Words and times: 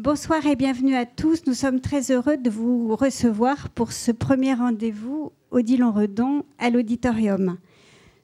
Bonsoir 0.00 0.46
et 0.46 0.54
bienvenue 0.54 0.94
à 0.94 1.06
tous. 1.06 1.42
Nous 1.48 1.54
sommes 1.54 1.80
très 1.80 2.12
heureux 2.12 2.36
de 2.36 2.50
vous 2.50 2.94
recevoir 2.94 3.68
pour 3.68 3.90
ce 3.90 4.12
premier 4.12 4.54
rendez-vous 4.54 5.32
Odilon-Redon 5.50 6.44
à 6.60 6.70
l'auditorium. 6.70 7.58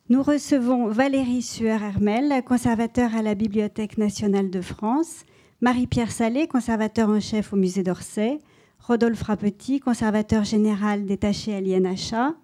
Nous 0.08 0.22
recevons 0.22 0.86
Valérie 0.86 1.42
Sueur-Hermel, 1.42 2.44
conservateur 2.44 3.16
à 3.16 3.22
la 3.22 3.34
Bibliothèque 3.34 3.98
nationale 3.98 4.50
de 4.50 4.60
France, 4.60 5.24
Marie-Pierre 5.62 6.12
Salé, 6.12 6.46
conservateur 6.46 7.08
en 7.08 7.18
chef 7.18 7.52
au 7.52 7.56
musée 7.56 7.82
d'Orsay, 7.82 8.38
Rodolphe 8.78 9.22
Rapetit, 9.22 9.80
conservateur 9.80 10.44
général 10.44 11.06
détaché 11.06 11.56
à 11.56 11.60
l'INHA, 11.60 12.36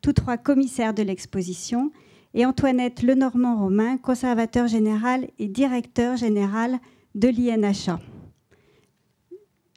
tous 0.00 0.14
trois 0.14 0.38
commissaires 0.38 0.94
de 0.94 1.02
l'exposition, 1.02 1.92
et 2.32 2.46
Antoinette 2.46 3.02
Lenormand-Romain, 3.02 3.98
conservateur 3.98 4.68
général 4.68 5.28
et 5.38 5.48
directeur 5.48 6.16
général 6.16 6.78
de 7.14 7.28
l'INHA, 7.28 8.00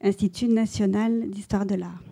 Institut 0.05 0.49
national 0.49 1.29
d'histoire 1.29 1.65
de 1.65 1.75
l'art. 1.75 2.03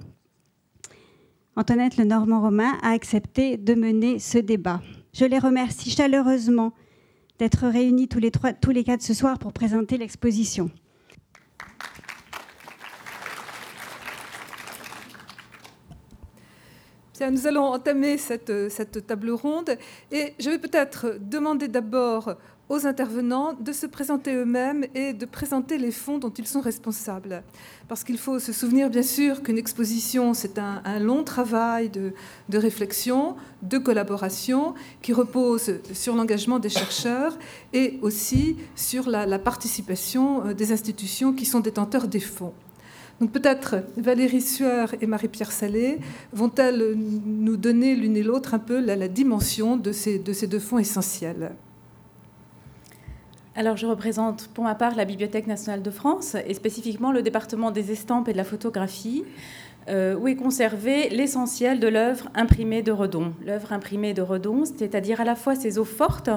Antoinette 1.58 1.98
Lenormand-Romain 1.98 2.78
a 2.82 2.92
accepté 2.92 3.58
de 3.58 3.74
mener 3.74 4.18
ce 4.18 4.38
débat. 4.38 4.82
Je 5.14 5.26
les 5.26 5.38
remercie 5.38 5.90
chaleureusement 5.90 6.72
d'être 7.38 7.68
réunis 7.68 8.08
tous 8.08 8.20
les, 8.20 8.84
quatre 8.86 9.02
ce 9.02 9.14
soir 9.14 9.38
pour 9.40 9.52
présenter 9.52 9.98
l'exposition. 9.98 10.72
nous 17.30 17.46
allons 17.46 17.66
entamer 17.66 18.18
cette, 18.18 19.06
table 19.06 19.30
ronde 19.30 19.78
et 20.12 20.34
je 20.40 20.50
vais 20.50 20.58
peut-être 20.58 21.20
demander 21.20 21.68
d'abord 21.68 22.36
aux 22.72 22.88
intervenants 22.88 23.54
de 23.54 23.74
se 23.74 23.86
présenter 23.86 24.34
eux-mêmes 24.34 24.86
et 24.96 25.12
de 25.12 25.26
présenter 25.26 25.78
les 25.78 25.92
fonds 25.92 26.20
dont 26.20 26.30
ils 26.30 26.48
sont 26.48 26.62
responsables. 26.62 27.44
Parce 27.90 28.06
qu'il 28.06 28.18
faut 28.18 28.40
se 28.40 28.54
souvenir 28.54 28.90
bien 28.90 29.04
sûr 29.04 29.44
qu'une 29.44 29.58
exposition, 29.58 30.34
c'est 30.34 30.58
un, 30.58 31.00
long 31.00 31.26
travail 31.26 31.90
de, 31.90 32.14
réflexion, 32.58 33.36
de 33.62 33.78
collaboration, 33.78 34.74
qui 35.02 35.12
repose 35.12 35.82
sur 35.92 36.16
l'engagement 36.16 36.60
des 36.60 36.70
chercheurs 36.70 37.38
et 37.74 38.00
aussi 38.02 38.56
sur 38.78 39.10
la, 39.10 39.38
participation 39.38 40.46
euh, 40.46 40.54
des 40.54 40.72
institutions 40.72 41.34
qui 41.34 41.46
sont 41.46 41.60
détenteurs 41.60 42.08
des 42.08 42.22
fonds. 42.22 42.54
Donc 43.20 43.34
peut-être 43.34 43.84
Valérie 43.98 44.42
Sueur 44.42 44.96
et 45.02 45.08
Marie-Pierre 45.08 45.52
Salé 45.52 46.00
vont-elles 46.32 46.96
nous 46.96 47.58
donner 47.58 47.98
l'une 47.98 48.16
et 48.16 48.24
l'autre 48.24 48.54
un 48.54 48.60
peu 48.60 48.80
la, 48.80 49.10
dimension 49.10 49.76
de 49.76 49.92
ces 49.92 50.20
deux 50.20 50.60
fonds 50.60 50.80
essentiels 50.80 51.52
alors, 53.54 53.76
je 53.76 53.86
représente 53.86 54.48
pour 54.54 54.64
ma 54.64 54.76
part 54.76 54.96
la 54.96 55.04
Bibliothèque 55.04 55.46
nationale 55.46 55.82
de 55.82 55.92
France 55.92 56.38
et 56.48 56.54
spécifiquement 56.54 57.12
le 57.12 57.22
département 57.22 57.72
des 57.72 57.92
estampes 57.92 58.30
et 58.30 58.32
de 58.32 58.38
la 58.38 58.46
photographie, 58.46 59.26
euh, 59.90 60.16
où 60.16 60.30
est 60.30 60.38
conservé 60.38 61.10
l'essentiel 61.10 61.82
de 61.82 61.90
l'œuvre 61.90 62.30
imprimée 62.34 62.82
de 62.82 62.94
Redon. 62.94 63.34
L'œuvre 63.46 63.74
imprimée 63.74 64.14
de 64.14 64.22
Redon, 64.22 64.64
c'est-à-dire 64.64 65.20
à 65.20 65.26
la 65.26 65.36
fois 65.36 65.56
ses 65.56 65.80
eaux 65.80 65.86
fortes, 65.86 66.30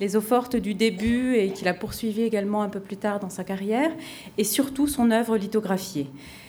les 0.00 0.16
eaux 0.16 0.20
fortes 0.20 0.56
du 0.56 0.74
début 0.74 1.36
et 1.36 1.50
qu'il 1.50 1.68
a 1.68 1.74
poursuivi 1.74 2.22
également 2.22 2.62
un 2.62 2.68
peu 2.68 2.80
plus 2.80 2.96
tard 2.96 3.20
dans 3.20 3.30
sa 3.30 3.44
carrière, 3.44 3.92
et 4.36 4.44
surtout 4.44 4.88
son 4.88 5.12
œuvre 5.12 5.36
lithographiée. 5.36 6.08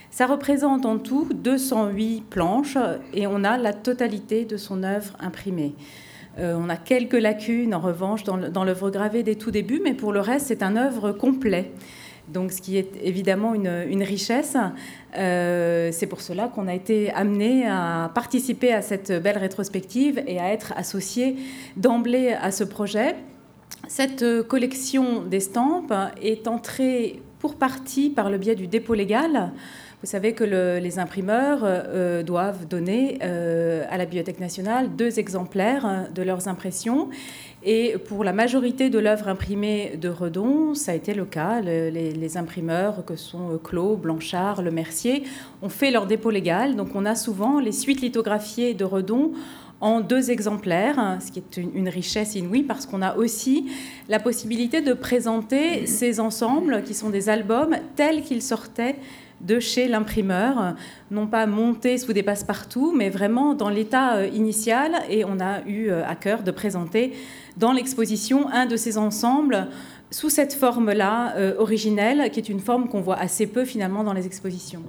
Ça 0.10 0.26
représente 0.26 0.88
en 0.88 0.98
tout 0.98 1.28
208 1.32 2.24
planches 2.28 2.78
et 3.14 3.28
on 3.28 3.44
a 3.44 3.56
la 3.58 3.74
totalité 3.74 4.46
de 4.46 4.58
son 4.58 4.82
œuvre 4.82 5.14
imprimée. 5.20 5.76
Euh, 6.40 6.56
on 6.58 6.70
a 6.70 6.78
quelques 6.78 7.14
lacunes, 7.14 7.74
en 7.74 7.80
revanche, 7.80 8.24
dans 8.24 8.64
l'œuvre 8.64 8.90
gravée 8.92 9.24
des 9.24 9.36
tout 9.36 9.52
débuts, 9.52 9.82
mais 9.84 9.94
pour 9.94 10.12
le 10.12 10.20
reste, 10.20 10.48
c'est 10.48 10.64
un 10.64 10.76
œuvre 10.76 11.12
complet. 11.12 11.72
Donc, 12.28 12.52
ce 12.52 12.62
qui 12.62 12.78
est 12.78 12.92
évidemment 13.02 13.54
une, 13.54 14.04
richesse. 14.04 14.58
Euh, 15.18 15.90
c'est 15.94 16.08
pour 16.08 16.22
cela 16.22 16.50
qu'on 16.50 16.68
a 16.68 16.74
été 16.74 17.10
amené 17.12 17.66
à 17.68 18.12
participer 18.14 18.74
à 18.74 18.82
cette 18.82 19.12
belle 19.24 19.38
rétrospective 19.38 20.22
et 20.28 20.40
à 20.40 20.52
être 20.52 20.74
associé 20.76 21.38
d'emblée 21.78 22.34
à 22.34 22.52
ce 22.52 22.66
projet. 22.66 23.16
Cette 23.88 24.26
collection 24.48 25.24
d'estampes 25.24 25.94
est 26.22 26.48
entrée 26.48 27.22
pour 27.40 27.56
partie 27.56 28.10
par 28.10 28.30
le 28.30 28.38
biais 28.38 28.56
du 28.56 28.68
dépôt 28.68 28.94
légal 28.94 29.52
vous 30.02 30.08
savez 30.08 30.34
que 30.34 30.44
les 30.44 31.00
imprimeurs 31.00 31.62
euh, 31.64 32.22
doivent 32.22 32.68
donner 32.68 33.18
euh, 33.24 33.84
à 33.90 33.98
la 33.98 34.06
Bibliothèque 34.06 34.40
nationale 34.40 34.96
deux 34.96 35.18
exemplaires 35.18 35.88
hein, 35.88 36.06
de 36.14 36.22
leurs 36.22 36.48
impressions. 36.48 37.10
Et 37.64 37.96
pour 38.08 38.24
la 38.24 38.32
majorité 38.32 38.92
de 38.92 39.00
l'œuvre 39.00 39.28
imprimée 39.28 39.98
de 40.00 40.08
Redon, 40.08 40.76
ça 40.76 40.92
a 40.92 40.94
été 40.94 41.16
le 41.16 41.26
cas. 41.26 41.62
les, 41.62 42.38
imprimeurs, 42.38 43.06
que 43.06 43.16
sont 43.16 43.54
euh, 43.54 43.58
Clos, 43.58 43.96
Blanchard, 43.96 44.62
Le 44.62 44.70
Mercier, 44.70 45.24
ont 45.64 45.70
fait 45.70 45.90
leur 45.90 46.06
dépôt 46.06 46.30
légal. 46.30 46.76
Donc 46.76 46.90
on 46.94 47.04
a 47.04 47.16
souvent 47.16 47.60
les 47.60 47.72
suites 47.72 48.02
lithographiées 48.02 48.76
de 48.76 48.86
Redon 48.86 49.32
en 49.82 50.02
deux 50.02 50.30
exemplaires, 50.30 51.00
hein, 51.00 51.20
ce 51.20 51.32
qui 51.32 51.40
est 51.40 51.58
une, 51.58 51.90
richesse 51.90 52.36
inouïe 52.36 52.64
parce 52.64 52.86
qu'on 52.86 53.02
a 53.02 53.16
aussi 53.16 53.68
la 54.10 54.20
possibilité 54.20 54.82
de 54.82 54.94
présenter 54.94 55.86
ces 55.86 56.20
ensembles 56.20 56.84
qui 56.84 56.94
sont 56.94 57.10
des 57.10 57.30
albums 57.30 57.76
tels 57.96 58.24
qu'ils 58.24 58.42
sortaient 58.42 58.96
de 59.42 59.60
chez 59.60 59.88
l'imprimeur, 59.88 60.76
non 61.12 61.28
pas 61.28 61.46
montés 61.46 61.98
sous 61.98 62.14
des 62.14 62.24
passe-partout, 62.24 62.94
mais 62.96 63.10
vraiment 63.10 63.54
dans 63.54 63.70
l'état 63.70 64.16
euh, 64.16 64.28
initial. 64.28 64.94
Et 65.10 65.26
on 65.26 65.40
a 65.40 65.62
eu 65.68 65.90
euh, 65.90 66.06
à 66.08 66.16
cœur 66.16 66.44
de 66.44 66.52
présenter 66.52 67.14
dans 67.56 67.72
l'exposition 67.72 68.50
un 68.50 68.66
de 68.66 68.76
ces 68.76 68.98
ensembles 68.98 69.68
sous 70.10 70.30
cette 70.30 70.54
forme-là 70.54 71.36
euh, 71.36 71.56
originelle, 71.58 72.30
qui 72.32 72.40
est 72.40 72.50
une 72.50 72.60
forme 72.60 72.88
qu'on 72.88 73.02
voit 73.02 73.18
assez 73.18 73.48
peu 73.48 73.66
finalement 73.66 74.04
dans 74.04 74.14
les 74.14 74.26
expositions. 74.26 74.84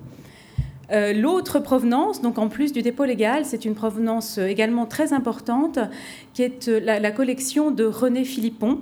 L'autre 0.90 1.58
provenance, 1.58 2.22
donc 2.22 2.38
en 2.38 2.48
plus 2.48 2.72
du 2.72 2.80
dépôt 2.80 3.04
légal, 3.04 3.44
c'est 3.44 3.66
une 3.66 3.74
provenance 3.74 4.38
également 4.38 4.86
très 4.86 5.12
importante, 5.12 5.78
qui 6.32 6.42
est 6.42 6.66
la 6.66 7.10
collection 7.10 7.70
de 7.70 7.84
René 7.84 8.24
Philippon, 8.24 8.80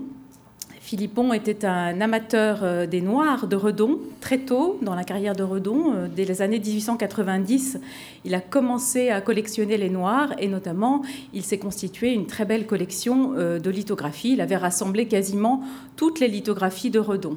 Philippon 0.87 1.33
était 1.33 1.65
un 1.65 2.01
amateur 2.01 2.61
euh, 2.63 2.87
des 2.87 3.01
Noirs 3.01 3.49
de 3.49 3.57
Redon 3.57 3.99
très 4.21 4.39
tôt 4.39 4.79
dans 4.83 4.95
la 4.95 5.03
carrière 5.03 5.35
de 5.35 5.43
Redon. 5.43 5.93
Euh, 5.93 6.07
dès 6.07 6.25
les 6.25 6.43
années 6.43 6.61
1890, 6.61 7.81
il 8.25 8.35
a 8.37 8.41
commencé 8.41 9.11
à 9.11 9.21
collectionner 9.21 9.79
les 9.79 9.91
Noirs 9.91 10.33
et 10.39 10.47
notamment 10.47 11.03
il 11.35 11.43
s'est 11.43 11.59
constitué 11.59 12.13
une 12.13 12.27
très 12.29 12.45
belle 12.45 12.69
collection 12.69 13.33
euh, 13.35 13.59
de 13.59 13.69
lithographies. 13.69 14.35
Il 14.35 14.41
avait 14.41 14.57
rassemblé 14.57 15.09
quasiment 15.09 15.65
toutes 15.97 16.21
les 16.21 16.29
lithographies 16.29 16.91
de 16.91 17.01
Redon. 17.01 17.37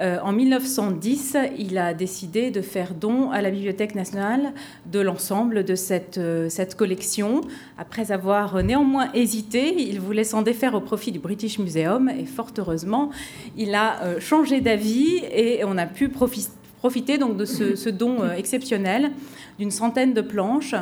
Euh, 0.00 0.18
en 0.22 0.32
1910, 0.32 1.36
il 1.58 1.76
a 1.78 1.94
décidé 1.94 2.50
de 2.50 2.62
faire 2.62 2.94
don 2.94 3.30
à 3.30 3.42
la 3.42 3.50
Bibliothèque 3.50 3.94
nationale 3.94 4.52
de 4.86 5.00
l'ensemble 5.00 5.64
de 5.64 5.74
cette, 5.74 6.18
euh, 6.18 6.48
cette 6.48 6.76
collection. 6.76 7.40
Après 7.78 8.12
avoir 8.12 8.62
néanmoins 8.62 9.10
hésité, 9.12 9.74
il 9.76 10.00
voulait 10.00 10.24
s'en 10.24 10.42
défaire 10.42 10.74
au 10.74 10.80
profit 10.80 11.10
du 11.10 11.18
British 11.18 11.58
Museum 11.58 12.08
et 12.08 12.24
fort 12.24 12.52
heureusement, 12.58 13.10
il 13.56 13.74
a 13.74 14.02
euh, 14.02 14.20
changé 14.20 14.60
d'avis 14.60 15.22
et 15.32 15.62
on 15.64 15.76
a 15.76 15.86
pu 15.86 16.08
profiter 16.08 17.18
donc 17.18 17.36
de 17.36 17.44
ce, 17.44 17.74
ce 17.74 17.88
don 17.88 18.18
exceptionnel 18.36 19.10
d'une 19.58 19.72
centaine 19.72 20.14
de 20.14 20.20
planches 20.20 20.74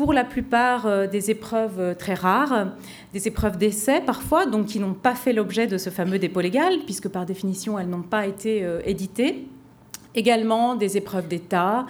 pour 0.00 0.14
la 0.14 0.24
plupart 0.24 0.86
euh, 0.86 1.06
des 1.06 1.30
épreuves 1.30 1.78
euh, 1.78 1.94
très 1.94 2.14
rares, 2.14 2.68
des 3.12 3.28
épreuves 3.28 3.58
d'essai 3.58 4.00
parfois, 4.00 4.46
donc 4.46 4.64
qui 4.64 4.80
n'ont 4.80 4.94
pas 4.94 5.14
fait 5.14 5.34
l'objet 5.34 5.66
de 5.66 5.76
ce 5.76 5.90
fameux 5.90 6.18
dépôt 6.18 6.40
légal, 6.40 6.72
puisque 6.86 7.10
par 7.10 7.26
définition 7.26 7.78
elles 7.78 7.90
n'ont 7.90 8.00
pas 8.00 8.26
été 8.26 8.64
euh, 8.64 8.80
éditées 8.86 9.44
également 10.14 10.74
des 10.74 10.96
épreuves 10.96 11.28
d'État, 11.28 11.86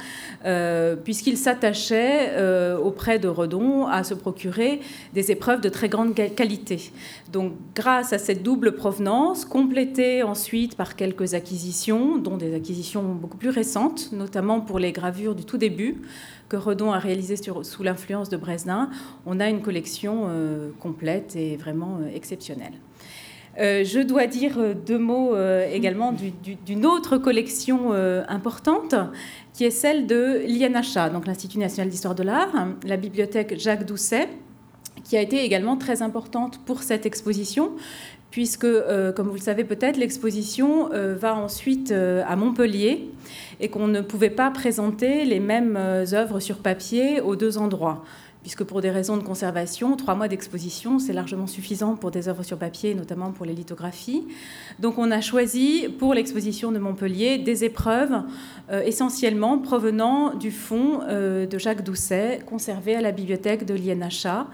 puisqu'il 1.04 1.36
s'attachait 1.36 2.30
auprès 2.76 3.18
de 3.18 3.28
Redon 3.28 3.86
à 3.86 4.04
se 4.04 4.14
procurer 4.14 4.80
des 5.14 5.30
épreuves 5.30 5.60
de 5.60 5.68
très 5.68 5.88
grande 5.88 6.14
qualité. 6.14 6.92
Donc 7.32 7.52
grâce 7.74 8.12
à 8.12 8.18
cette 8.18 8.42
double 8.42 8.72
provenance, 8.72 9.44
complétée 9.44 10.22
ensuite 10.22 10.76
par 10.76 10.96
quelques 10.96 11.34
acquisitions, 11.34 12.18
dont 12.18 12.36
des 12.36 12.54
acquisitions 12.54 13.02
beaucoup 13.02 13.36
plus 13.36 13.50
récentes, 13.50 14.10
notamment 14.12 14.60
pour 14.60 14.78
les 14.78 14.92
gravures 14.92 15.34
du 15.34 15.44
tout 15.44 15.58
début, 15.58 16.02
que 16.48 16.56
Redon 16.56 16.92
a 16.92 16.98
réalisé 16.98 17.36
sous 17.36 17.82
l'influence 17.82 18.28
de 18.28 18.36
Bresnin, 18.36 18.90
on 19.24 19.40
a 19.40 19.48
une 19.48 19.62
collection 19.62 20.26
euh, 20.28 20.70
complète 20.80 21.36
et 21.36 21.56
vraiment 21.56 21.98
euh, 22.02 22.14
exceptionnelle. 22.14 22.72
Euh, 23.58 23.84
je 23.84 24.00
dois 24.00 24.26
dire 24.26 24.58
deux 24.86 24.98
mots 24.98 25.34
également 25.72 26.14
d'une 26.64 26.86
autre 26.86 27.18
collection 27.18 27.92
importante, 28.28 28.94
qui 29.52 29.64
est 29.64 29.70
celle 29.70 30.06
de 30.06 30.42
l'INHA, 30.46 31.10
donc 31.10 31.26
l'Institut 31.26 31.58
national 31.58 31.88
d'histoire 31.88 32.14
de 32.14 32.22
l'art, 32.22 32.68
la 32.86 32.96
bibliothèque 32.96 33.58
Jacques 33.58 33.86
Doucet, 33.86 34.28
qui 35.04 35.16
a 35.16 35.20
été 35.20 35.44
également 35.44 35.76
très 35.76 36.02
importante 36.02 36.60
pour 36.64 36.82
cette 36.82 37.06
exposition, 37.06 37.72
puisque, 38.30 38.66
comme 39.16 39.26
vous 39.26 39.34
le 39.34 39.40
savez 39.40 39.64
peut-être, 39.64 39.96
l'exposition 39.96 40.88
va 40.92 41.34
ensuite 41.34 41.92
à 41.92 42.36
Montpellier 42.36 43.10
et 43.60 43.68
qu'on 43.68 43.86
ne 43.86 44.00
pouvait 44.00 44.30
pas 44.30 44.50
présenter 44.50 45.24
les 45.24 45.40
mêmes 45.40 45.76
euh, 45.76 46.04
œuvres 46.12 46.40
sur 46.40 46.58
papier 46.58 47.20
aux 47.20 47.36
deux 47.36 47.58
endroits 47.58 48.02
puisque 48.42 48.64
pour 48.64 48.80
des 48.80 48.90
raisons 48.90 49.16
de 49.16 49.22
conservation, 49.22 49.96
trois 49.96 50.14
mois 50.14 50.28
d'exposition, 50.28 50.98
c'est 50.98 51.12
largement 51.12 51.46
suffisant 51.46 51.96
pour 51.96 52.10
des 52.10 52.28
œuvres 52.28 52.42
sur 52.42 52.58
papier, 52.58 52.94
notamment 52.94 53.32
pour 53.32 53.46
les 53.46 53.52
lithographies. 53.52 54.26
Donc 54.78 54.98
on 54.98 55.10
a 55.10 55.20
choisi 55.20 55.88
pour 55.98 56.14
l'exposition 56.14 56.72
de 56.72 56.78
Montpellier 56.78 57.38
des 57.38 57.64
épreuves 57.64 58.22
euh, 58.70 58.82
essentiellement 58.82 59.58
provenant 59.58 60.34
du 60.34 60.50
fonds 60.50 61.00
euh, 61.02 61.46
de 61.46 61.58
Jacques 61.58 61.84
Doucet, 61.84 62.40
conservé 62.46 62.96
à 62.96 63.00
la 63.00 63.12
bibliothèque 63.12 63.66
de 63.66 63.74
l'INHA. 63.74 64.46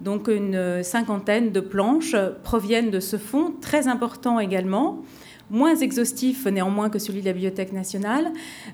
Donc 0.00 0.28
une 0.28 0.82
cinquantaine 0.82 1.52
de 1.52 1.60
planches 1.60 2.16
proviennent 2.42 2.90
de 2.90 3.00
ce 3.00 3.18
fonds, 3.18 3.52
très 3.60 3.86
important 3.86 4.40
également 4.40 5.02
moins 5.50 5.74
exhaustif 5.74 6.46
néanmoins 6.46 6.88
que 6.88 6.98
celui 6.98 7.20
de 7.20 7.26
la 7.26 7.32
Bibliothèque 7.32 7.72
nationale, 7.72 8.32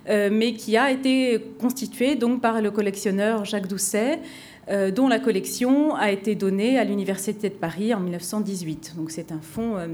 euh, 0.09 0.29
mais 0.31 0.53
qui 0.53 0.77
a 0.77 0.91
été 0.91 1.43
constitué 1.59 2.15
donc 2.15 2.41
par 2.41 2.61
le 2.61 2.71
collectionneur 2.71 3.45
Jacques 3.45 3.67
Doucet, 3.67 4.21
dont 4.69 5.07
la 5.09 5.21
collection 5.21 5.95
a 5.95 6.11
été 6.11 6.35
donnée 6.35 6.79
à 6.79 6.85
l'Université 6.85 7.49
de 7.49 7.55
Paris 7.55 7.95
en 7.95 8.01
1918. 8.01 8.95
Donc 8.97 9.11
c'est 9.11 9.31
un 9.31 9.41
fonds 9.41 9.77
euh, 9.77 9.87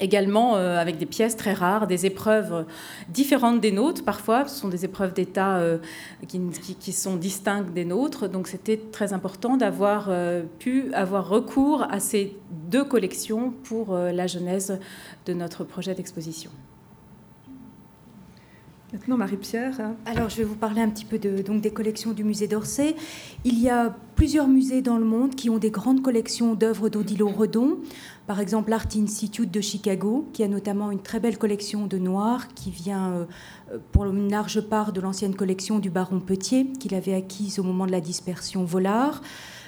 également 0.00 0.54
avec 0.54 0.96
des 0.96 1.04
pièces 1.04 1.36
très 1.36 1.52
rares, 1.52 1.86
des 1.86 2.06
épreuves 2.06 2.64
différentes 3.10 3.60
des 3.60 3.72
nôtres 3.72 4.02
parfois, 4.02 4.48
ce 4.48 4.58
sont 4.58 4.68
des 4.68 4.86
épreuves 4.86 5.12
d'État 5.12 5.60
qui, 6.26 6.92
sont 6.92 7.16
distinctes 7.16 7.74
des 7.74 7.84
nôtres, 7.84 8.26
donc 8.26 8.48
c'était 8.48 8.78
très 8.78 9.12
important 9.12 9.58
d'avoir 9.58 10.10
pu 10.58 10.90
avoir 10.94 11.28
recours 11.28 11.82
à 11.90 12.00
ces 12.00 12.34
deux 12.50 12.84
collections 12.84 13.52
pour 13.64 13.94
la 13.94 14.26
genèse 14.26 14.78
de 15.26 15.34
notre 15.34 15.64
projet 15.64 15.94
d'exposition. 15.94 16.50
Maintenant, 18.92 19.16
Marie-Pierre. 19.16 19.92
Alors, 20.04 20.28
je 20.30 20.38
vais 20.38 20.44
vous 20.44 20.56
parler 20.56 20.80
un 20.80 20.88
petit 20.88 21.04
peu 21.04 21.18
de, 21.18 21.42
donc, 21.42 21.60
des 21.60 21.70
collections 21.70 22.10
du 22.10 22.24
musée 22.24 22.48
d'Orsay. 22.48 22.96
Il 23.44 23.60
y 23.60 23.70
a 23.70 23.94
plusieurs 24.16 24.48
musées 24.48 24.82
dans 24.82 24.98
le 24.98 25.04
monde 25.04 25.36
qui 25.36 25.48
ont 25.48 25.58
des 25.58 25.70
grandes 25.70 26.02
collections 26.02 26.54
d'œuvres 26.54 26.88
d'Odilo 26.88 27.28
Redon. 27.28 27.78
Par 28.26 28.40
exemple, 28.40 28.70
l'Art 28.70 28.88
Institute 28.96 29.50
de 29.50 29.60
Chicago, 29.60 30.28
qui 30.32 30.42
a 30.42 30.48
notamment 30.48 30.90
une 30.90 31.02
très 31.02 31.20
belle 31.20 31.38
collection 31.38 31.86
de 31.86 31.98
noirs 31.98 32.48
qui 32.54 32.72
vient 32.72 33.12
euh, 33.12 33.78
pour 33.92 34.06
une 34.06 34.28
large 34.28 34.60
part 34.60 34.92
de 34.92 35.00
l'ancienne 35.00 35.36
collection 35.36 35.78
du 35.78 35.90
baron 35.90 36.18
Petier, 36.18 36.66
qu'il 36.80 36.96
avait 36.96 37.14
acquise 37.14 37.60
au 37.60 37.62
moment 37.62 37.86
de 37.86 37.92
la 37.92 38.00
dispersion 38.00 38.64
Volard. 38.64 39.22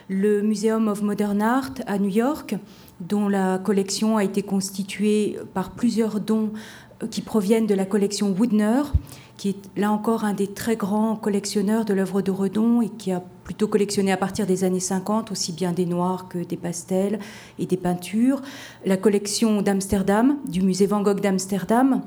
Le 0.09 0.43
Museum 0.43 0.89
of 0.89 1.01
Modern 1.01 1.41
Art 1.41 1.75
à 1.87 1.97
New 1.99 2.11
York, 2.11 2.57
dont 3.01 3.29
la 3.29 3.59
collection 3.59 4.17
a 4.17 4.25
été 4.25 4.43
constituée 4.43 5.39
par 5.55 5.71
plusieurs 5.71 6.21
dons 6.21 6.53
qui 7.11 7.21
proviennent 7.21 7.67
de 7.67 7.75
la 7.75 7.85
collection 7.85 8.35
Woodner, 8.39 8.83
qui 9.37 9.51
est 9.51 9.79
là 9.81 9.91
encore 9.91 10.25
un 10.25 10.35
des 10.35 10.47
très 10.47 10.77
grands 10.77 11.17
collectionneurs 11.17 11.85
de 11.85 11.95
l'œuvre 11.95 12.23
de 12.23 12.31
Redon 12.31 12.83
et 12.83 12.89
qui 12.89 13.13
a 13.13 13.23
plutôt 13.45 13.67
collectionné 13.67 14.13
à 14.13 14.17
partir 14.17 14.47
des 14.47 14.65
années 14.65 14.81
50 14.81 15.33
aussi 15.33 15.53
bien 15.53 15.73
des 15.73 15.87
noirs 15.87 16.29
que 16.29 16.39
des 16.39 16.57
pastels 16.57 17.19
et 17.59 17.67
des 17.67 17.77
peintures. 17.77 18.41
La 18.87 18.97
collection 18.97 19.63
d'Amsterdam, 19.63 20.37
du 20.47 20.63
musée 20.63 20.87
Van 20.87 21.03
Gogh 21.03 21.21
d'Amsterdam, 21.21 22.03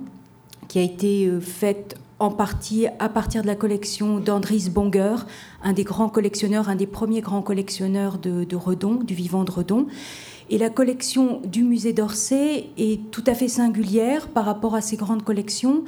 qui 0.68 0.80
a 0.80 0.82
été 0.82 1.28
euh, 1.28 1.40
faite 1.40 1.98
en 2.20 2.30
partie 2.30 2.88
à 3.00 3.10
partir 3.10 3.42
de 3.42 3.48
la 3.48 3.56
collection 3.56 4.20
d'Andries 4.20 4.70
Bonger, 4.70 5.16
un 5.64 5.74
des 5.74 5.84
grands 5.84 6.10
collectionneurs, 6.10 6.70
un 6.70 6.76
des 6.76 6.88
premiers 6.88 7.22
grands 7.22 7.42
collectionneurs 7.42 8.18
de, 8.18 8.56
Redon, 8.56 8.96
du 8.96 9.14
vivant 9.14 9.44
de 9.44 9.52
Redon. 9.52 9.88
Et 10.50 10.58
la 10.58 10.70
collection 10.70 11.42
du 11.44 11.64
musée 11.64 11.92
d'Orsay 11.92 12.70
est 12.78 13.12
tout 13.12 13.24
à 13.28 13.34
fait 13.34 13.48
singulière 13.48 14.28
par 14.30 14.46
rapport 14.46 14.76
à 14.76 14.82
ces 14.82 14.96
grandes 14.96 15.24
collections, 15.24 15.84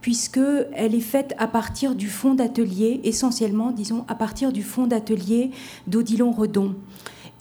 puisqu'elle 0.00 0.94
est 0.94 1.00
faite 1.00 1.34
à 1.38 1.48
partir 1.48 1.94
du 1.94 2.08
fonds 2.08 2.34
d'atelier, 2.34 3.00
essentiellement, 3.04 3.72
disons, 3.72 4.04
à 4.08 4.14
partir 4.14 4.52
du 4.52 4.62
fonds 4.62 4.86
d'atelier 4.86 5.50
d'Odilon 5.86 6.30
Redon. 6.30 6.74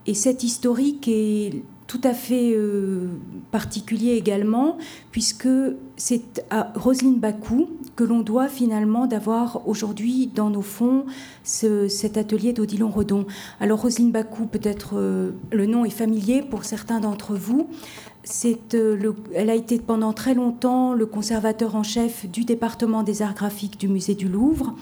Et 0.07 0.13
cette 0.13 0.43
historique 0.43 1.07
est 1.07 1.61
tout 1.91 1.99
à 2.05 2.13
fait 2.13 2.53
euh, 2.55 3.07
particulier 3.51 4.13
également, 4.13 4.77
puisque 5.11 5.49
c'est 5.97 6.45
à 6.49 6.71
Roselyne 6.73 7.19
Bakou 7.19 7.67
que 7.97 8.05
l'on 8.05 8.21
doit 8.21 8.47
finalement 8.47 9.07
d'avoir 9.07 9.67
aujourd'hui 9.67 10.31
dans 10.33 10.49
nos 10.49 10.61
fonds 10.61 11.03
cet 11.43 12.15
atelier 12.15 12.53
d'Odilon 12.53 12.89
Redon. 12.89 13.25
Alors 13.59 13.81
Roselyne 13.81 14.11
Bakou, 14.11 14.45
peut-être 14.45 14.91
euh, 14.93 15.31
le 15.51 15.65
nom 15.65 15.83
est 15.83 15.89
familier 15.89 16.41
pour 16.43 16.63
certains 16.63 17.01
d'entre 17.01 17.35
vous. 17.35 17.67
Euh, 18.45 18.95
le, 18.95 19.13
elle 19.35 19.49
a 19.49 19.55
été 19.55 19.77
pendant 19.77 20.13
très 20.13 20.33
longtemps 20.33 20.93
le 20.93 21.05
conservateur 21.05 21.75
en 21.75 21.83
chef 21.83 22.25
du 22.25 22.45
département 22.45 23.03
des 23.03 23.21
arts 23.21 23.35
graphiques 23.35 23.77
du 23.77 23.89
musée 23.89 24.15
du 24.15 24.29
Louvre. 24.29 24.75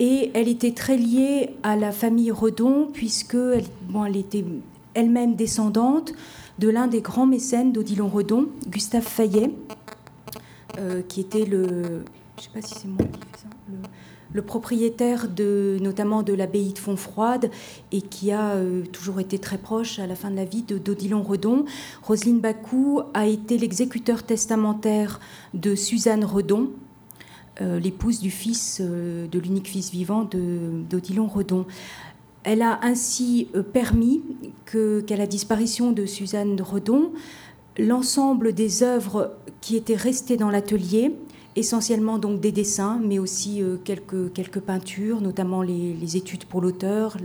Et 0.00 0.32
elle 0.34 0.48
était 0.48 0.72
très 0.72 0.96
liée 0.96 1.50
à 1.62 1.76
la 1.76 1.92
famille 1.92 2.32
Redon, 2.32 2.88
puisque 2.92 3.36
bon, 3.88 4.04
elle 4.04 4.16
était 4.16 4.44
elle-même 4.94 5.34
descendante 5.34 6.12
de 6.58 6.68
l'un 6.68 6.86
des 6.86 7.00
grands 7.00 7.26
mécènes 7.26 7.72
d'Odilon 7.72 8.08
Redon, 8.08 8.48
Gustave 8.68 9.04
Fayet, 9.04 9.50
euh, 10.78 11.02
qui 11.06 11.20
était 11.20 11.44
le, 11.44 12.04
le, 14.32 14.42
propriétaire 14.42 15.28
notamment 15.80 16.22
de 16.22 16.32
l'abbaye 16.32 16.72
de 16.72 16.78
Fontfroide 16.78 17.50
et 17.90 18.00
qui 18.00 18.32
a 18.32 18.52
euh, 18.52 18.82
toujours 18.90 19.20
été 19.20 19.38
très 19.38 19.58
proche 19.58 19.98
à 19.98 20.06
la 20.06 20.14
fin 20.14 20.30
de 20.30 20.36
la 20.36 20.46
vie 20.46 20.62
d'Odilon 20.62 21.22
Redon. 21.22 21.66
Roselyne 22.02 22.40
Bacou 22.40 23.02
a 23.12 23.26
été 23.26 23.58
l'exécuteur 23.58 24.22
testamentaire 24.22 25.20
de 25.52 25.74
Suzanne 25.74 26.24
Redon, 26.24 26.70
euh, 27.60 27.78
l'épouse 27.78 28.20
du 28.20 28.30
fils, 28.30 28.80
de 28.80 29.38
l'unique 29.38 29.68
fils 29.68 29.90
vivant 29.90 30.24
d'Odilon 30.24 31.26
Redon. 31.26 31.66
Elle 32.44 32.62
a 32.62 32.80
ainsi 32.82 33.48
euh, 33.54 33.62
permis 33.62 34.22
qu'à 34.66 35.16
la 35.16 35.26
disparition 35.26 35.92
de 35.92 36.06
Suzanne 36.06 36.60
Redon, 36.60 37.12
l'ensemble 37.78 38.52
des 38.52 38.82
œuvres 38.82 39.36
qui 39.60 39.76
étaient 39.76 39.96
restées 39.96 40.36
dans 40.36 40.50
l'atelier, 40.50 41.14
essentiellement 41.56 42.18
donc 42.18 42.40
des 42.40 42.52
dessins, 42.52 43.00
mais 43.02 43.18
aussi 43.18 43.62
euh, 43.62 43.76
quelques, 43.84 44.60
peintures, 44.60 45.20
notamment 45.20 45.62
les, 45.62 46.16
études 46.16 46.44
pour 46.44 46.60
l'auteur, 46.60 47.16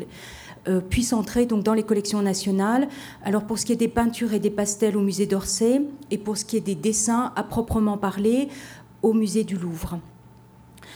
euh, 0.68 0.82
puissent 0.82 1.14
entrer 1.14 1.46
donc 1.46 1.64
dans 1.64 1.74
les 1.74 1.84
collections 1.84 2.22
nationales. 2.22 2.88
Alors 3.24 3.46
pour 3.46 3.58
ce 3.58 3.66
qui 3.66 3.74
est 3.74 3.78
des 3.78 3.88
peintures 3.88 4.34
et 4.34 4.40
des 4.40 4.52
pastels 4.52 4.98
au 4.98 5.02
musée 5.02 5.26
d'Orsay, 5.26 5.82
et 6.12 6.18
pour 6.18 6.38
ce 6.38 6.46
qui 6.46 6.58
est 6.58 6.62
des 6.62 6.76
dessins 6.76 7.32
à 7.36 7.44
proprement 7.44 7.98
parler 7.98 8.50
au 9.02 9.14
musée 9.14 9.44
du 9.44 9.56
Louvre. 9.56 10.00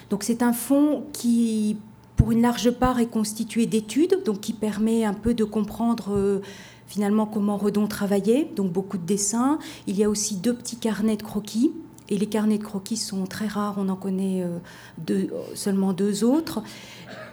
Donc 0.10 0.24
c'est 0.24 0.44
un 0.44 0.54
fonds 0.54 1.06
qui 1.14 1.78
pour 2.22 2.32
une 2.32 2.44
large 2.44 2.70
part, 2.70 3.00
est 3.00 3.08
constitué 3.08 3.66
d'études, 3.66 4.22
donc 4.26 4.42
qui 4.42 4.54
permet 4.54 5.06
un 5.06 5.14
peu 5.16 5.34
de 5.34 5.44
comprendre 5.44 6.12
euh, 6.16 6.42
finalement 6.86 7.26
comment 7.26 7.58
Redon 7.58 7.88
travaillait, 7.88 8.48
donc 8.56 8.72
beaucoup 8.72 9.00
de 9.00 9.06
dessins. 9.08 9.58
Il 9.88 9.98
y 9.98 10.04
a 10.04 10.10
aussi 10.10 10.36
deux 10.36 10.54
petits 10.54 10.76
carnets 10.76 11.18
de 11.18 11.24
croquis, 11.24 11.72
et 12.10 12.20
les 12.20 12.28
carnets 12.28 12.60
de 12.60 12.64
croquis 12.64 12.98
sont 12.98 13.26
très 13.26 13.48
rares, 13.48 13.74
on 13.80 13.90
en 13.90 13.96
connaît 13.96 14.44
euh, 14.44 15.26
seulement 15.56 15.94
deux 15.94 16.24
autres. 16.24 16.62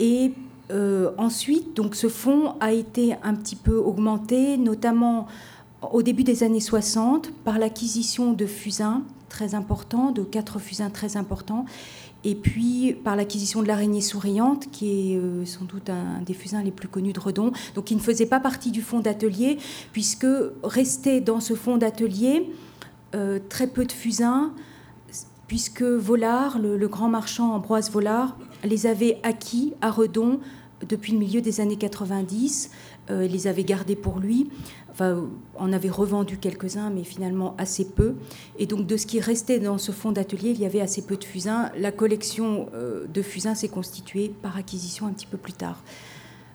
Et 0.00 0.32
euh, 0.70 1.10
ensuite, 1.18 1.76
donc 1.76 1.94
ce 1.94 2.08
fonds 2.08 2.54
a 2.58 2.72
été 2.72 3.14
un 3.22 3.34
petit 3.34 3.56
peu 3.56 3.76
augmenté, 3.76 4.56
notamment 4.56 5.26
au 5.92 6.02
début 6.02 6.24
des 6.24 6.44
années 6.44 6.60
60, 6.60 7.30
par 7.44 7.58
l'acquisition 7.58 8.32
de 8.32 8.46
fusains 8.46 9.02
très 9.28 9.54
importants, 9.54 10.12
de 10.12 10.22
quatre 10.22 10.58
fusains 10.58 10.88
très 10.88 11.18
importants, 11.18 11.66
et 12.24 12.34
puis 12.34 12.94
par 13.04 13.16
l'acquisition 13.16 13.62
de 13.62 13.68
l'araignée 13.68 14.00
souriante, 14.00 14.70
qui 14.70 15.12
est 15.12 15.16
euh, 15.16 15.44
sans 15.44 15.64
doute 15.64 15.88
un, 15.90 16.20
des 16.22 16.34
fusains 16.34 16.62
les 16.62 16.70
plus 16.70 16.88
connus 16.88 17.12
de 17.12 17.20
Redon, 17.20 17.52
donc 17.74 17.84
qui 17.84 17.94
ne 17.94 18.00
faisait 18.00 18.26
pas 18.26 18.40
partie 18.40 18.70
du 18.70 18.82
fonds 18.82 19.00
d'atelier, 19.00 19.58
puisque 19.92 20.26
restait 20.62 21.20
dans 21.20 21.40
ce 21.40 21.54
fonds 21.54 21.76
d'atelier 21.76 22.50
euh, 23.14 23.38
très 23.48 23.68
peu 23.68 23.84
de 23.84 23.92
fusains, 23.92 24.52
puisque 25.46 25.82
Volard, 25.82 26.58
le, 26.58 26.88
grand 26.88 27.08
marchand 27.08 27.54
Ambroise 27.54 27.90
Volard, 27.90 28.36
les 28.64 28.86
avait 28.86 29.18
acquis 29.22 29.72
à 29.80 29.90
Redon 29.90 30.40
depuis 30.86 31.12
le 31.12 31.18
milieu 31.18 31.40
des 31.40 31.60
années 31.60 31.76
90, 31.76 32.70
euh, 33.10 33.26
les 33.26 33.46
avait 33.46 33.64
gardés 33.64 33.96
pour 33.96 34.18
lui 34.18 34.50
on 35.00 35.72
avait 35.72 35.90
revendu 35.90 36.38
quelques-uns, 36.38 36.90
mais 36.90 37.04
finalement 37.04 37.54
assez 37.58 37.84
peu. 37.84 38.14
Et 38.58 38.66
donc, 38.66 38.86
de 38.86 38.96
ce 38.96 39.06
qui 39.06 39.20
restait 39.20 39.60
dans 39.60 39.78
ce 39.78 39.92
fonds 39.92 40.12
d'atelier, 40.12 40.50
il 40.50 40.60
y 40.60 40.66
avait 40.66 40.80
assez 40.80 41.02
peu 41.02 41.16
de 41.16 41.24
fusains. 41.24 41.70
La 41.76 41.92
collection 41.92 42.68
euh, 42.74 43.06
de 43.06 43.22
fusains 43.22 43.54
s'est 43.54 43.68
constituée 43.68 44.32
par 44.42 44.56
acquisition 44.56 45.06
un 45.06 45.12
petit 45.12 45.26
peu 45.26 45.36
plus 45.36 45.52
tard. 45.52 45.82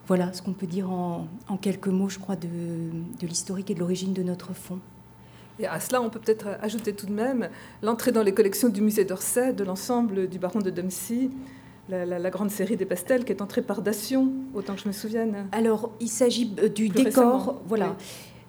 Voilà 0.07 0.33
ce 0.33 0.41
qu'on 0.41 0.53
peut 0.53 0.67
dire 0.67 0.91
en, 0.91 1.27
quelques 1.61 1.87
mots, 1.87 2.09
je 2.09 2.19
crois, 2.19 2.35
de, 2.35 2.49
l'historique 3.21 3.71
et 3.71 3.73
de 3.73 3.79
l'origine 3.79 4.13
de 4.13 4.23
notre 4.23 4.53
fonds. 4.53 4.79
Et 5.59 5.67
à 5.67 5.79
cela, 5.79 6.01
on 6.01 6.09
peut 6.09 6.19
peut-être 6.19 6.47
ajouter 6.61 6.93
tout 6.93 7.05
de 7.05 7.13
même 7.13 7.49
l'entrée 7.81 8.11
dans 8.11 8.23
les 8.23 8.33
collections 8.33 8.69
du 8.69 8.81
musée 8.81 9.05
d'Orsay 9.05 9.53
de 9.53 9.63
l'ensemble 9.63 10.27
du 10.27 10.39
baron 10.39 10.59
de 10.59 10.71
Dempsey, 10.71 11.29
la, 11.89 12.29
grande 12.29 12.49
série 12.49 12.75
des 12.75 12.85
pastels 12.85 13.23
qui 13.23 13.31
est 13.31 13.41
entrée 13.41 13.61
par 13.61 13.81
Dation, 13.81 14.31
autant 14.53 14.75
que 14.75 14.81
je 14.81 14.87
me 14.87 14.93
souvienne. 14.93 15.47
Alors, 15.51 15.91
il 15.99 16.09
s'agit 16.09 16.53
euh, 16.59 16.69
du 16.69 16.89
décor, 16.89 17.61
voilà. 17.67 17.95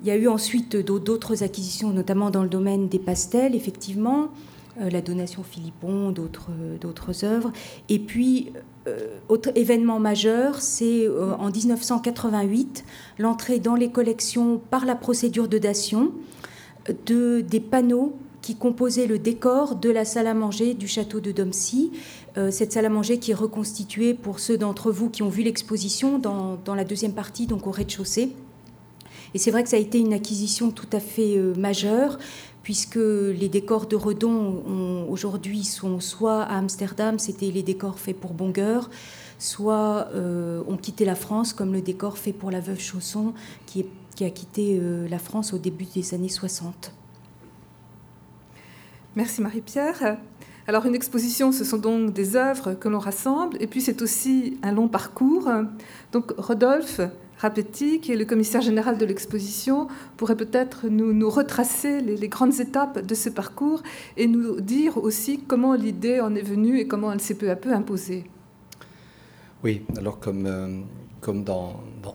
Il 0.04 0.08
y 0.08 0.10
a 0.10 0.16
eu 0.16 0.28
ensuite 0.28 0.76
d'autres 0.76 1.42
acquisitions, 1.42 1.90
notamment 1.90 2.28
dans 2.28 2.42
le 2.42 2.48
domaine 2.48 2.88
des 2.88 2.98
pastels, 2.98 3.54
effectivement. 3.54 4.28
la 4.78 5.00
donation 5.00 5.42
Philippon, 5.42 6.12
d'autres 6.12 7.24
œuvres. 7.24 7.50
Et 7.88 7.98
puis, 7.98 8.52
autre 9.30 9.50
événement 9.54 10.00
majeur, 10.00 10.60
c'est 10.60 11.08
en 11.08 11.50
1988 11.50 12.84
l'entrée 13.18 13.60
dans 13.60 13.76
les 13.76 13.88
collections 13.88 14.60
par 14.70 14.84
la 14.84 14.94
procédure 14.94 15.48
de 15.48 15.56
dation 15.56 16.12
de, 17.06 17.40
des 17.40 17.60
panneaux 17.60 18.14
qui 18.44 18.56
composait 18.56 19.06
le 19.06 19.18
décor 19.18 19.76
de 19.76 19.88
la 19.88 20.04
salle 20.04 20.26
à 20.26 20.34
manger 20.34 20.74
du 20.74 20.86
château 20.86 21.18
de 21.18 21.32
Domcy. 21.32 21.92
Euh, 22.36 22.50
cette 22.50 22.74
salle 22.74 22.84
à 22.84 22.90
manger 22.90 23.18
qui 23.18 23.30
est 23.30 23.34
reconstituée 23.34 24.12
pour 24.12 24.38
ceux 24.38 24.58
d'entre 24.58 24.92
vous 24.92 25.08
qui 25.08 25.22
ont 25.22 25.30
vu 25.30 25.42
l'exposition 25.42 26.18
dans, 26.18 26.58
la 26.74 26.84
deuxième 26.84 27.14
partie, 27.14 27.46
donc 27.46 27.66
au 27.66 27.70
rez-de-chaussée. 27.70 28.32
Et 29.34 29.38
c'est 29.38 29.50
vrai 29.50 29.64
que 29.64 29.68
ça 29.68 29.76
a 29.76 29.80
été 29.80 29.98
une 29.98 30.12
acquisition 30.12 30.70
tout 30.70 30.88
à 30.92 31.00
fait 31.00 31.36
euh, 31.36 31.54
majeure, 31.56 32.18
puisque 32.62 32.96
les 32.96 33.48
décors 33.48 33.86
de 33.86 33.96
Redon 33.96 35.06
aujourd'hui 35.10 35.64
sont 35.64 36.00
soit 36.00 36.42
à 36.42 36.56
Amsterdam, 36.56 37.18
c'était 37.18 37.50
les 37.50 37.62
décors 37.62 37.98
faits 37.98 38.18
pour 38.18 38.32
Bonger, 38.32 38.80
soit 39.38 40.08
euh, 40.14 40.62
ont 40.66 40.78
quitté 40.78 41.04
la 41.04 41.14
France, 41.14 41.52
comme 41.52 41.74
le 41.74 41.82
décor 41.82 42.16
fait 42.16 42.32
pour 42.32 42.50
la 42.50 42.60
veuve 42.60 42.80
Chausson, 42.80 43.34
qui, 43.66 43.84
qui 44.14 44.24
a 44.24 44.30
quitté 44.30 44.80
la 45.10 45.18
France 45.18 45.52
au 45.52 45.58
début 45.58 45.84
des 45.84 46.14
années 46.14 46.30
60. 46.30 46.92
Merci 49.16 49.42
Marie-Pierre. 49.42 50.16
Alors 50.66 50.86
une 50.86 50.94
exposition, 50.94 51.52
ce 51.52 51.64
sont 51.64 51.76
donc 51.76 52.14
des 52.14 52.36
œuvres 52.36 52.72
que 52.72 52.88
l'on 52.88 52.98
rassemble, 52.98 53.58
et 53.60 53.66
puis 53.66 53.82
c'est 53.82 54.00
aussi 54.00 54.58
un 54.62 54.72
long 54.72 54.88
parcours. 54.88 55.50
Donc 56.12 56.32
Rodolphe 56.38 57.02
Qui 57.50 58.12
est 58.12 58.16
le 58.16 58.24
commissaire 58.24 58.62
général 58.62 58.96
de 58.96 59.04
l'exposition, 59.04 59.88
pourrait 60.16 60.36
peut-être 60.36 60.86
nous, 60.88 61.28
retracer 61.28 62.00
les, 62.00 62.28
grandes 62.28 62.58
étapes 62.58 63.04
de 63.04 63.14
ce 63.14 63.28
parcours 63.28 63.82
et 64.16 64.26
nous 64.26 64.60
dire 64.62 64.96
aussi 64.96 65.40
comment 65.46 65.74
l'idée 65.74 66.20
en 66.20 66.34
est 66.34 66.42
venue 66.42 66.78
et 66.78 66.86
comment 66.86 67.12
elle 67.12 67.20
s'est 67.20 67.34
peu 67.34 67.50
à 67.50 67.56
peu 67.56 67.72
imposée. 67.72 68.24
Oui, 69.62 69.82
alors 69.98 70.20
comme, 70.20 70.46
euh, 70.46 70.80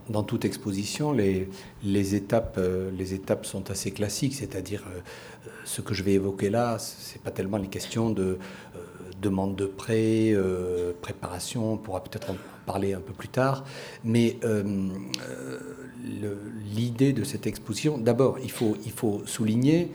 dans, 0.08 0.22
toute 0.24 0.44
exposition, 0.44 1.12
les, 1.12 1.48
les, 1.84 2.16
étapes, 2.16 2.56
euh, 2.58 2.90
les 2.90 3.14
étapes 3.14 3.46
sont 3.46 3.70
assez 3.70 3.92
classiques, 3.92 4.34
c'est-à-dire 4.34 4.84
euh, 4.88 5.00
ce 5.64 5.80
que 5.80 5.94
je 5.94 6.02
vais 6.02 6.14
évoquer 6.14 6.50
là, 6.50 6.78
ce 6.80 7.14
n'est 7.14 7.22
pas 7.22 7.30
tellement 7.30 7.58
les 7.58 7.68
questions 7.68 8.10
de 8.10 8.38
demande 9.20 9.56
de 9.56 9.66
prêt, 9.66 10.32
euh, 10.32 10.92
préparation, 11.00 11.74
on 11.74 11.76
pourra 11.76 12.02
peut-être 12.02 12.30
en 12.30 12.36
parler 12.66 12.94
un 12.94 13.00
peu 13.00 13.12
plus 13.12 13.28
tard, 13.28 13.64
mais 14.04 14.38
euh, 14.44 14.88
l'idée 16.74 17.12
de 17.12 17.24
cette 17.24 17.46
exposition, 17.46 17.98
d'abord, 17.98 18.38
il 18.38 18.50
faut, 18.50 18.76
il 18.84 18.92
faut 18.92 19.22
souligner, 19.26 19.90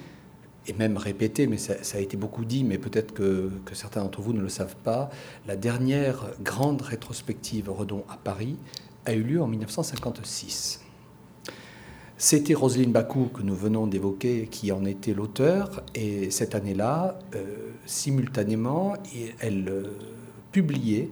et 0.67 0.73
même 0.73 0.97
répéter, 0.97 1.45
mais 1.47 1.57
ça, 1.57 1.75
a 1.93 1.99
été 1.99 2.17
beaucoup 2.17 2.43
dit, 2.43 2.63
mais 2.63 2.77
peut-être 2.77 3.13
que, 3.13 3.51
que, 3.65 3.75
certains 3.75 4.01
d'entre 4.01 4.21
vous 4.21 4.33
ne 4.33 4.41
le 4.41 4.49
savent 4.49 4.75
pas, 4.77 5.11
la 5.47 5.55
dernière 5.55 6.31
grande 6.41 6.81
rétrospective 6.81 7.69
Redon 7.69 8.03
à 8.09 8.17
Paris 8.17 8.57
a 9.05 9.13
eu 9.13 9.21
lieu 9.21 9.41
en 9.41 9.47
1956. 9.47 10.84
C'était 12.17 12.53
Roselyne 12.53 12.93
Bakou 12.93 13.25
que 13.25 13.41
nous 13.41 13.55
venons 13.55 13.87
d'évoquer 13.87 14.47
qui 14.49 14.71
en 14.71 14.85
était 14.85 15.13
l'auteur 15.13 15.83
et 15.93 16.31
cette 16.31 16.55
année-là, 16.55 17.19
euh, 17.35 17.71
simultanément, 17.85 18.93
elle 19.41 19.67
euh, 19.67 19.97
publiait 20.53 21.09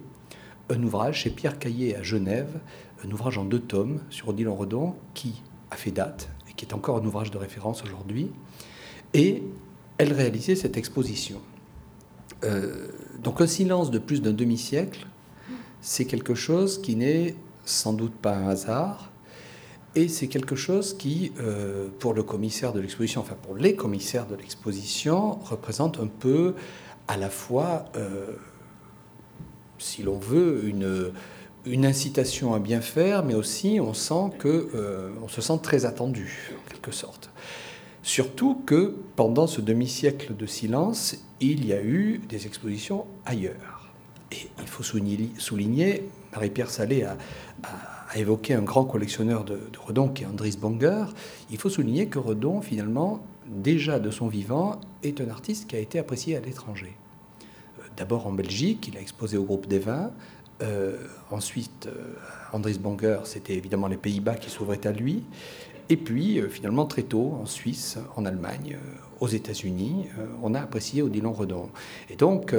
un 0.70 0.82
ouvrage 0.82 1.20
chez 1.20 1.30
Pierre 1.30 1.58
Caillé 1.58 1.94
à 1.94 2.02
Genève, 2.02 2.58
un 3.06 3.10
ouvrage 3.10 3.36
en 3.36 3.44
deux 3.44 3.60
tomes 3.60 4.00
sur 4.08 4.28
Odilon 4.28 4.54
Redon 4.54 4.94
qui 5.12 5.42
a 5.70 5.76
fait 5.76 5.90
date 5.90 6.30
et 6.48 6.54
qui 6.54 6.64
est 6.64 6.72
encore 6.72 6.96
un 6.96 7.04
ouvrage 7.04 7.30
de 7.30 7.36
référence 7.36 7.84
aujourd'hui. 7.84 8.30
Et 9.12 9.42
elle 9.98 10.14
réalisait 10.14 10.56
cette 10.56 10.78
exposition. 10.78 11.42
Euh, 12.44 12.88
donc 13.22 13.42
un 13.42 13.46
silence 13.46 13.90
de 13.90 13.98
plus 13.98 14.22
d'un 14.22 14.32
demi-siècle, 14.32 15.06
c'est 15.82 16.06
quelque 16.06 16.34
chose 16.34 16.80
qui 16.80 16.96
n'est 16.96 17.36
sans 17.66 17.92
doute 17.92 18.14
pas 18.14 18.34
un 18.34 18.48
hasard, 18.48 19.10
et 19.96 20.08
c'est 20.08 20.26
quelque 20.26 20.56
chose 20.56 20.96
qui, 20.96 21.32
euh, 21.38 21.88
pour 22.00 22.14
le 22.14 22.22
commissaire 22.22 22.72
de 22.72 22.80
l'exposition, 22.80 23.20
enfin 23.20 23.36
pour 23.40 23.54
les 23.54 23.76
commissaires 23.76 24.26
de 24.26 24.34
l'exposition, 24.34 25.38
représente 25.44 26.00
un 26.00 26.08
peu 26.08 26.54
à 27.06 27.16
la 27.16 27.30
fois, 27.30 27.84
euh, 27.96 28.32
si 29.78 30.02
l'on 30.02 30.18
veut, 30.18 30.64
une, 30.66 31.12
une 31.64 31.86
incitation 31.86 32.54
à 32.54 32.58
bien 32.58 32.80
faire, 32.80 33.24
mais 33.24 33.34
aussi 33.34 33.78
on 33.80 33.94
sent 33.94 34.32
que 34.38 34.68
euh, 34.74 35.10
on 35.22 35.28
se 35.28 35.40
sent 35.40 35.60
très 35.62 35.84
attendu 35.84 36.50
en 36.58 36.70
quelque 36.70 36.90
sorte. 36.90 37.30
Surtout 38.02 38.62
que 38.66 38.96
pendant 39.16 39.46
ce 39.46 39.60
demi-siècle 39.60 40.36
de 40.36 40.46
silence, 40.46 41.16
il 41.40 41.64
y 41.64 41.72
a 41.72 41.80
eu 41.80 42.20
des 42.28 42.46
expositions 42.46 43.06
ailleurs. 43.24 43.92
Et 44.32 44.48
il 44.60 44.66
faut 44.66 44.82
souligner, 44.82 46.08
Marie-Pierre 46.32 46.70
Salé 46.70 47.04
a 47.04 47.16
évoqué 48.18 48.54
un 48.54 48.62
grand 48.62 48.84
collectionneur 48.84 49.44
de, 49.44 49.58
Redon 49.78 50.08
qui 50.08 50.22
est 50.22 50.26
Andries 50.26 50.56
Bonger, 50.60 51.04
il 51.50 51.58
faut 51.58 51.68
souligner 51.68 52.06
que 52.06 52.18
Redon, 52.18 52.60
finalement, 52.60 53.20
déjà 53.46 53.98
de 53.98 54.10
son 54.10 54.28
vivant, 54.28 54.80
est 55.02 55.20
un 55.20 55.28
artiste 55.28 55.68
qui 55.68 55.76
a 55.76 55.78
été 55.78 55.98
apprécié 55.98 56.36
à 56.36 56.40
l'étranger. 56.40 56.92
Euh, 57.78 57.82
d'abord 57.96 58.26
en 58.26 58.32
Belgique, 58.32 58.88
il 58.88 58.96
a 58.96 59.00
exposé 59.00 59.36
au 59.36 59.44
groupe 59.44 59.66
des 59.66 59.78
vins. 59.78 60.10
Euh, 60.62 60.96
ensuite, 61.30 61.86
euh, 61.86 62.14
Andries 62.52 62.78
Bonger, 62.78 63.20
c'était 63.24 63.54
évidemment 63.54 63.88
les 63.88 63.96
Pays-Bas 63.96 64.36
qui 64.36 64.50
s'ouvraient 64.50 64.86
à 64.86 64.92
lui. 64.92 65.24
Et 65.90 65.96
puis, 65.96 66.40
finalement, 66.48 66.86
très 66.86 67.02
tôt, 67.02 67.36
en 67.42 67.44
Suisse, 67.44 67.98
en 68.16 68.24
Allemagne, 68.24 68.78
aux 69.20 69.28
États-Unis, 69.28 70.06
on 70.42 70.54
a 70.54 70.60
apprécié 70.60 71.02
Odilon 71.02 71.34
Redon. 71.34 71.68
Et 72.08 72.16
donc, 72.16 72.54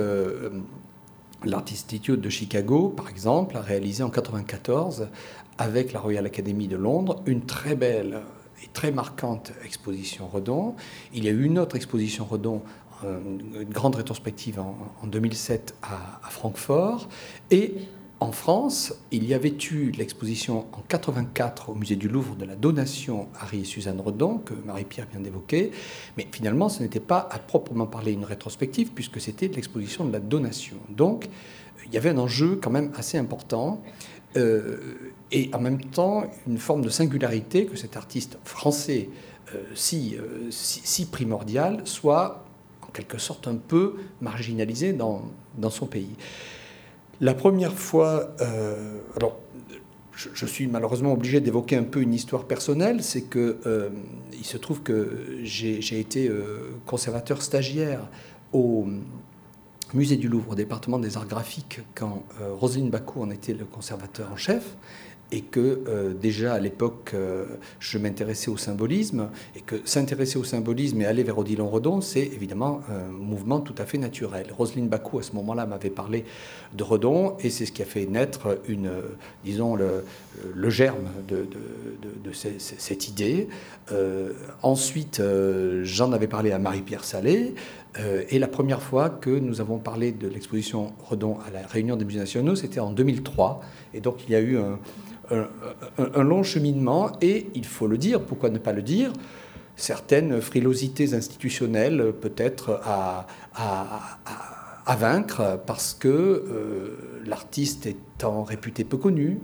L'Artist 1.46 1.86
Institute 1.86 2.22
de 2.22 2.30
Chicago, 2.30 2.90
par 2.90 3.10
exemple, 3.10 3.56
a 3.58 3.62
réalisé 3.62 4.02
en 4.02 4.08
1994 4.08 5.10
avec 5.58 5.94
la 5.94 6.00
Royal 6.00 6.26
Academy 6.26 6.68
de 6.68 6.76
Londres 6.76 7.22
une 7.26 7.46
très 7.46 7.76
belle 7.76 8.22
et 8.64 8.68
très 8.74 8.92
marquante 8.92 9.52
exposition 9.64 10.28
Redon. 10.28 10.76
Il 11.14 11.24
y 11.24 11.28
a 11.28 11.32
eu 11.32 11.44
une 11.44 11.60
autre 11.60 11.76
exposition 11.76 12.26
Redon, 12.26 12.62
euh, 13.04 13.20
une 13.22 13.66
grande 13.66 13.96
rétrospective 13.96 14.60
en, 14.60 15.08
2007 15.08 15.76
à, 15.82 16.30
Francfort. 16.30 17.10
Et 17.52 17.76
en 18.22 18.32
France, 18.32 18.94
il 19.12 19.26
y 19.26 19.34
avait 19.34 19.56
eu 19.72 19.92
l'exposition 19.92 20.66
en 20.72 20.82
84 20.88 21.70
au 21.70 21.76
musée 21.76 21.98
du 21.98 22.08
Louvre 22.08 22.36
de 22.36 22.46
la 22.46 22.56
donation 22.56 23.28
Harry 23.40 23.62
et 23.62 23.66
Suzanne 23.66 24.00
Redon, 24.00 24.38
que 24.38 24.54
Marie-Pierre 24.54 25.08
vient 25.12 25.20
d'évoquer. 25.20 25.72
Mais 26.18 26.26
finalement, 26.32 26.70
ce 26.70 26.82
n'était 26.82 27.02
pas 27.02 27.28
à 27.30 27.40
proprement 27.40 27.88
parler 27.88 28.14
une 28.14 28.24
rétrospective, 28.24 28.92
puisque 28.96 29.20
c'était 29.20 29.50
l'exposition 29.50 30.06
de 30.06 30.14
la 30.14 30.20
donation. 30.20 30.78
Donc, 30.90 31.28
il 31.86 31.94
y 31.94 31.98
avait 31.98 32.10
un 32.10 32.18
enjeu 32.18 32.58
quand 32.62 32.72
même 32.72 32.92
assez 32.96 33.18
important. 33.18 33.82
Euh, 34.38 34.78
et 35.32 35.50
en 35.54 35.60
même 35.60 35.82
temps 35.82 36.26
une 36.46 36.58
forme 36.58 36.82
de 36.82 36.90
singularité 36.90 37.66
que 37.66 37.76
cet 37.78 37.98
artiste 37.98 38.38
français 38.44 39.10
euh, 39.54 39.62
si, 39.74 40.18
euh, 40.18 40.50
si, 40.52 40.82
si, 40.84 41.06
primordial 41.06 41.82
soit 41.86 42.46
en 42.82 42.92
quelque 42.92 43.18
sorte 43.18 43.48
un 43.48 43.56
peu 43.56 43.96
marginalisé 44.22 44.94
dans, 44.94 45.24
dans 45.58 45.70
son 45.70 45.88
pays. 45.88 46.16
La 47.22 47.34
première 47.34 47.74
fois, 47.74 48.36
alors 49.16 49.38
je, 50.12 50.28
je, 50.34 50.46
suis 50.46 50.68
malheureusement 50.68 51.14
obligé 51.14 51.40
d'évoquer 51.40 51.78
un 51.78 51.84
peu 51.84 52.02
une 52.02 52.14
histoire 52.14 52.44
personnelle, 52.44 53.02
c'est 53.02 53.22
que 53.22 53.58
il 54.38 54.44
se 54.44 54.58
trouve 54.58 54.82
que 54.82 55.38
j'ai 55.44 56.00
été 56.00 56.30
conservateur 56.86 57.42
stagiaire 57.42 58.02
au 58.52 58.86
musée 59.96 60.18
du 60.18 60.28
Louvre, 60.28 60.52
au 60.52 60.56
département 60.56 61.00
des 61.00 61.18
arts 61.18 61.28
graphiques, 61.28 61.80
quand 61.96 62.24
euh, 62.42 62.54
Roselyne 62.54 62.90
Bacou 62.90 63.22
en 63.22 63.30
était 63.32 63.54
le 63.54 63.66
conservateur 63.66 64.32
en 64.32 64.36
chef, 64.36 64.76
et 65.32 65.42
que 65.42 65.82
euh, 65.88 66.14
déjà 66.14 66.54
à 66.54 66.60
l'époque, 66.60 67.12
euh, 67.16 67.46
je 67.80 67.98
m'intéressais 67.98 68.52
au 68.52 68.58
symbolisme, 68.58 69.30
et 69.56 69.62
que 69.62 69.78
s'intéresser 69.86 70.38
au 70.38 70.44
symbolisme 70.44 71.02
et 71.02 71.06
aller 71.06 71.24
vers 71.24 71.38
Odilon 71.40 71.68
Redon, 71.68 72.02
c'est 72.02 72.22
évidemment 72.22 72.82
un 72.90 73.12
mouvement 73.12 73.60
tout 73.60 73.74
à 73.78 73.86
fait 73.86 73.98
naturel. 73.98 74.48
Roselyne 74.56 74.88
Bacou, 74.88 75.20
à 75.20 75.24
ce 75.24 75.32
moment-là, 75.34 75.66
m'avait 75.66 75.90
parlé 75.90 76.26
de 76.74 76.84
Redon, 76.84 77.38
et 77.40 77.50
c'est 77.50 77.66
ce 77.66 77.72
qui 77.72 77.82
a 77.82 77.86
fait 77.86 78.06
naître 78.06 78.60
une, 78.68 78.92
disons, 79.44 79.76
le, 79.76 80.70
germe 80.70 81.08
de, 81.28 81.48
cette 82.34 83.08
idée. 83.08 83.48
ensuite, 84.62 85.22
j'en 85.84 86.12
avais 86.12 86.28
parlé 86.28 86.52
à 86.52 86.60
Marie-Pierre 86.60 87.04
Salé, 87.04 87.56
euh, 88.00 88.24
et 88.30 88.40
la 88.40 88.48
première 88.48 88.82
fois 88.82 89.10
que 89.10 89.30
nous 89.30 89.62
avons 89.62 89.78
parlé 89.78 90.12
de 90.12 90.28
l'exposition 90.28 90.94
Redon 91.04 91.38
à 91.48 91.52
la 91.52 91.66
Réunion 91.66 91.96
des 91.96 92.06
musées 92.06 92.20
nationaux, 92.20 92.56
c'était 92.56 92.80
en 92.80 92.92
2003. 92.92 93.62
Et 93.94 94.02
donc 94.02 94.26
il 94.28 94.32
y 94.32 94.36
a 94.36 94.42
eu 94.42 94.58
un, 94.58 96.24
long 96.24 96.44
cheminement. 96.44 97.12
Et 97.22 97.48
il 97.56 97.66
faut 97.66 97.88
le 97.88 97.98
dire, 97.98 98.22
pourquoi 98.22 98.50
ne 98.50 98.58
pas 98.58 98.74
le 98.74 98.82
dire? 98.82 99.12
Certaines 99.76 100.42
frilosités 100.42 101.14
institutionnelles 101.14 102.14
peut-être 102.22 102.82
à, 102.84 103.28
vaincre 104.98 105.60
parce 105.66 105.94
que 105.94 106.08
euh, 106.08 107.22
l'artiste 107.26 107.86
étant 107.86 108.44
réputé 108.44 108.84
peu 108.84 108.98
connu, 108.98 109.40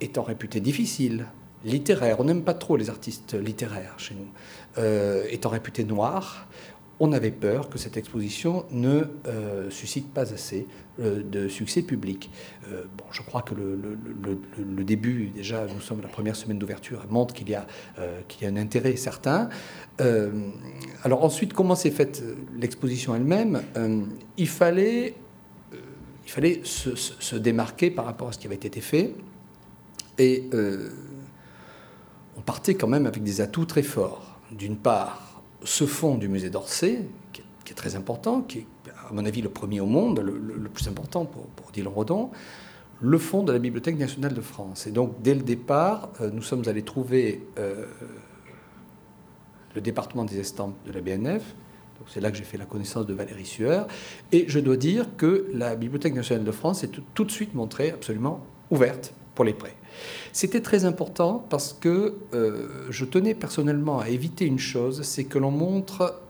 étant 0.00 0.22
réputé 0.22 0.60
difficile, 0.60 1.26
littéraire, 1.64 2.18
on 2.20 2.24
n'aime 2.24 2.42
pas 2.42 2.54
trop 2.54 2.76
les 2.76 2.90
artistes 2.90 3.34
littéraires 3.34 3.94
chez 3.98 4.14
nous, 4.14 4.26
euh, 4.78 5.24
étant 5.30 5.50
réputé 5.50 5.84
noir, 5.84 6.48
on 7.00 7.12
avait 7.12 7.30
peur 7.30 7.68
que 7.68 7.78
cette 7.78 7.96
exposition 7.96 8.64
ne 8.70 9.04
euh, 9.26 9.70
suscite 9.70 10.12
pas 10.12 10.32
assez 10.32 10.66
euh, 11.00 11.22
de 11.22 11.48
succès 11.48 11.82
public. 11.82 12.30
Euh, 12.68 12.84
bon, 12.96 13.04
je 13.10 13.22
crois 13.22 13.42
que 13.42 13.54
le, 13.54 14.84
début, 14.84 15.32
déjà, 15.34 15.66
nous 15.66 15.80
sommes 15.80 16.00
la 16.00 16.08
première 16.08 16.36
semaine 16.36 16.58
d'ouverture, 16.58 17.04
montre 17.10 17.34
qu'il 17.34 17.50
y, 17.50 17.56
qu'il 18.28 18.42
y 18.42 18.46
a 18.46 18.50
un 18.50 18.56
intérêt 18.56 18.96
certain. 18.96 19.48
alors 21.02 21.24
ensuite, 21.24 21.52
comment 21.52 21.74
s'est 21.74 21.90
faite 21.90 22.22
l'exposition 22.56 23.14
elle-même? 23.14 23.62
Il 24.36 24.48
fallait, 24.48 25.14
il 26.24 26.30
fallait 26.30 26.60
se, 26.64 26.94
se, 26.94 27.36
démarquer 27.36 27.90
par 27.90 28.04
rapport 28.04 28.28
à 28.28 28.32
ce 28.32 28.38
qui 28.38 28.46
avait 28.46 28.56
été 28.56 28.80
fait. 28.80 29.14
Et 30.18 30.48
on 32.36 32.40
partait 32.40 32.74
quand 32.74 32.88
même 32.88 33.06
avec 33.06 33.22
des 33.22 33.40
atouts 33.40 33.66
très 33.66 33.82
forts. 33.82 34.38
D'une 34.50 34.76
part, 34.76 35.31
ce 35.64 35.86
fonds 35.86 36.16
du 36.16 36.28
musée 36.28 36.50
d'Orsay, 36.50 37.06
qui, 37.32 37.42
est 37.70 37.74
très 37.74 37.96
important, 37.96 38.42
qui 38.42 38.58
est 38.58 38.66
à 39.08 39.12
mon 39.12 39.24
avis 39.24 39.42
le 39.42 39.48
premier 39.48 39.80
au 39.80 39.86
monde, 39.86 40.20
le, 40.20 40.68
plus 40.68 40.88
important 40.88 41.24
pour, 41.24 41.46
Dylan 41.72 41.92
Rodon, 41.92 42.30
le 43.00 43.18
fonds 43.18 43.42
de 43.42 43.52
la 43.52 43.58
Bibliothèque 43.58 43.98
nationale 43.98 44.34
de 44.34 44.40
France. 44.40 44.86
Et 44.86 44.90
donc, 44.90 45.22
dès 45.22 45.34
le 45.34 45.42
départ, 45.42 46.10
euh, 46.20 46.30
nous 46.30 46.42
sommes 46.42 46.62
allés 46.68 46.82
trouver 46.82 47.44
euh, 47.58 47.86
le 49.74 49.80
département 49.80 50.24
des 50.24 50.38
estampes 50.38 50.76
de 50.86 50.92
la 50.92 51.00
BNF. 51.00 51.54
C'est 52.08 52.20
là 52.20 52.30
que 52.30 52.36
j'ai 52.36 52.44
fait 52.44 52.58
la 52.58 52.64
connaissance 52.64 53.06
de 53.06 53.14
Valérie 53.14 53.46
Sueur. 53.46 53.86
Et 54.32 54.44
je 54.48 54.58
dois 54.58 54.76
dire 54.76 55.16
que 55.16 55.46
la 55.52 55.76
Bibliothèque 55.76 56.14
nationale 56.14 56.44
de 56.44 56.50
France 56.50 56.80
s'est 56.80 56.90
tout 57.14 57.24
de 57.24 57.30
suite 57.30 57.54
montrée 57.54 57.90
absolument 57.90 58.44
ouverte 58.70 59.14
pour 59.34 59.44
les 59.44 59.52
prêts. 59.54 59.76
C'était 60.32 60.60
très 60.60 60.84
important 60.84 61.44
parce 61.50 61.72
que 61.72 62.14
euh, 62.34 62.86
je 62.90 63.04
tenais 63.04 63.34
personnellement 63.34 64.00
à 64.00 64.08
éviter 64.08 64.46
une 64.46 64.58
chose, 64.58 65.02
c'est 65.02 65.24
que 65.24 65.38
l'on 65.38 65.50
montre 65.50 66.20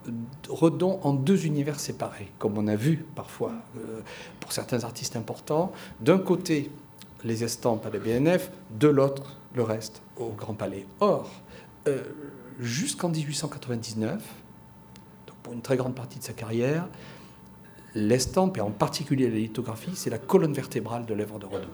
Redon 0.48 0.98
en 1.02 1.12
deux 1.12 1.46
univers 1.46 1.78
séparés, 1.78 2.28
comme 2.38 2.58
on 2.58 2.66
a 2.66 2.76
vu 2.76 3.04
parfois 3.14 3.52
euh, 3.76 4.00
pour 4.40 4.52
certains 4.52 4.84
artistes 4.84 5.16
importants. 5.16 5.72
D'un 6.00 6.18
côté, 6.18 6.70
les 7.24 7.44
estampes 7.44 7.86
à 7.86 7.90
la 7.90 7.98
BNF, 7.98 8.50
de 8.78 8.88
l'autre, 8.88 9.36
le 9.54 9.62
reste 9.62 10.02
au 10.16 10.30
Grand 10.30 10.54
Palais. 10.54 10.86
Or, 11.00 11.30
euh, 11.88 12.02
jusqu'en 12.58 13.08
1899, 13.08 14.22
donc 15.26 15.36
pour 15.42 15.52
une 15.52 15.62
très 15.62 15.76
grande 15.76 15.94
partie 15.94 16.18
de 16.18 16.24
sa 16.24 16.32
carrière, 16.32 16.88
l'estampe, 17.94 18.58
et 18.58 18.60
en 18.60 18.70
particulier 18.70 19.28
la 19.28 19.36
lithographie, 19.36 19.92
c'est 19.94 20.10
la 20.10 20.18
colonne 20.18 20.52
vertébrale 20.52 21.06
de 21.06 21.14
l'œuvre 21.14 21.38
de 21.38 21.46
Redon. 21.46 21.68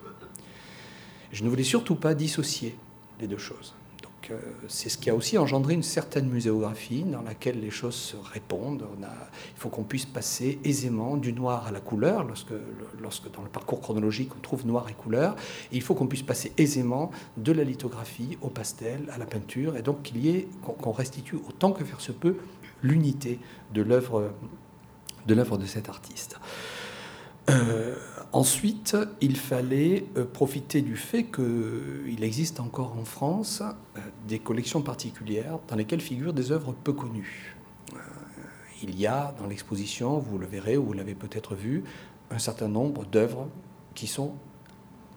Je 1.33 1.45
ne 1.45 1.49
voulais 1.49 1.65
surtout 1.65 1.95
pas 1.95 2.15
dissocier 2.15 2.77
les 3.21 3.27
deux 3.27 3.39
choses. 3.39 3.75
Donc, 4.03 4.31
euh, 4.31 4.41
c'est 4.69 4.89
ce 4.89 4.97
qui 4.97 5.11
a 5.11 5.15
aussi 5.15 5.37
engendré 5.37 5.75
une 5.75 5.83
certaine 5.83 6.29
muséographie 6.29 7.03
dans 7.03 7.23
laquelle 7.23 7.61
les 7.61 7.71
choses 7.71 7.95
se 7.95 8.17
répondent. 8.17 8.85
Il 9.01 9.61
faut 9.61 9.69
qu'on 9.69 9.83
puisse 9.83 10.07
passer 10.07 10.59
aisément 10.65 11.17
du 11.17 11.33
noir 11.33 11.67
à 11.67 11.73
la 11.73 11.81
couleur, 11.81 12.25
lorsque, 12.25 12.55
lorsque 13.01 13.31
dans 13.33 13.43
le 13.43 13.49
parcours 13.49 13.81
chronologique 13.81 14.31
on 14.37 14.41
trouve 14.41 14.67
noir 14.67 14.89
et 14.89 14.95
couleur. 14.95 15.37
Et 15.73 15.77
il 15.77 15.83
faut 15.83 15.95
qu'on 15.95 16.07
puisse 16.07 16.23
passer 16.23 16.53
aisément 16.57 17.11
de 17.37 17.53
la 17.53 17.65
lithographie 17.65 18.39
au 18.41 18.49
pastel, 18.49 19.09
à 19.13 19.19
la 19.19 19.27
peinture, 19.27 19.77
et 19.77 19.83
donc 19.83 20.03
qu'il 20.03 20.25
y 20.25 20.31
ait, 20.31 20.49
qu'on 20.63 20.93
restitue 20.93 21.37
autant 21.37 21.73
que 21.73 21.85
faire 21.85 22.01
se 22.01 22.13
peut 22.13 22.37
l'unité 22.83 23.39
de 23.75 23.83
l'œuvre 23.83 24.33
de 25.29 25.35
l'œuvre 25.35 25.59
de 25.59 25.67
cet 25.67 25.89
artiste. 25.89 26.41
Euh, 27.49 27.95
Ensuite, 28.33 28.95
il 29.23 29.37
fallait 29.37 30.05
euh, 30.17 30.27
profiter 30.27 30.83
du 30.83 30.97
fait 30.97 31.25
qu'il 31.25 32.23
existe 32.23 32.61
encore 32.61 32.95
en 32.99 33.05
France 33.07 33.63
euh, 33.63 34.01
des 34.27 34.39
collections 34.39 34.83
particulières 34.83 35.59
dans 35.67 35.77
lesquelles 35.77 36.03
figurent 36.03 36.35
des 36.35 36.53
œuvres 36.53 36.73
peu 36.73 36.93
connues. 36.93 37.57
Euh, 37.95 37.99
il 38.83 39.01
y 39.01 39.07
a 39.07 39.35
dans 39.39 39.47
l'exposition, 39.47 40.19
vous 40.19 40.37
le 40.37 40.47
verrez 40.47 40.77
ou 40.77 40.85
vous 40.85 40.93
l'avez 40.93 41.15
peut-être 41.15 41.55
vu, 41.55 41.85
un 42.31 42.39
certain 42.39 42.69
nombre 42.69 43.07
d'œuvres 43.07 43.49
qui 43.95 44.07
sont 44.07 44.35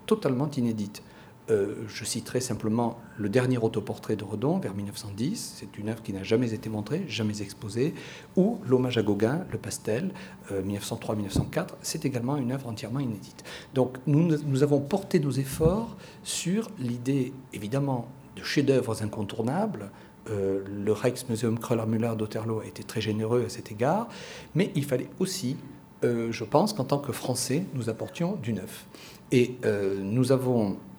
totalement 0.05 0.49
inédites. 0.49 1.03
Euh, 1.51 1.75
je 1.87 2.05
citerai 2.05 2.39
simplement 2.39 2.99
le 3.17 3.27
dernier 3.27 3.57
autoportrait 3.57 4.15
de 4.15 4.23
Redon, 4.23 4.59
vers 4.59 4.73
1910. 4.73 5.55
C'est 5.57 5.77
une 5.77 5.89
œuvre 5.89 6.01
qui 6.01 6.13
n'a 6.13 6.23
jamais 6.23 6.53
été 6.53 6.69
montrée, 6.69 7.03
jamais 7.07 7.41
exposée. 7.41 7.93
Ou 8.37 8.59
l'hommage 8.65 8.97
à 8.97 9.03
Gauguin, 9.03 9.45
le 9.51 9.57
pastel, 9.57 10.11
1903-1904. 10.51 11.59
Euh, 11.59 11.65
C'est 11.81 12.05
également 12.05 12.37
une 12.37 12.51
œuvre 12.51 12.67
entièrement 12.67 12.99
inédite. 12.99 13.43
Donc 13.73 13.97
nous, 14.07 14.63
avons 14.63 14.79
porté 14.79 15.19
nos 15.19 15.31
efforts 15.31 15.97
sur 16.23 16.69
l'idée, 16.79 17.33
évidemment, 17.53 18.07
de 18.37 18.43
chefs-d'œuvre 18.43 19.01
incontournables. 19.03 19.91
Euh, 20.29 20.63
le 20.67 20.93
Rijksmuseum 20.93 21.59
Kröller-Müller 21.59 22.13
d'Otterlo 22.17 22.61
a 22.61 22.65
été 22.65 22.83
très 22.83 23.01
généreux 23.01 23.43
à 23.45 23.49
cet 23.49 23.71
égard, 23.71 24.07
mais 24.55 24.71
il 24.75 24.85
fallait 24.85 25.09
aussi, 25.19 25.57
je 26.03 26.43
pense 26.43 26.73
qu'en 26.73 26.85
tant 26.85 26.99
que 26.99 27.11
Français, 27.11 27.65
nous 27.73 27.89
apportions 27.89 28.35
du 28.41 28.53
neuf. 28.53 28.85
Et 29.31 29.55
nous 30.01 30.31
avons 30.31 30.71
euh, 30.71 30.90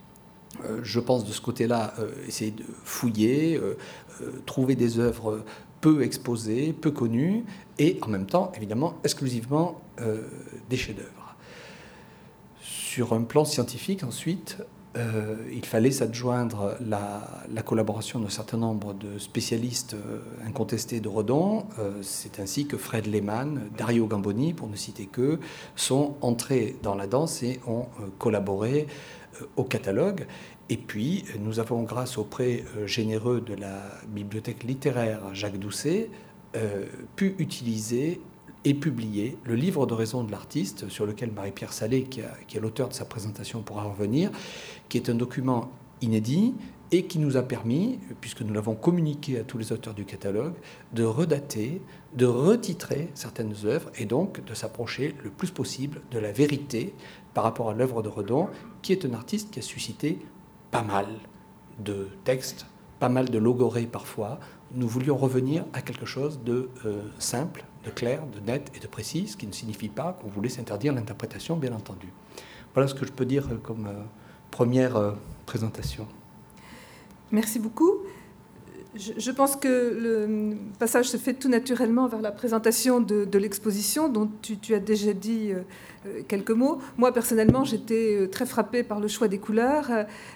je 0.83 1.01
pense 1.01 1.25
de 1.25 1.33
ce 1.33 1.41
côté-là, 1.41 1.95
euh, 1.99 2.11
essayer 2.27 2.51
de 2.51 2.65
fouiller, 2.85 3.57
euh, 3.57 3.77
trouver 4.47 4.77
des 4.77 4.99
œuvres 4.99 5.45
peu 5.81 6.03
exposées, 6.03 6.73
peu 6.73 6.91
connues, 6.91 7.45
et 7.79 7.99
en 8.03 8.09
même 8.09 8.27
temps, 8.27 8.53
évidemment, 8.57 8.95
exclusivement 9.03 9.81
des 10.71 10.77
chefs-d'œuvre. 10.77 11.35
Sur 12.61 13.15
un 13.15 13.23
plan 13.23 13.45
scientifique, 13.45 14.05
ensuite, 14.05 14.59
il 15.53 15.65
fallait 15.65 15.91
s'adjoindre 15.91 16.77
la, 16.87 17.63
collaboration 17.65 18.21
d'un 18.21 18.29
certain 18.29 18.59
nombre 18.59 18.95
de 18.95 19.19
spécialistes 19.19 19.97
incontestés 20.47 21.01
de 21.01 21.09
Redon. 21.09 21.65
C'est 22.03 22.39
ainsi 22.39 22.67
que 22.67 22.77
Fred 22.77 23.09
Lehmann, 23.09 23.69
Dario 23.77 24.07
Gamboni, 24.07 24.53
pour 24.53 24.69
ne 24.69 24.77
citer 24.77 25.07
que, 25.07 25.41
sont 25.75 26.15
entrés 26.21 26.77
dans 26.85 26.95
la 26.95 27.09
danse 27.09 27.43
et 27.43 27.59
ont 27.67 27.87
collaboré 28.21 28.87
au 29.57 29.65
catalogue. 29.65 30.27
Et 30.69 30.77
puis, 30.77 31.25
nous 31.39 31.61
avons, 31.61 31.83
grâce 31.83 32.19
au 32.19 32.25
prêt 32.25 32.65
euh, 32.77 32.87
généreux 32.87 33.41
de 33.41 33.55
la 33.55 33.83
bibliothèque 34.09 34.65
littéraire 34.65 35.35
Jacques 35.35 35.59
Doucet, 35.59 36.11
euh, 36.57 36.87
pu 37.17 37.35
utiliser 37.39 38.21
et 38.65 38.75
publier 38.75 39.37
le 39.45 39.55
livre 39.55 39.87
de 39.87 39.95
raison 39.95 40.23
de 40.23 40.31
l'artiste, 40.31 40.89
sur 40.89 41.05
lequel 41.05 41.33
Marie-Pierre 41.33 41.73
Salé, 41.73 42.05
qui, 42.05 42.21
est 42.21 42.61
l'auteur 42.61 42.89
de 42.89 42.95
sa 42.95 43.05
présentation, 43.05 43.63
pourra 43.63 43.85
revenir, 43.85 44.31
qui 44.89 44.99
est 44.99 45.11
un 45.11 45.15
document 45.15 45.73
inédit 46.01 46.55
et 46.93 47.07
qui 47.07 47.19
nous 47.19 47.37
a 47.37 47.43
permis, 47.43 47.99
puisque 48.21 48.43
nous 48.43 48.53
l'avons 48.53 48.75
communiqué 48.75 49.39
à 49.39 49.45
tous 49.45 49.59
les 49.59 49.73
auteurs 49.73 49.95
du 49.95 50.05
catalogue, 50.05 50.55
de 50.93 51.05
redater, 51.05 51.81
de 52.15 52.27
retitrer 52.27 53.09
certaines 53.15 53.55
œuvres 53.65 53.91
et 53.99 54.05
donc 54.05 54.45
de 54.45 54.55
s'approcher 54.55 55.15
le 55.25 55.31
plus 55.31 55.51
possible 55.51 56.03
de 56.11 56.19
la 56.19 56.33
vérité 56.33 56.95
par 57.35 57.45
rapport 57.45 57.71
à 57.71 57.75
l'œuvre 57.75 58.03
de 58.03 58.09
Redon, 58.09 58.49
qui 58.83 58.93
est 58.93 59.05
un 59.07 59.15
artiste 59.15 59.51
qui 59.51 59.61
a 59.61 59.63
suscité 59.63 60.19
pas 60.71 60.83
mal 60.83 61.07
de 61.79 62.09
textes, 62.25 62.67
pas 62.99 63.09
mal 63.09 63.31
de 63.31 63.39
logorées 63.39 63.87
parfois. 63.87 64.39
Nous 64.75 64.89
voulions 64.89 65.17
revenir 65.17 65.65
à 65.73 65.83
quelque 65.83 66.07
chose 66.07 66.41
de 66.45 66.69
euh, 66.85 67.03
simple, 67.19 67.65
de 67.85 67.91
clair, 67.91 68.27
de 68.27 68.41
net 68.41 68.71
et 68.75 68.81
de 68.81 68.87
précis, 68.87 69.29
ce 69.29 69.37
qui 69.37 69.47
ne 69.47 69.53
signifie 69.53 69.89
pas 69.89 70.19
qu'on 70.21 70.29
voulait 70.29 70.49
s'interdire 70.49 70.93
l'interprétation, 70.93 71.57
bien 71.57 71.73
entendu. 71.73 72.09
Voilà 72.75 72.89
ce 72.89 72.95
que 72.95 73.07
je 73.07 73.13
peux 73.13 73.27
dire 73.27 73.49
euh, 73.51 73.57
comme 73.57 73.87
euh, 73.87 74.03
première 74.51 75.15
présentation. 75.47 76.07
Merci 77.31 77.59
beaucoup. 77.59 77.93
Je, 78.95 79.31
pense 79.31 79.57
que 79.57 79.69
le 79.69 80.55
passage 80.79 81.09
se 81.09 81.17
fait 81.17 81.33
tout 81.33 81.49
naturellement 81.49 82.07
vers 82.07 82.21
la 82.21 82.31
présentation 82.31 83.01
de, 83.01 83.39
l'exposition, 83.39 84.11
dont 84.11 84.31
tu, 84.43 84.75
as 84.75 84.81
déjà 84.81 85.15
dit 85.15 85.53
quelques 86.29 86.51
mots. 86.51 86.79
Moi, 86.97 87.13
personnellement, 87.13 87.65
j'étais 87.65 88.17
euh, 88.17 88.29
très 88.29 88.47
frappée 88.47 88.83
par 88.83 89.01
le 89.01 89.09
choix 89.09 89.29
des 89.29 89.39
couleurs, 89.39 89.91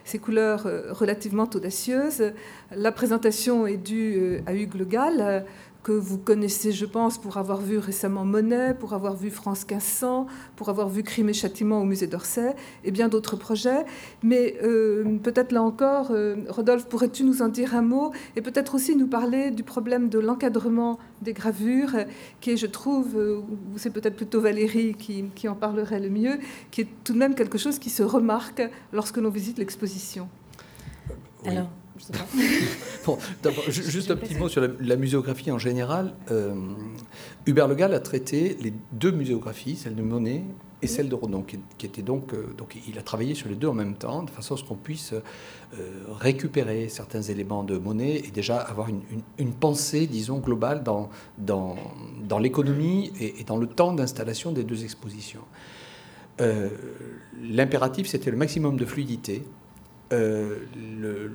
ces 0.04 0.18
couleurs 0.18 0.66
relativement 0.90 1.48
audacieuses. 1.54 2.32
La 2.74 2.92
présentation 2.92 3.66
est 3.66 3.76
due 3.76 4.40
à 4.46 4.54
Hugues 4.54 4.74
Le 4.74 4.84
Gall 4.84 5.44
que 5.86 5.92
vous 5.92 6.18
connaissez, 6.18 6.72
je 6.72 6.84
pense, 6.84 7.16
pour 7.16 7.36
avoir 7.36 7.60
vu 7.60 7.78
récemment 7.78 8.24
Monet, 8.24 8.74
pour 8.74 8.92
avoir 8.92 9.14
vu 9.14 9.30
France 9.30 9.60
1500, 9.60 10.26
pour 10.56 10.68
avoir 10.68 10.88
vu 10.88 11.04
Crime 11.04 11.28
et 11.28 11.32
Châtiment 11.32 11.80
au 11.80 11.84
musée 11.84 12.08
d'Orsay, 12.08 12.56
et 12.82 12.90
bien 12.90 13.06
d'autres 13.06 13.36
projets. 13.36 13.84
Mais 14.24 14.56
euh, 14.64 15.16
peut-être 15.22 15.52
là 15.52 15.62
encore, 15.62 16.08
euh, 16.10 16.38
Rodolphe, 16.48 16.86
pourrais-tu 16.86 17.22
nous 17.22 17.40
en 17.40 17.46
dire 17.46 17.76
un 17.76 17.82
mot 17.82 18.10
et 18.34 18.42
peut-être 18.42 18.74
aussi 18.74 18.96
nous 18.96 19.06
parler 19.06 19.52
du 19.52 19.62
problème 19.62 20.08
de 20.08 20.18
l'encadrement 20.18 20.98
des 21.22 21.34
gravures, 21.34 21.94
qui 22.40 22.50
est, 22.50 22.56
je 22.56 22.66
trouve, 22.66 23.16
euh, 23.16 23.38
ou 23.38 23.78
c'est 23.78 23.90
peut-être 23.90 24.16
plutôt 24.16 24.40
Valérie 24.40 24.94
qui, 24.94 25.26
qui 25.36 25.46
en 25.46 25.54
parlerait 25.54 26.00
le 26.00 26.10
mieux, 26.10 26.40
qui 26.72 26.80
est 26.80 26.88
tout 27.04 27.12
de 27.12 27.18
même 27.18 27.36
quelque 27.36 27.58
chose 27.58 27.78
qui 27.78 27.90
se 27.90 28.02
remarque 28.02 28.60
lorsque 28.92 29.18
l'on 29.18 29.30
visite 29.30 29.56
l'exposition. 29.58 30.28
Alors, 31.44 31.70
bon, 33.06 33.18
juste 33.68 34.10
un 34.10 34.16
petit 34.16 34.34
mot 34.34 34.48
sur 34.48 34.66
la, 34.80 34.96
muséographie 34.96 35.50
en 35.50 35.58
général. 35.58 36.14
Euh, 36.30 36.54
Hubert 37.46 37.68
Le 37.68 37.74
Gall 37.74 37.94
a 37.94 38.00
traité 38.00 38.56
les 38.60 38.72
deux 38.92 39.10
muséographies, 39.10 39.76
celle 39.76 39.94
de 39.94 40.02
Monet 40.02 40.42
et 40.82 40.86
celle 40.86 41.08
de 41.08 41.14
Rodin, 41.14 41.42
qui, 41.42 41.86
était 41.86 42.02
donc, 42.02 42.34
euh, 42.34 42.48
donc 42.56 42.76
il 42.86 42.98
a 42.98 43.02
travaillé 43.02 43.34
sur 43.34 43.48
les 43.48 43.54
deux 43.54 43.68
en 43.68 43.74
même 43.74 43.94
temps, 43.94 44.22
de 44.22 44.30
façon 44.30 44.54
à 44.54 44.58
ce 44.58 44.64
qu'on 44.64 44.76
puisse 44.76 45.14
euh, 45.14 45.22
récupérer 46.20 46.88
certains 46.88 47.22
éléments 47.22 47.64
de 47.64 47.78
Monet 47.78 48.16
et 48.16 48.30
déjà 48.30 48.58
avoir 48.58 48.88
une, 49.38 49.52
pensée, 49.52 50.06
disons, 50.06 50.38
globale 50.38 50.82
dans, 50.82 51.08
dans, 51.38 51.76
dans 52.28 52.38
l'économie 52.38 53.12
et, 53.20 53.42
dans 53.44 53.56
le 53.56 53.66
temps 53.66 53.92
d'installation 53.92 54.52
des 54.52 54.64
deux 54.64 54.84
expositions. 54.84 55.44
L'impératif, 57.42 58.06
c'était 58.08 58.30
le 58.30 58.36
maximum 58.36 58.76
de 58.76 58.84
fluidité. 58.84 59.42
le, 60.10 61.30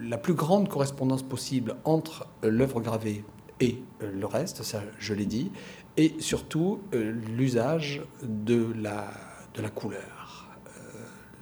la 0.00 0.18
plus 0.18 0.34
grande 0.34 0.68
correspondance 0.68 1.22
possible 1.22 1.76
entre 1.84 2.26
euh, 2.44 2.50
l'œuvre 2.50 2.80
gravée 2.80 3.24
et 3.60 3.82
euh, 4.02 4.10
le 4.12 4.26
reste, 4.26 4.62
ça 4.62 4.82
je 4.98 5.14
l'ai 5.14 5.26
dit, 5.26 5.50
et 5.96 6.14
surtout 6.18 6.80
euh, 6.94 7.12
l'usage 7.36 8.02
de 8.22 8.72
la, 8.80 9.10
de 9.54 9.62
la 9.62 9.70
couleur. 9.70 10.48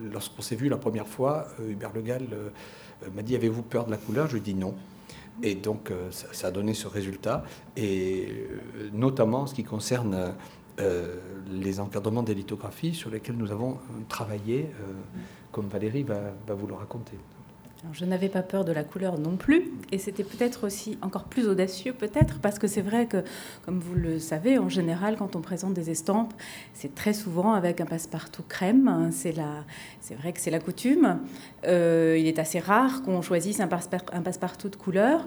Lorsqu'on 0.03 0.40
s'est 0.40 0.57
vu 0.57 0.70
la 0.70 0.79
première 0.79 1.07
fois, 1.07 1.48
Hubert 1.62 1.92
Le 1.92 2.00
Gall 2.00 2.26
m'a 3.14 3.20
dit 3.20 3.37
Avez-vous 3.37 3.61
peur 3.61 3.85
de 3.85 3.90
la 3.90 3.98
couleur? 3.98 4.29
Je 4.29 4.33
lui 4.33 4.38
ai 4.38 4.42
dit 4.42 4.55
non. 4.55 4.74
Et 5.42 5.55
donc 5.55 5.92
ça, 6.11 6.46
a 6.46 6.50
donné 6.50 6.72
ce 6.72 6.88
résultat, 6.88 7.44
et 7.76 8.46
notamment 8.94 9.42
en 9.42 9.46
ce 9.46 9.55
qui 9.55 9.62
concerne 9.62 10.35
les 11.50 11.81
encadrements 11.81 12.22
des 12.22 12.35
lithographies 12.35 12.94
sur 12.94 13.11
lesquels 13.11 13.37
nous 13.37 13.53
avons 13.53 13.76
travaillé, 14.09 14.70
comme 15.53 15.68
Valérie 15.68 16.03
va 16.03 16.55
vous 16.55 16.66
le 16.66 16.72
raconter 16.72 17.18
je 17.93 18.05
n'avais 18.05 18.29
pas 18.29 18.43
peur 18.43 18.64
de 18.64 18.73
la 18.73 18.85
couleur 18.85 19.19
non 19.19 19.37
plus, 19.37 19.71
et 19.90 19.99
c'était 19.99 20.25
peut-être 20.25 20.66
aussi 20.66 20.99
encore 21.03 21.25
plus 21.25 21.49
audacieux, 21.49 21.93
peut-être, 21.93 22.38
parce 22.40 22.59
que 22.59 22.66
c'est 22.66 22.83
vrai 22.83 23.07
que, 23.07 23.25
comme 23.64 23.79
vous 23.79 23.95
le 23.95 24.19
savez, 24.19 24.59
en 24.59 24.69
général, 24.69 25.16
quand 25.16 25.35
on 25.37 25.40
présente 25.40 25.75
des 25.75 25.90
estampes, 25.90 26.35
c'est 26.75 26.95
très 26.95 27.12
souvent 27.12 27.55
avec 27.55 27.81
un 27.81 27.87
passe-partout 27.87 28.43
crème. 28.49 29.09
C'est 29.12 29.35
c'est 30.01 30.14
vrai 30.14 30.33
que 30.33 30.40
c'est 30.40 30.51
la 30.51 30.59
coutume. 30.59 31.21
Euh, 31.66 32.16
il 32.19 32.27
est 32.27 32.38
assez 32.38 32.59
rare 32.59 33.03
qu'on 33.03 33.23
choisisse 33.23 33.61
un 33.61 33.69
passe-partout 33.69 34.69
de 34.69 34.77
couleur. 34.77 35.27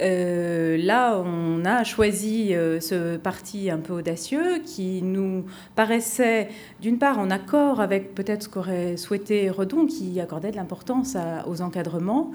Euh, 0.00 0.76
là, 0.76 1.22
on 1.24 1.64
a 1.64 1.82
choisi 1.84 2.54
euh, 2.54 2.80
ce 2.80 3.16
parti 3.16 3.70
un 3.70 3.78
peu 3.78 3.94
audacieux 3.94 4.60
qui 4.64 5.02
nous 5.02 5.44
paraissait, 5.74 6.48
d'une 6.80 6.98
part, 6.98 7.18
en 7.18 7.30
accord 7.30 7.80
avec 7.80 8.14
peut-être 8.14 8.44
ce 8.44 8.48
qu'aurait 8.48 8.96
souhaité 8.96 9.48
Redon, 9.48 9.86
qui 9.86 10.20
accordait 10.20 10.50
de 10.50 10.56
l'importance 10.56 11.16
aux 11.46 11.62
encadrements, 11.62 12.30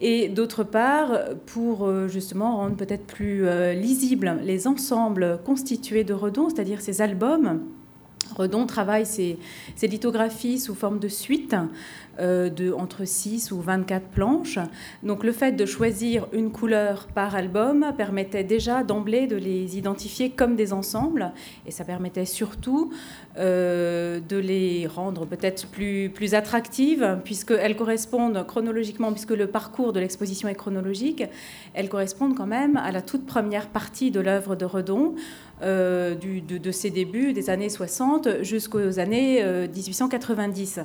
et 0.00 0.28
d'autre 0.28 0.64
part, 0.64 1.10
pour 1.46 1.86
euh, 1.86 2.08
justement 2.08 2.56
rendre 2.56 2.76
peut-être 2.76 3.06
plus 3.06 3.44
lisibles 3.74 4.38
les 4.42 4.66
ensembles 4.66 5.38
constitués 5.44 6.04
de 6.04 6.14
Redon, 6.14 6.48
c'est-à-dire 6.48 6.80
ces 6.80 7.02
albums. 7.02 7.60
Redon 8.36 8.66
travaille 8.66 9.06
ses, 9.06 9.38
ses, 9.76 9.86
lithographies 9.86 10.58
sous 10.58 10.74
forme 10.74 10.98
de 10.98 11.08
suite 11.08 11.54
euh, 11.54 11.66
de 12.18 12.72
entre 12.72 13.04
6 13.04 13.52
ou 13.52 13.60
24 13.60 14.06
planches. 14.08 14.58
Donc 15.02 15.24
le 15.24 15.32
fait 15.32 15.52
de 15.52 15.66
choisir 15.66 16.26
une 16.32 16.50
couleur 16.50 17.08
par 17.14 17.34
album 17.34 17.92
permettait 17.96 18.44
déjà 18.44 18.82
d'emblée 18.82 19.26
de 19.26 19.36
les 19.36 19.78
identifier 19.78 20.30
comme 20.30 20.56
des 20.56 20.72
ensembles 20.72 21.32
et 21.66 21.70
ça 21.70 21.84
permettait 21.84 22.24
surtout 22.24 22.92
euh, 23.38 24.20
de 24.28 24.36
les 24.36 24.86
rendre 24.86 25.26
peut-être 25.26 25.66
plus, 25.68 26.10
plus 26.10 26.34
attractives 26.34 27.18
puisqu'elles 27.24 27.76
correspondent 27.76 28.44
chronologiquement, 28.46 29.12
puisque 29.12 29.30
le 29.30 29.46
parcours 29.46 29.92
de 29.92 30.00
l'exposition 30.00 30.48
est 30.48 30.54
chronologique, 30.54 31.24
elles 31.74 31.88
correspondent 31.88 32.36
quand 32.36 32.46
même 32.46 32.76
à 32.76 32.92
la 32.92 33.02
toute 33.02 33.26
première 33.26 33.68
partie 33.68 34.10
de 34.10 34.20
l'œuvre 34.20 34.56
de 34.56 34.64
Redon. 34.64 35.14
Euh, 35.62 36.16
de, 36.16 36.70
ses 36.72 36.90
débuts 36.90 37.32
des 37.32 37.48
années 37.48 37.68
60 37.68 38.42
jusqu'aux 38.42 38.98
années 38.98 39.44
1890. 39.72 40.80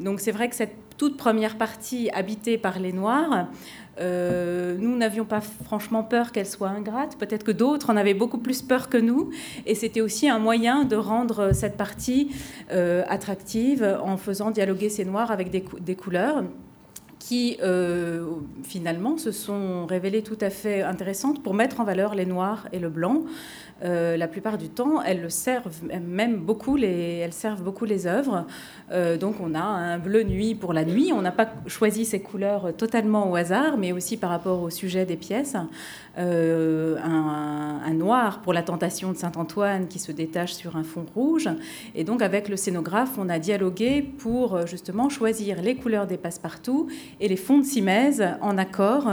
Donc 0.00 0.20
c'est 0.20 0.32
vrai 0.32 0.48
que 0.48 0.56
cette 0.56 0.74
toute 0.96 1.16
première 1.16 1.56
partie 1.56 2.10
habitée 2.10 2.58
par 2.58 2.78
les 2.78 2.92
Noirs, 2.92 3.48
euh, 4.00 4.76
nous 4.78 4.96
n'avions 4.96 5.24
pas 5.24 5.40
franchement 5.40 6.02
peur 6.02 6.30
qu'elle 6.32 6.46
soit 6.46 6.68
ingrate. 6.68 7.16
Peut-être 7.16 7.44
que 7.44 7.52
d'autres 7.52 7.90
en 7.90 7.96
avaient 7.96 8.14
beaucoup 8.14 8.38
plus 8.38 8.62
peur 8.62 8.88
que 8.88 8.98
nous. 8.98 9.30
Et 9.66 9.74
c'était 9.74 10.00
aussi 10.00 10.28
un 10.28 10.38
moyen 10.38 10.84
de 10.84 10.96
rendre 10.96 11.52
cette 11.52 11.76
partie 11.76 12.30
euh, 12.70 13.02
attractive 13.08 13.98
en 14.02 14.16
faisant 14.16 14.50
dialoguer 14.50 14.90
ces 14.90 15.04
Noirs 15.04 15.30
avec 15.30 15.50
des, 15.50 15.64
des 15.80 15.96
couleurs 15.96 16.44
qui 17.30 17.58
euh, 17.62 18.24
finalement 18.64 19.16
se 19.16 19.30
sont 19.30 19.86
révélées 19.86 20.22
tout 20.22 20.38
à 20.40 20.50
fait 20.50 20.82
intéressantes 20.82 21.44
pour 21.44 21.54
mettre 21.54 21.78
en 21.78 21.84
valeur 21.84 22.16
les 22.16 22.26
noirs 22.26 22.66
et 22.72 22.80
le 22.80 22.88
blanc. 22.88 23.22
Euh, 23.82 24.16
la 24.16 24.28
plupart 24.28 24.58
du 24.58 24.68
temps, 24.68 25.00
elles 25.00 25.22
le 25.22 25.30
servent 25.30 25.70
même 26.02 26.38
beaucoup 26.38 26.76
les, 26.76 27.20
elles 27.22 27.32
servent 27.32 27.62
beaucoup 27.62 27.84
les 27.84 28.08
œuvres. 28.08 28.46
Euh, 28.90 29.16
donc 29.16 29.36
on 29.40 29.54
a 29.54 29.62
un 29.62 29.98
bleu 29.98 30.24
nuit 30.24 30.56
pour 30.56 30.72
la 30.72 30.84
nuit. 30.84 31.12
On 31.14 31.22
n'a 31.22 31.30
pas 31.30 31.48
choisi 31.68 32.04
ces 32.04 32.20
couleurs 32.20 32.74
totalement 32.76 33.30
au 33.30 33.36
hasard, 33.36 33.78
mais 33.78 33.92
aussi 33.92 34.16
par 34.16 34.30
rapport 34.30 34.60
au 34.60 34.68
sujet 34.68 35.06
des 35.06 35.16
pièces. 35.16 35.56
Un, 36.16 36.96
un, 37.86 37.94
noir 37.94 38.42
pour 38.42 38.52
la 38.52 38.62
tentation 38.62 39.12
de 39.12 39.16
Saint-Antoine 39.16 39.86
qui 39.86 39.98
se 39.98 40.12
détache 40.12 40.52
sur 40.52 40.76
un 40.76 40.82
fond 40.82 41.06
rouge. 41.14 41.48
Et 41.94 42.02
donc 42.04 42.20
avec 42.20 42.48
le 42.48 42.56
scénographe, 42.56 43.12
on 43.16 43.28
a 43.28 43.38
dialogué 43.38 44.02
pour 44.02 44.66
justement 44.66 45.08
choisir 45.08 45.62
les 45.62 45.76
couleurs 45.76 46.06
des 46.06 46.18
passe-partout 46.18 46.88
et 47.20 47.28
les 47.28 47.36
fonds 47.36 47.58
de 47.58 47.64
simèse 47.64 48.26
en 48.40 48.58
accord. 48.58 49.06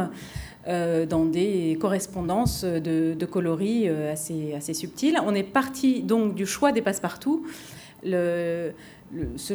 Euh, 0.67 1.05
dans 1.05 1.23
des 1.23 1.77
correspondances 1.79 2.65
de, 2.65 3.25
coloris 3.25 3.87
euh, 3.87 4.11
assez, 4.11 4.53
assez 4.53 4.73
subtiles. 4.73 5.17
On 5.25 5.33
est 5.33 5.43
parti 5.43 6.03
donc 6.03 6.35
du 6.35 6.45
choix 6.45 6.73
des 6.73 6.81
passe-partout. 6.81 7.45
ce 8.03 8.73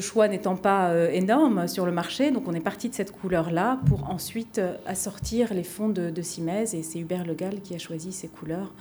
choix 0.01 0.29
n'étant 0.29 0.57
pas 0.57 0.89
euh, 0.89 1.11
énorme 1.11 1.69
sur 1.69 1.85
le 1.85 1.93
marché, 1.93 2.31
donc 2.31 2.49
on 2.49 2.55
est 2.55 2.61
parti 2.61 2.89
de 2.89 2.95
cette 2.95 3.13
couleur-là 3.13 3.81
pour 3.89 4.09
ensuite 4.09 4.59
assortir 4.87 5.53
les 5.53 5.65
fonds 5.65 5.91
de, 5.91 6.09
de 6.09 6.21
et 6.23 6.83
c'est 6.83 6.99
Hubert 6.99 7.27
Le 7.27 7.35
Gall 7.35 7.61
qui 7.61 7.75
a 7.75 7.79
choisi 7.79 8.13
ces 8.13 8.29
couleurs 8.29 8.73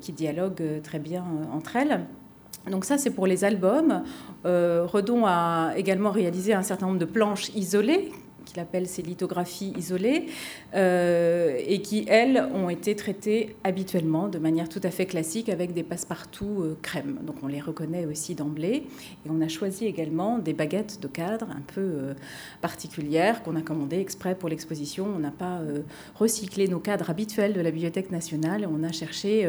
qui 0.00 0.12
dialoguent 0.12 0.80
très 0.84 1.00
bien 1.00 1.24
entre 1.52 1.74
elles. 1.74 2.04
Donc 2.70 2.84
ça, 2.84 2.96
c'est 2.96 3.10
pour 3.10 3.26
les 3.26 3.42
albums. 3.42 4.04
Redon 4.44 5.24
a 5.26 5.72
également 5.76 6.12
réalisé 6.12 6.52
un 6.52 6.62
certain 6.62 6.86
nombre 6.86 7.00
de 7.00 7.04
planches 7.04 7.48
isolées 7.56 8.12
qu'il 8.48 8.60
appelle 8.60 8.86
ces 8.86 9.02
lithographies 9.02 9.74
isolées, 9.76 10.26
euh, 10.74 11.60
et 11.66 11.82
qui, 11.82 12.04
elles, 12.08 12.42
ont 12.54 12.70
été 12.70 12.96
traitées 12.96 13.56
habituellement 13.62 14.28
de 14.28 14.38
manière 14.38 14.68
tout 14.68 14.80
à 14.82 14.90
fait 14.90 15.06
classique 15.06 15.48
avec 15.48 15.74
des 15.74 15.82
passe-partout 15.82 16.62
euh, 16.62 16.78
crème. 16.80 17.18
Donc 17.26 17.36
on 17.42 17.46
les 17.46 17.60
reconnaît 17.60 18.06
aussi 18.06 18.34
d'emblée. 18.34 18.84
Et 19.26 19.30
on 19.30 19.40
a 19.40 19.48
choisi 19.48 19.84
également 19.84 20.38
des 20.38 20.54
baguettes 20.54 21.00
de 21.00 21.08
cadre 21.08 21.48
un 21.50 21.60
peu 21.60 21.80
euh, 21.80 22.14
particulières 22.60 23.42
qu'on 23.42 23.56
a 23.56 23.60
commandées 23.60 24.00
exprès 24.00 24.34
pour 24.34 24.48
l'exposition. 24.48 25.06
On 25.14 25.18
n'a 25.18 25.30
pas 25.30 25.60
recyclé 26.14 26.68
nos 26.68 26.78
cadres 26.78 27.10
habituels 27.10 27.52
de 27.52 27.60
la 27.60 27.70
Bibliothèque 27.70 28.10
nationale. 28.10 28.66
On 28.70 28.82
a 28.82 28.92
cherché 28.92 29.48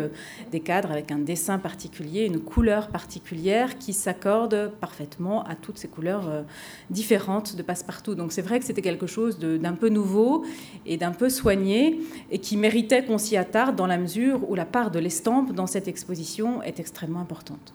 des 0.51 0.59
cadres 0.59 0.91
avec 0.91 1.11
un 1.11 1.19
dessin 1.19 1.57
particulier, 1.59 2.25
une 2.25 2.39
couleur 2.39 2.89
particulière 2.89 3.77
qui 3.77 3.93
s'accorde 3.93 4.71
parfaitement 4.79 5.43
à 5.43 5.55
toutes 5.55 5.77
ces 5.77 5.87
couleurs 5.87 6.43
différentes 6.89 7.55
de 7.55 7.61
passe-partout. 7.61 8.15
Donc 8.15 8.31
c'est 8.31 8.41
vrai 8.41 8.59
que 8.59 8.65
c'était 8.65 8.81
quelque 8.89 9.07
chose 9.07 9.37
d'un 9.39 9.73
peu 9.73 9.89
nouveau 9.89 10.43
et 10.85 10.97
d'un 10.97 11.11
peu 11.11 11.29
soigné 11.29 11.99
et 12.31 12.39
qui 12.39 12.57
méritait 12.57 13.05
qu'on 13.05 13.19
s'y 13.19 13.37
attarde 13.37 13.75
dans 13.75 13.87
la 13.87 13.97
mesure 13.97 14.49
où 14.49 14.55
la 14.55 14.65
part 14.65 14.89
de 14.89 14.99
l'estampe 14.99 15.53
dans 15.53 15.67
cette 15.67 15.87
exposition 15.87 16.63
est 16.63 16.79
extrêmement 16.79 17.21
importante. 17.21 17.73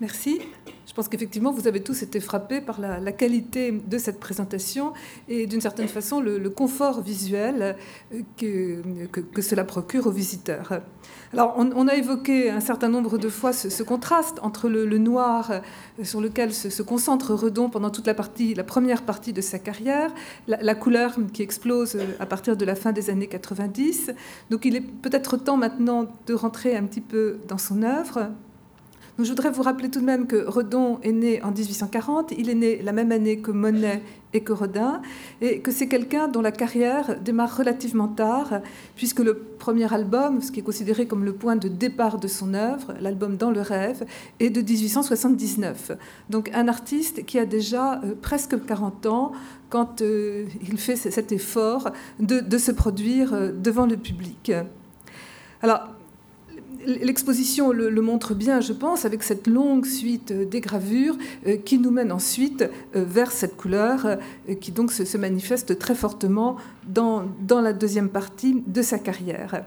Merci. 0.00 0.40
Je 0.94 0.96
pense 0.96 1.08
qu'effectivement, 1.08 1.50
vous 1.50 1.66
avez 1.66 1.82
tous 1.82 2.04
été 2.04 2.20
frappés 2.20 2.60
par 2.60 2.80
la, 2.80 3.10
qualité 3.10 3.72
de 3.72 3.98
cette 3.98 4.20
présentation 4.20 4.92
et 5.28 5.48
d'une 5.48 5.60
certaine 5.60 5.88
façon 5.88 6.20
le, 6.20 6.48
confort 6.50 7.00
visuel 7.00 7.74
euh, 8.12 8.80
que, 9.32 9.42
cela 9.42 9.64
procure 9.64 10.06
aux 10.06 10.12
visiteurs. 10.12 10.82
Alors, 11.32 11.56
on, 11.58 11.88
a 11.88 11.96
évoqué 11.96 12.48
un 12.48 12.60
certain 12.60 12.88
nombre 12.88 13.18
de 13.18 13.28
fois 13.28 13.52
ce, 13.52 13.82
contraste 13.82 14.38
entre 14.42 14.68
le, 14.68 14.98
noir 14.98 15.50
euh, 15.50 16.04
sur 16.04 16.20
lequel 16.20 16.54
se, 16.54 16.80
concentre 16.80 17.34
Redon 17.34 17.70
pendant 17.70 17.90
toute 17.90 18.06
la 18.06 18.14
première 18.62 19.02
partie 19.02 19.32
de 19.32 19.40
sa 19.40 19.58
carrière, 19.58 20.14
la, 20.46 20.74
couleur 20.76 21.16
qui 21.32 21.42
explose 21.42 21.96
euh, 21.96 22.04
à 22.20 22.26
partir 22.26 22.56
de 22.56 22.64
la 22.64 22.76
fin 22.76 22.92
des 22.92 23.10
années 23.10 23.26
90. 23.26 24.12
Donc, 24.48 24.64
il 24.64 24.76
est 24.76 24.80
peut-être 24.80 25.38
temps 25.38 25.56
maintenant 25.56 26.06
de 26.28 26.34
rentrer 26.34 26.76
un 26.76 26.84
petit 26.84 27.00
peu 27.00 27.38
dans 27.48 27.58
son 27.58 27.82
œuvre 27.82 28.30
Donc, 29.16 29.26
je 29.26 29.30
voudrais 29.30 29.50
vous 29.50 29.62
rappeler 29.62 29.90
tout 29.90 30.00
de 30.00 30.04
même 30.04 30.26
que 30.26 30.44
Redon 30.44 30.98
est 31.02 31.12
né 31.12 31.42
en 31.42 31.52
1840, 31.52 32.32
il 32.36 32.50
est 32.50 32.54
né 32.54 32.82
la 32.82 32.92
même 32.92 33.12
année 33.12 33.38
que 33.38 33.52
Monet 33.52 34.02
et 34.34 34.40
que 34.40 34.52
Rodin, 34.52 35.00
et 35.40 35.60
que 35.60 35.70
c'est 35.70 35.86
quelqu'un 35.86 36.26
dont 36.26 36.42
la 36.42 36.50
carrière 36.50 37.20
démarre 37.20 37.56
relativement 37.56 38.08
tard, 38.08 38.60
puisque 38.96 39.20
le 39.20 39.34
premier 39.34 39.92
album, 39.94 40.42
ce 40.42 40.50
qui 40.50 40.60
est 40.60 40.64
considéré 40.64 41.06
comme 41.06 41.24
le 41.24 41.32
point 41.32 41.54
de 41.54 41.68
départ 41.68 42.18
de 42.18 42.26
son 42.26 42.52
œuvre, 42.52 42.94
l'album 43.00 43.36
Dans 43.36 43.52
le 43.52 43.60
rêve, 43.60 44.04
est 44.40 44.50
de 44.50 44.60
1879. 44.60 45.92
Donc 46.28 46.50
un 46.52 46.66
artiste 46.66 47.24
qui 47.24 47.38
a 47.38 47.46
déjà 47.46 48.00
euh, 48.02 48.14
presque 48.20 48.62
40 48.66 49.06
ans 49.06 49.32
quand 49.70 50.02
euh, 50.02 50.46
il 50.62 50.78
fait 50.78 50.96
cet 50.96 51.30
effort 51.30 51.90
de, 52.18 52.58
se 52.58 52.72
produire 52.72 53.32
euh, 53.32 53.52
devant 53.52 53.86
le 53.86 53.96
public. 53.96 54.52
Alors, 55.62 55.93
L'exposition 56.86 57.72
le, 57.72 57.90
montre 58.00 58.34
bien, 58.34 58.60
je 58.60 58.72
pense, 58.72 59.04
avec 59.04 59.22
cette 59.22 59.46
longue 59.46 59.86
suite 59.86 60.32
des 60.32 60.60
gravures 60.60 61.16
euh, 61.46 61.56
qui 61.56 61.78
nous 61.78 61.90
mène 61.90 62.12
ensuite 62.12 62.62
euh, 62.94 63.04
vers 63.04 63.32
cette 63.32 63.56
couleur 63.56 64.06
euh, 64.06 64.54
qui 64.60 64.72
donc 64.72 64.92
se, 64.92 65.16
manifeste 65.16 65.78
très 65.78 65.94
fortement 65.94 66.56
dans, 66.86 67.24
dans, 67.40 67.60
la 67.60 67.72
deuxième 67.72 68.08
partie 68.08 68.62
de 68.66 68.82
sa 68.82 68.98
carrière. 68.98 69.64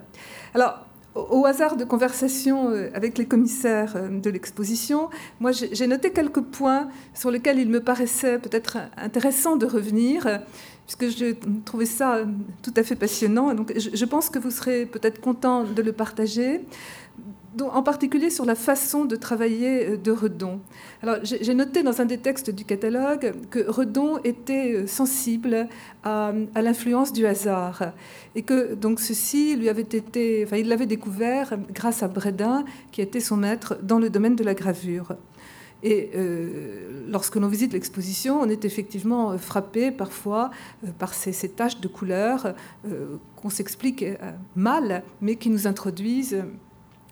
Alors, 0.53 0.85
au 1.15 1.45
hasard 1.45 1.77
de 1.77 1.83
conversations 1.83 2.69
avec 2.93 3.17
les 3.17 3.25
commissaires 3.25 3.95
de 4.07 4.29
l'exposition, 4.29 5.09
moi 5.39 5.51
j'ai 5.51 5.87
noté 5.87 6.11
quelques 6.11 6.41
points 6.41 6.89
sur 7.15 7.31
lesquels 7.31 7.57
il 7.57 7.69
me 7.69 7.81
paraissait 7.81 8.37
peut-être 8.37 8.77
intéressant 8.97 9.55
de 9.55 9.65
revenir 9.65 10.27
puisque 10.87 11.17
je 11.17 11.33
trouvais 11.65 11.85
ça 11.85 12.21
tout 12.61 12.73
à 12.75 12.83
fait 12.83 12.95
passionnant. 12.95 13.53
Donc, 13.53 13.73
je 13.75 14.05
pense 14.05 14.29
que 14.29 14.39
vous 14.39 14.51
serez 14.51 14.85
peut-être 14.85 15.19
content 15.19 15.63
de 15.63 15.81
le 15.81 15.91
partager 15.91 16.61
en 17.65 17.83
particulier 17.83 18.29
sur 18.29 18.45
la 18.45 18.55
façon 18.55 19.05
de 19.05 19.15
travailler 19.15 19.87
euh, 19.87 19.97
de 19.97 20.11
Redon. 20.11 20.59
Alors, 21.01 21.17
j'ai 21.23 21.53
noté 21.53 21.83
dans 21.83 22.01
un 22.01 22.05
des 22.05 22.17
textes 22.17 22.49
du 22.49 22.65
catalogue 22.65 23.33
que 23.49 23.59
Redon 23.67 24.19
était 24.23 24.73
euh, 24.73 24.87
sensible 24.87 25.67
à, 26.03 26.33
l'influence 26.55 27.13
du 27.13 27.25
hasard 27.25 27.93
et 28.35 28.41
que 28.41 28.73
donc 28.75 28.99
ceci 28.99 29.55
lui 29.55 29.69
avait 29.69 29.81
été, 29.81 30.43
enfin, 30.45 30.57
il 30.57 30.67
l'avait 30.67 30.85
découvert 30.85 31.57
grâce 31.73 32.03
à 32.03 32.07
Bredin, 32.07 32.65
qui 32.91 33.01
était 33.01 33.19
son 33.19 33.37
maître 33.37 33.77
dans 33.81 33.99
le 33.99 34.09
domaine 34.09 34.35
de 34.35 34.43
la 34.43 34.53
gravure. 34.53 35.15
Et 35.83 36.09
euh, 36.15 37.05
lorsque 37.07 37.35
l'on 37.35 37.47
visite 37.47 37.73
l'exposition, 37.73 38.39
on 38.41 38.49
est 38.49 38.65
effectivement 38.65 39.37
frappé 39.37 39.91
parfois 39.91 40.49
par 40.97 41.13
ces, 41.13 41.31
ces, 41.31 41.49
taches 41.49 41.79
de 41.79 41.87
couleurs 41.87 42.55
qu'on 43.35 43.49
s'explique 43.49 44.03
mal, 44.55 45.03
mais 45.21 45.35
qui 45.35 45.51
nous 45.51 45.67
introduisent 45.67 46.43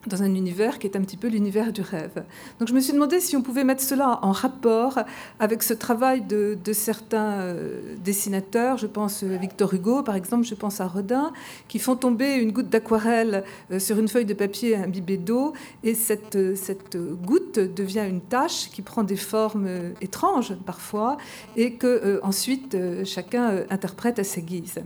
dans 0.06 0.22
un 0.22 0.34
univers 0.34 0.78
qui 0.78 0.86
est 0.86 0.96
un 0.96 1.00
petit 1.00 1.16
peu 1.16 1.28
l'univers 1.28 1.72
du 1.72 1.80
rêve. 1.80 2.24
Donc 2.58 2.68
je 2.68 2.74
me 2.74 2.80
suis 2.80 2.92
demandé 2.92 3.20
si 3.20 3.36
on 3.36 3.42
pouvait 3.42 3.64
mettre 3.64 3.82
cela 3.82 4.18
en 4.22 4.32
rapport 4.32 4.98
avec 5.40 5.62
ce 5.62 5.74
travail 5.74 6.22
de, 6.22 6.56
certains 6.72 7.40
euh, 7.40 7.94
dessinateurs, 8.04 8.76
je 8.76 8.86
pense 8.86 9.22
à 9.22 9.26
Victor 9.26 9.72
Hugo 9.72 10.02
par 10.02 10.16
exemple, 10.16 10.44
je 10.44 10.54
pense 10.54 10.80
à 10.80 10.86
Rodin, 10.86 11.32
qui 11.68 11.78
font 11.78 11.96
tomber 11.96 12.34
une 12.34 12.52
goutte 12.52 12.68
d'aquarelle 12.68 13.44
euh, 13.70 13.78
sur 13.78 13.98
une 13.98 14.08
feuille 14.08 14.24
de 14.24 14.34
papier 14.34 14.76
imbibée 14.76 15.16
d'eau, 15.16 15.52
et 15.82 15.94
cette, 15.94 16.36
euh, 16.36 16.54
cette 16.54 16.96
goutte 16.96 17.58
devient 17.58 18.06
une 18.08 18.20
tache 18.20 18.70
qui 18.70 18.82
prend 18.82 19.02
des 19.02 19.16
formes 19.16 19.68
étranges 20.00 20.54
parfois, 20.66 21.16
et 21.56 21.74
que 21.74 22.20
ensuite 22.22 22.76
chacun 23.04 23.64
interprète 23.70 24.18
à 24.18 24.24
sa 24.24 24.40
guise. 24.40 24.80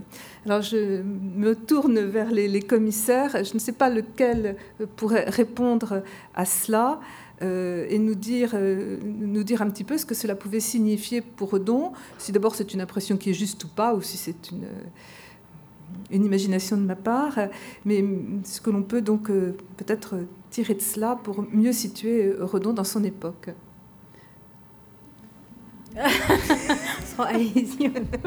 Alors 0.45 0.63
je 0.63 1.01
me 1.03 1.53
tourne 1.53 1.99
vers 1.99 2.31
les, 2.31 2.61
commissaires. 2.61 3.43
Je 3.43 3.53
ne 3.53 3.59
sais 3.59 3.73
pas 3.73 3.89
lequel 3.89 4.55
pourrait 4.95 5.29
répondre 5.29 6.01
à 6.33 6.45
cela 6.45 6.99
euh, 7.43 7.85
et 7.89 7.99
nous 7.99 8.15
dire, 8.15 8.51
euh, 8.53 8.97
nous 9.03 9.43
dire 9.43 9.61
un 9.61 9.69
petit 9.69 9.83
peu 9.83 9.97
ce 9.97 10.05
que 10.05 10.15
cela 10.15 10.35
pouvait 10.35 10.59
signifier 10.59 11.21
pour 11.21 11.51
Redon, 11.51 11.91
si 12.17 12.31
d'abord 12.31 12.55
c'est 12.55 12.73
une 12.73 12.81
impression 12.81 13.17
qui 13.17 13.31
est 13.31 13.35
juste 13.35 13.63
ou 13.63 13.67
pas, 13.67 13.93
ou 13.95 14.01
si 14.01 14.17
c'est 14.17 14.51
une, 14.51 14.67
une 16.11 16.25
imagination 16.25 16.77
de 16.77 16.83
ma 16.83 16.95
part, 16.95 17.37
mais 17.85 18.03
ce 18.43 18.61
que 18.61 18.69
l'on 18.69 18.83
peut 18.83 19.01
donc 19.01 19.29
euh, 19.29 19.55
peut-être 19.77 20.15
tirer 20.49 20.73
de 20.75 20.81
cela 20.81 21.19
pour 21.23 21.45
mieux 21.51 21.73
situer 21.73 22.31
Redon 22.39 22.73
dans 22.73 22.83
son 22.83 23.03
époque. 23.03 23.49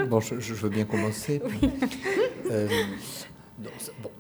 bon, 0.09 0.21
je, 0.21 0.55
veux 0.55 0.69
bien 0.69 0.85
commencer. 0.85 1.41
Euh, 2.51 2.69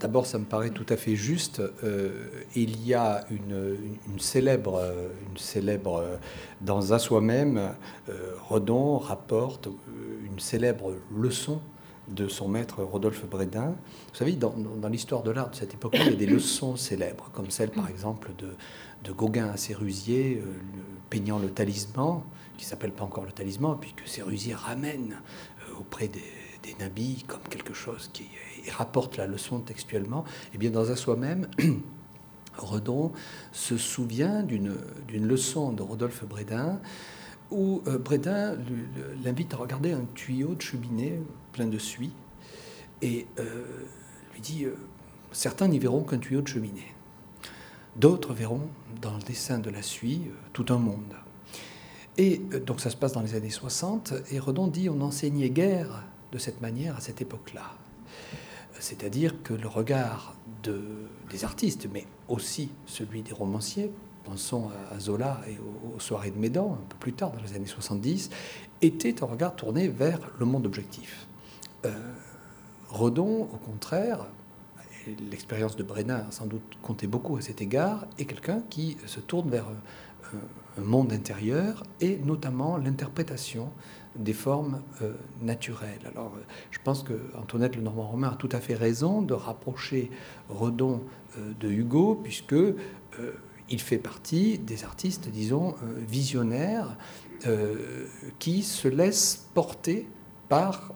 d'abord, 0.00 0.24
ça 0.24 0.38
me 0.38 0.44
paraît 0.44 0.70
tout 0.70 0.87
à 0.88 0.96
fait 0.96 1.14
juste. 1.14 1.60
Euh, 1.82 2.26
il 2.56 2.87
y 2.87 2.94
a 2.94 3.26
une, 3.30 4.18
célèbre, 4.18 4.82
une 5.30 5.37
célèbre, 5.37 6.02
dans 6.62 6.92
À 6.92 6.98
soi-même, 6.98 7.74
euh, 8.08 8.32
Redon 8.48 8.96
rapporte 8.96 9.68
une 10.24 10.38
célèbre 10.38 10.94
leçon 11.14 11.60
de 12.08 12.28
son 12.28 12.48
maître 12.48 12.82
Rodolphe 12.82 13.26
Brédin. 13.26 13.74
Vous 14.12 14.18
savez, 14.18 14.32
dans, 14.32 14.54
l'histoire 14.90 15.22
de 15.22 15.30
l'art 15.30 15.50
de 15.50 15.56
cette 15.56 15.74
époque 15.74 15.96
il 15.98 16.06
y 16.06 16.08
a 16.08 16.16
des 16.16 16.26
leçons 16.26 16.76
célèbres, 16.76 17.30
comme 17.34 17.50
celle, 17.50 17.70
par 17.70 17.88
exemple, 17.90 18.30
de, 18.38 18.54
de 19.04 19.12
Gauguin 19.12 19.50
à 19.50 19.58
Sérusier, 19.58 20.42
peignant 21.10 21.38
le 21.38 21.50
talisman 21.50 22.22
qui 22.56 22.64
s'appelle 22.64 22.92
pas 22.92 23.04
encore 23.04 23.24
le 23.24 23.32
talisman, 23.32 23.78
puisque 23.80 24.06
Sérusier 24.06 24.54
ramène 24.54 25.16
euh, 25.68 25.80
auprès 25.80 26.08
des, 26.08 26.22
nabis 26.80 27.24
comme 27.26 27.42
quelque 27.50 27.74
chose 27.74 28.08
qui 28.14 28.24
rapporte 28.70 29.18
la 29.18 29.26
leçon 29.26 29.60
textuellement, 29.60 30.24
et 30.26 30.52
eh 30.54 30.58
bien 30.58 30.70
dans 30.70 30.90
un 30.90 30.96
soi-même, 30.96 31.46
Redon 32.56 33.12
se 33.52 33.76
souvient 33.76 34.42
d'une 34.42 34.78
leçon 35.26 35.72
de 35.72 35.82
Rodolphe 35.82 36.24
Brédin 36.24 36.80
où 37.50 37.82
euh, 37.86 37.98
Brédin 37.98 38.56
l'invite 39.22 39.52
à 39.52 39.58
regarder 39.58 39.92
un 39.92 40.06
tuyau 40.14 40.54
de 40.54 40.62
cheminée 40.62 41.20
plein 41.52 41.66
de 41.66 41.76
suie 41.76 42.12
et 43.02 43.26
euh, 43.38 43.64
lui 44.32 44.40
dit 44.40 44.66
certains 45.32 45.68
n'y 45.68 45.78
verront 45.78 46.02
qu'un 46.02 46.18
tuyau 46.18 46.40
de 46.40 46.48
cheminée, 46.48 46.94
d'autres 47.96 48.32
verront 48.32 48.68
dans 49.02 49.16
le 49.16 49.22
dessin 49.22 49.58
de 49.58 49.68
la 49.68 49.82
suie 49.82 50.22
tout 50.54 50.66
un 50.70 50.78
monde. 50.78 51.14
Et 52.16 52.40
euh, 52.53 52.61
donc 52.61 52.81
ça 52.81 52.90
se 52.90 52.96
passe 52.96 53.12
dans 53.12 53.22
les 53.22 53.35
années 53.35 53.50
60, 53.50 54.14
et 54.31 54.38
Redon 54.38 54.68
dit 54.68 54.88
on 54.88 54.94
n'enseignait 54.94 55.50
guère 55.50 56.05
de 56.33 56.38
cette 56.38 56.61
manière 56.61 56.96
à 56.96 57.00
cette 57.00 57.20
époque-là. 57.20 57.72
C'est-à-dire 58.81 59.42
que 59.42 59.55
le 59.55 59.68
regard 59.68 60.35
de, 60.62 60.83
des 61.31 61.44
artistes, 61.44 61.88
mais 61.92 62.07
aussi 62.29 62.70
celui 62.87 63.22
des 63.22 63.33
romanciers, 63.33 63.90
pensons 64.24 64.70
à 64.90 64.98
Zola 64.98 65.40
et 65.48 65.59
aux, 65.94 66.00
soirées 66.00 66.31
de 66.31 66.38
Médan, 66.38 66.79
un 66.81 66.87
peu 66.88 66.96
plus 66.98 67.12
tard, 67.12 67.33
dans 67.33 67.40
les 67.40 67.55
années 67.55 67.66
70, 67.66 68.31
était 68.83 69.22
un 69.22 69.27
regard 69.27 69.55
tourné 69.55 69.88
vers 69.88 70.18
le 70.38 70.46
monde 70.46 70.66
objectif. 70.66 71.27
Euh, 71.85 71.92
Redon, 72.88 73.42
au 73.42 73.59
contraire, 73.59 74.27
l'expérience 75.31 75.77
de 75.77 75.83
Brennan 75.83 76.27
a 76.29 76.33
sans 76.33 76.46
doute 76.46 76.62
compté 76.83 77.07
beaucoup 77.07 77.37
à 77.37 77.42
cet 77.42 77.61
égard, 77.61 78.07
est 78.18 78.24
quelqu'un 78.24 78.62
qui 78.70 78.96
se 79.07 79.20
tourne 79.20 79.50
vers 79.50 79.66
un 80.33 80.38
monde 80.82 81.12
intérieur 81.12 81.84
et 82.00 82.18
notamment 82.18 82.76
l'interprétation 82.76 83.70
des 84.16 84.32
formes 84.32 84.80
euh, 85.02 85.12
naturelles. 85.42 86.00
Alors, 86.12 86.32
euh, 86.37 86.42
je 86.70 86.78
pense 86.82 87.02
que 87.02 87.14
Antoinette 87.37 87.76
Lenormand-Romain 87.76 88.28
a 88.28 88.37
tout 88.37 88.48
à 88.52 88.60
fait 88.60 88.74
raison 88.74 89.22
de 89.22 89.34
rapprocher 89.34 90.10
Redon 90.48 91.02
euh, 91.38 91.52
de 91.58 91.68
Hugo, 91.68 92.20
puisque 92.22 92.54
il 93.70 93.80
fait 93.80 93.98
partie 93.98 94.58
des 94.58 94.84
artistes, 94.84 95.28
disons, 95.28 95.76
visionnaires, 95.96 96.96
qui 98.40 98.64
se 98.64 98.88
laissent 98.88 99.48
porter 99.54 100.08
par 100.48 100.92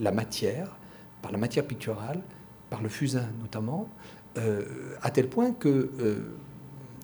la, 0.00 0.10
matière, 0.10 0.76
par 1.22 1.30
la 1.30 1.38
matière 1.38 1.64
picturale, 1.64 2.20
par 2.68 2.82
le 2.82 2.88
fusain 2.88 3.28
notamment, 3.40 3.88
à 4.34 5.10
tel 5.12 5.28
point 5.28 5.52
que 5.52 5.88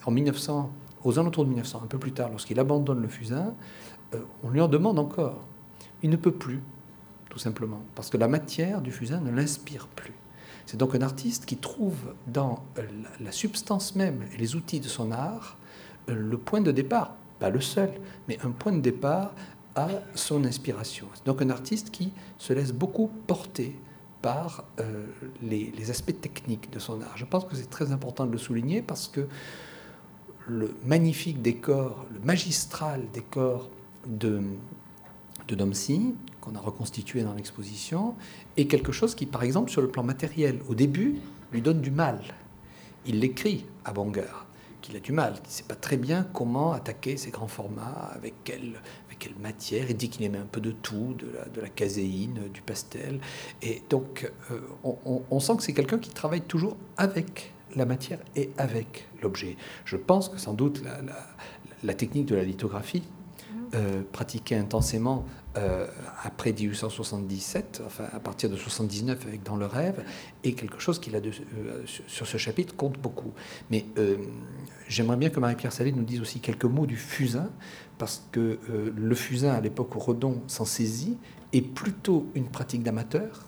en 0.05 0.11
1900 0.11 0.73
aux 1.05 1.19
alentours 1.19 1.45
de 1.45 1.51
1900, 1.51 1.83
un 1.85 1.87
peu 1.87 1.99
plus 1.99 2.13
tard, 2.13 2.31
lorsqu'il 2.31 2.59
abandonne 2.61 3.01
le 3.01 3.09
fusain, 3.09 3.55
euh, 4.15 4.21
on 4.43 4.51
lui 4.51 4.61
en 4.61 4.69
demande 4.69 4.99
encore. 4.99 5.45
Il 6.03 6.11
ne 6.11 6.17
peut 6.17 6.33
plus, 6.33 6.61
tout 7.31 7.39
simplement, 7.39 7.81
parce 7.95 8.11
que 8.11 8.17
la 8.17 8.29
matière 8.29 8.81
du 8.81 8.93
fusain 8.93 9.21
ne 9.21 9.31
l'inspire 9.31 9.89
plus. 9.89 10.15
C'est 10.67 10.77
donc 10.77 10.95
un 10.95 11.03
artiste 11.03 11.45
qui 11.45 11.57
trouve 11.57 12.15
dans 12.27 12.65
euh, 12.79 12.83
la 13.21 13.33
substance 13.33 13.97
même 13.97 14.23
et 14.35 14.39
les 14.39 14.55
outils 14.55 14.81
de 14.81 14.89
son 14.89 15.11
art 15.11 15.57
euh, 16.09 16.15
le 16.15 16.39
point 16.39 16.61
de 16.61 16.71
départ, 16.71 17.15
pas 17.41 17.51
le 17.51 17.61
seul, 17.61 17.91
mais 18.29 18.39
un 18.45 18.51
point 18.51 18.73
de 18.73 18.81
départ 18.81 19.33
à 19.75 19.89
son 20.15 20.45
inspiration. 20.45 21.09
C'est 21.15 21.27
donc 21.27 21.43
un 21.43 21.51
artiste 21.51 21.91
qui 21.91 22.13
se 22.39 22.53
laisse 22.53 22.73
beaucoup 22.73 23.11
porter 23.27 23.79
par 24.21 24.65
les, 25.41 25.73
les, 25.77 25.91
aspects 25.91 26.21
techniques 26.21 26.71
de 26.71 26.79
son 26.79 27.01
art. 27.01 27.17
Je 27.17 27.25
pense 27.25 27.45
que 27.45 27.57
c'est 27.57 27.71
très 27.71 27.91
important 27.91 28.25
de 28.25 28.31
le 28.31 28.39
souligner 28.39 28.81
parce 28.81 29.09
que 29.09 29.27
le 30.47 30.75
magnifique 30.85 31.43
décor, 31.43 32.07
le 32.13 32.21
magistral 32.21 33.03
décor 33.13 33.71
de, 34.07 34.43
de 35.49 35.55
Domcy, 35.55 36.15
qu'on 36.41 36.55
a 36.55 36.61
reconstitué 36.61 37.23
dans 37.23 37.35
l'exposition, 37.35 38.15
est 38.57 38.67
quelque 38.67 38.93
chose 38.93 39.15
qui, 39.15 39.27
par 39.27 39.43
exemple, 39.43 39.71
sur 39.71 39.81
le 39.81 39.89
plan 39.89 40.03
matériel, 40.03 40.61
au 40.69 40.75
début, 40.75 41.17
lui 41.53 41.63
donne 41.63 41.81
du 41.81 41.91
mal. 41.91 42.21
Il 43.07 43.21
l'écrit 43.21 43.65
à 43.85 43.93
Bonger, 43.93 44.25
qu'il 44.81 44.97
a 44.97 45.01
du 45.01 45.13
mal. 45.13 45.35
Il 45.37 45.47
ne 45.47 45.53
sait 45.53 45.65
pas 45.65 45.75
très 45.75 45.97
bien 45.97 46.27
comment 46.33 46.73
attaquer 46.73 47.17
ces 47.17 47.31
grands 47.31 47.49
formats, 47.49 48.11
avec 48.15 48.35
quelle, 48.45 48.81
quelle 49.23 49.37
matière. 49.41 49.87
Il 49.89 49.97
dit 49.97 50.09
qu'il 50.09 50.25
aimait 50.25 50.39
un 50.39 50.47
peu 50.51 50.61
de 50.61 50.73
tout, 50.73 51.15
de 51.19 51.27
la, 51.33 51.45
de 51.45 51.61
la 51.61 51.69
caséine, 51.69 52.41
du 52.53 52.61
pastel. 52.61 53.21
Et 53.63 53.83
donc, 53.89 54.31
euh, 54.51 54.61
on, 55.31 55.41
sent 55.41 55.57
que 55.57 55.63
c'est 55.63 55.73
quelqu'un 55.73 55.99
qui 55.99 56.11
travaille 56.11 56.43
toujours 56.43 56.77
avec 56.97 57.52
la 57.77 57.87
matière 57.87 58.19
et 58.37 58.51
avec 58.59 59.09
l'objet. 59.23 59.57
Je 59.85 59.97
pense 59.97 60.29
que 60.29 60.39
sans 60.39 60.55
doute 60.55 60.83
la, 60.85 61.01
la 61.83 61.95
technique 61.95 62.27
de 62.27 62.35
la 62.35 62.45
lithographie, 62.45 63.03
euh, 63.75 64.03
pratiquée 64.13 64.55
intensément 64.55 65.25
euh, 65.57 65.87
après 66.25 66.53
1877, 66.53 67.83
enfin 67.87 68.05
à 68.13 68.21
partir 68.21 68.51
de 68.51 68.57
79 68.57 69.27
avec 69.27 69.43
Dans 69.45 69.57
le 69.57 69.65
rêve, 69.65 70.05
et 70.45 70.53
quelque 70.53 70.79
chose 70.79 70.99
qui, 70.99 71.09
là, 71.09 71.23
de, 71.23 71.31
euh, 71.31 71.83
sur 71.87 72.27
ce 72.27 72.37
chapitre, 72.37 72.77
compte 72.77 72.99
beaucoup. 72.99 73.33
Mais 73.71 73.87
j'aimerais 74.89 75.17
bien 75.17 75.31
que 75.31 75.41
Marie-Pierre 75.41 75.73
Salé 75.73 75.91
nous 75.91 76.05
dise 76.05 76.21
aussi 76.21 76.41
quelques 76.41 76.67
mots 76.67 76.85
du 76.85 76.97
fusain, 76.97 77.49
parce 77.97 78.29
que 78.31 78.59
le 78.95 79.15
fusain, 79.15 79.55
à 79.55 79.61
l'époque 79.63 79.95
où 79.97 80.01
Redon 80.01 80.43
s'en 80.49 80.67
saisit, 80.67 81.17
est 81.55 81.63
plutôt 81.63 82.27
une 82.35 82.49
pratique 82.49 82.83
d'amateur 82.83 83.47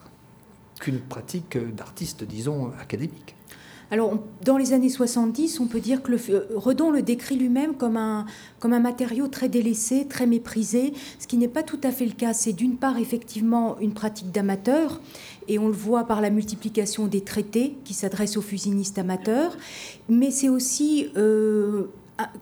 qu'une 0.80 1.00
pratique 1.00 1.58
d'artiste, 1.74 2.24
disons, 2.24 2.72
académique. 2.80 3.36
Alors, 3.90 4.18
dans 4.44 4.56
les 4.56 4.72
années 4.72 4.88
70, 4.88 5.60
on 5.60 5.66
peut 5.66 5.80
dire 5.80 6.02
que 6.02 6.12
euh, 6.30 6.46
Redon 6.54 6.90
le 6.90 7.02
décrit 7.02 7.36
lui-même 7.36 7.74
comme 7.74 7.96
un, 7.96 8.26
comme 8.58 8.72
un 8.72 8.80
matériau 8.80 9.28
très 9.28 9.48
délaissé, 9.48 10.06
très 10.08 10.26
méprisé, 10.26 10.92
ce 11.18 11.26
qui 11.26 11.36
n'est 11.36 11.48
pas 11.48 11.62
tout 11.62 11.80
à 11.82 11.90
fait 11.90 12.06
le 12.06 12.12
cas. 12.12 12.32
C'est 12.32 12.52
d'une 12.52 12.76
part 12.76 12.98
effectivement 12.98 13.78
une 13.80 13.92
pratique 13.92 14.32
d'amateur, 14.32 15.00
et 15.48 15.58
on 15.58 15.68
le 15.68 15.74
voit 15.74 16.04
par 16.04 16.20
la 16.20 16.30
multiplication 16.30 17.06
des 17.06 17.20
traités 17.20 17.76
qui 17.84 17.94
s'adressent 17.94 18.36
aux 18.36 18.42
fusinistes 18.42 18.98
amateurs, 18.98 19.56
mais 20.08 20.30
c'est 20.30 20.48
aussi 20.48 21.08
euh, 21.16 21.84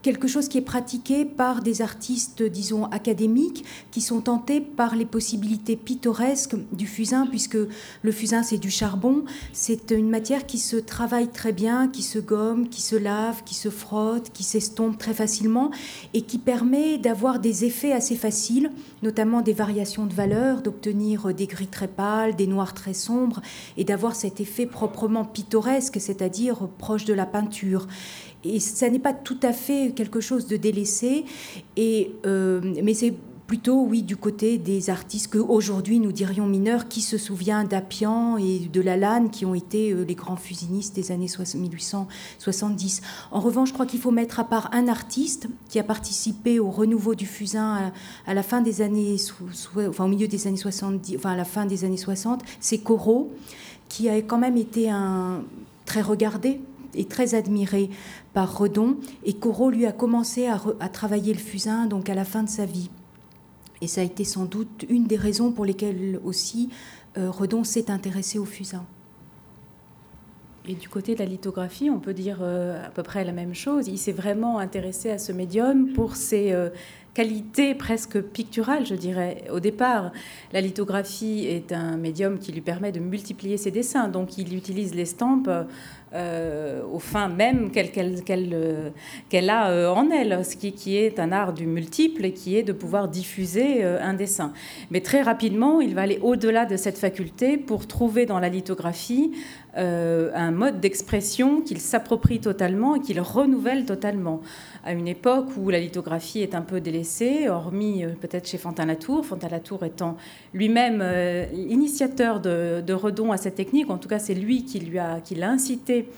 quelque 0.03 0.29
chose 0.29 0.49
qui 0.49 0.59
est 0.59 0.63
pratiqué 0.63 1.25
par 1.25 1.63
des 1.63 1.81
artistes, 1.81 2.43
disons, 2.43 2.85
académiques, 2.87 3.65
qui 3.91 4.01
sont 4.03 4.21
tentés 4.21 4.61
par 4.61 4.97
les 4.97 5.07
possibilités 5.07 5.77
pittoresques 5.77 6.57
du 6.73 6.87
fusain, 6.87 7.27
puisque 7.27 7.57
le 7.57 8.13
fusain, 8.13 8.43
c'est 8.43 8.59
du 8.59 8.71
charbon, 8.71 9.25
c'est 9.53 9.91
une 9.93 10.11
matière 10.11 10.45
qui 10.45 10.59
se 10.59 10.77
travaille 10.77 11.29
très 11.29 11.53
bien, 11.53 11.89
qui 11.89 12.03
se 12.03 12.19
gomme, 12.19 12.69
qui 12.69 12.83
se 12.83 12.97
lave, 12.97 13.45
qui 13.45 13.55
se 13.55 13.71
frotte, 13.71 14.31
qui 14.33 14.43
s'estompe 14.43 14.99
très 14.99 15.15
facilement, 15.15 15.71
et 16.13 16.23
qui 16.23 16.39
permet 16.39 16.99
d'avoir 16.99 17.39
des 17.39 17.65
effets 17.65 17.93
assez 17.93 18.17
faciles, 18.17 18.71
notamment 19.03 19.41
des 19.41 19.55
variations 19.55 20.05
de 20.05 20.13
valeur, 20.13 20.61
d'obtenir 20.61 21.33
des 21.33 21.47
gris 21.47 21.67
très 21.67 21.89
pâles, 21.89 22.37
des 22.37 22.47
noirs 22.47 22.75
très 22.75 22.95
sombres, 22.95 23.41
et 23.79 23.85
d'avoir 23.85 24.17
cet 24.17 24.41
effet 24.41 24.67
proprement 24.67 25.25
pittoresque, 25.25 25.99
c'est-à-dire 25.99 26.69
proche 26.79 27.07
de 27.07 27.15
la 27.15 27.25
peinture 27.25 27.87
et 28.45 28.61
ça 28.61 28.89
n'est 28.91 28.99
pas 28.99 29.13
tout 29.13 29.39
à 29.43 29.53
fait 29.53 29.93
quelque 29.95 30.21
chose 30.21 30.47
de 30.47 30.57
délaissé, 30.57 31.25
et, 31.77 32.13
euh, 32.27 32.61
mais 32.83 32.95
c'est 32.95 33.15
plutôt, 33.53 33.85
oui, 33.85 34.03
du 34.03 34.17
côté 34.17 34.57
des 34.57 34.89
artistes 34.89 35.31
qu'aujourd'hui 35.31 35.99
nous 35.99 36.11
dirions 36.11 36.47
mineurs, 36.47 36.89
qui 36.89 37.03
se 37.03 37.19
souvient 37.19 37.65
d'Appian 37.65 38.39
et 38.39 38.61
de 38.61 38.81
Lalanne, 38.81 39.29
qui 39.29 39.45
ont 39.45 39.55
été 39.55 39.93
euh, 39.93 40.05
les 40.05 40.15
grands 40.15 40.37
fusinistes 40.37 40.95
des 40.97 41.13
années 41.13 41.29
1870. 41.55 43.03
En 43.31 43.41
revanche, 43.41 43.69
je 43.69 43.75
crois 43.75 43.85
qu'il 43.85 44.01
faut 44.01 44.11
mettre 44.11 44.41
à 44.41 44.45
part 44.45 44.71
un 44.73 44.89
artiste 44.89 45.49
qui 45.69 45.79
a 45.79 45.83
participé 45.83 46.61
au 46.61 46.71
renouveau 46.71 47.15
du 47.15 47.27
fusain 47.27 47.93
à, 48.27 48.33
la 48.33 48.43
fin 48.43 48.63
des 48.63 48.81
années, 48.81 49.17
enfin 49.77 50.07
au 50.07 50.09
milieu 50.09 50.29
des 50.29 50.47
années 50.47 50.57
70, 50.57 51.17
enfin 51.19 51.33
à 51.33 51.37
la 51.37 51.45
fin 51.45 51.67
des 51.67 51.85
années 51.85 51.99
60, 51.99 52.41
c'est 52.59 52.79
Corot, 52.79 53.31
qui 53.91 54.09
a 54.09 54.17
quand 54.23 54.39
même 54.39 54.57
été 54.57 54.89
un 54.89 55.43
très 55.85 56.01
regardé 56.01 56.59
et 56.95 57.05
très 57.05 57.35
admiré 57.35 57.91
par 58.33 58.59
Redon. 58.59 58.97
Et 59.25 59.35
Corot 59.35 59.71
lui 59.71 59.87
a 59.87 59.93
commencé 59.93 60.47
à, 60.47 60.89
travailler 60.89 61.33
le 61.33 61.39
fusain 61.39 61.87
donc 61.87 62.09
à 62.09 62.15
la 62.15 62.25
fin 62.25 62.43
de 62.43 62.49
sa 62.49 62.67
vie. 62.67 62.91
Et 63.81 63.89
ça 63.89 64.01
a 64.01 64.05
été 64.05 64.25
sans 64.25 64.45
doute 64.45 64.85
une 64.89 65.07
des 65.07 65.17
raisons 65.17 65.51
pour 65.51 65.65
lesquelles 65.65 66.21
aussi 66.25 66.69
euh, 67.19 67.31
Redon 67.31 67.65
s'est 67.65 67.91
intéressé 67.91 68.39
au 68.39 68.45
fusain. 68.45 68.85
Et 70.69 70.75
du 70.75 70.89
côté 70.89 71.15
de 71.15 71.19
la 71.19 71.25
lithographie, 71.25 71.91
on 71.91 71.99
peut 71.99 72.15
dire 72.15 72.39
euh, 72.41 72.87
à 72.87 72.91
peu 72.91 73.03
près 73.03 73.25
la 73.25 73.33
même 73.33 73.55
chose. 73.55 73.89
Il 73.89 73.99
s'est 73.99 74.13
vraiment 74.13 74.61
intéressé 74.61 75.11
à 75.11 75.19
ce 75.19 75.33
médium 75.33 75.93
pour 75.93 76.15
ses 76.15 76.53
euh, 76.53 76.69
qualités 77.15 77.75
presque 77.75 78.21
picturales, 78.21 78.87
je 78.87 78.95
dirais. 78.95 79.45
Au 79.51 79.59
départ, 79.59 80.13
la 80.53 80.61
lithographie 80.61 81.47
est 81.49 81.73
un 81.73 81.97
médium 81.97 82.39
qui 82.39 82.53
lui 82.53 82.61
permet 82.61 82.93
de 82.93 83.01
multiplier 83.01 83.57
ses 83.57 83.73
dessins. 83.73 84.07
Donc 84.07 84.39
il 84.39 84.57
utilise 84.57 84.95
l'estampe 84.95 85.51
euh, 86.15 86.83
au 86.93 86.99
fin 86.99 87.29
même 87.29 87.71
qu'elle 87.71 87.91
euh, 88.53 88.91
a 89.49 89.71
euh, 89.71 89.89
en 89.89 90.11
elle, 90.11 90.45
ce 90.45 90.57
qui, 90.57 90.73
qui, 90.73 90.99
est 90.99 91.19
un 91.19 91.33
art 91.33 91.55
du 91.55 91.67
multiple 91.67 92.27
et 92.27 92.33
qui 92.33 92.57
est 92.57 92.63
de 92.63 92.73
pouvoir 92.73 93.09
diffuser 93.09 93.83
un 93.83 94.13
dessin. 94.13 94.53
Mais 94.91 95.01
très 95.01 95.23
rapidement, 95.23 95.81
il 95.81 95.95
va 95.95 96.03
aller 96.03 96.19
au-delà 96.21 96.67
de 96.67 96.77
cette 96.77 96.99
faculté 96.99 97.57
pour 97.57 97.87
trouver 97.87 98.27
dans 98.27 98.41
la 98.41 98.51
lithographie 98.51 99.33
un 99.75 100.51
mode 100.51 100.81
d'expression 100.81 101.63
qu'il 101.63 101.81
s'approprie 101.81 102.41
totalement 102.41 102.97
et 102.97 103.01
qu'il 103.01 103.21
renouvelle 103.21 103.87
totalement. 103.87 104.41
À 104.85 104.93
une 104.93 105.09
époque 105.09 105.49
où 105.57 105.71
la 105.71 105.79
lithographie 105.79 106.41
est 106.41 106.55
un 106.55 106.61
peu 106.61 106.81
délaissée, 106.81 107.49
hormis 107.49 108.05
peut-être 108.21 108.47
chez 108.47 108.59
Fontaine-Latour, 108.59 109.25
Fontaine-Latour 109.25 109.85
étant 109.85 110.17
lui-même 110.53 111.03
initiateur 111.55 112.41
de, 112.41 112.93
Redon 112.93 113.33
à 113.33 113.39
cette 113.39 113.55
technique, 113.55 113.91
en 113.91 113.99
tout 113.99 114.09
cas 114.09 114.19
c'est 114.19 114.35
lui 114.35 114.65
qui 114.65 114.81
l'a 114.81 115.49
incité 115.49 116.09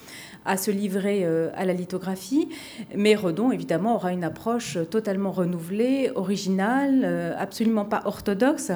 à 0.45 0.57
se 0.57 0.71
livrer 0.71 1.25
euh, 1.25 1.51
à 1.55 1.65
la 1.65 1.73
lithographie. 1.73 2.49
Mais 2.95 3.15
Redon, 3.15 3.51
évidemment, 3.51 3.97
aura 3.97 4.13
une 4.13 4.25
approche 4.25 4.79
totalement 4.91 5.33
renouvelée, 5.33 6.11
originale, 6.15 7.03
euh, 7.05 7.35
absolument 7.39 7.85
pas 7.85 8.03
orthodoxe. 8.05 8.73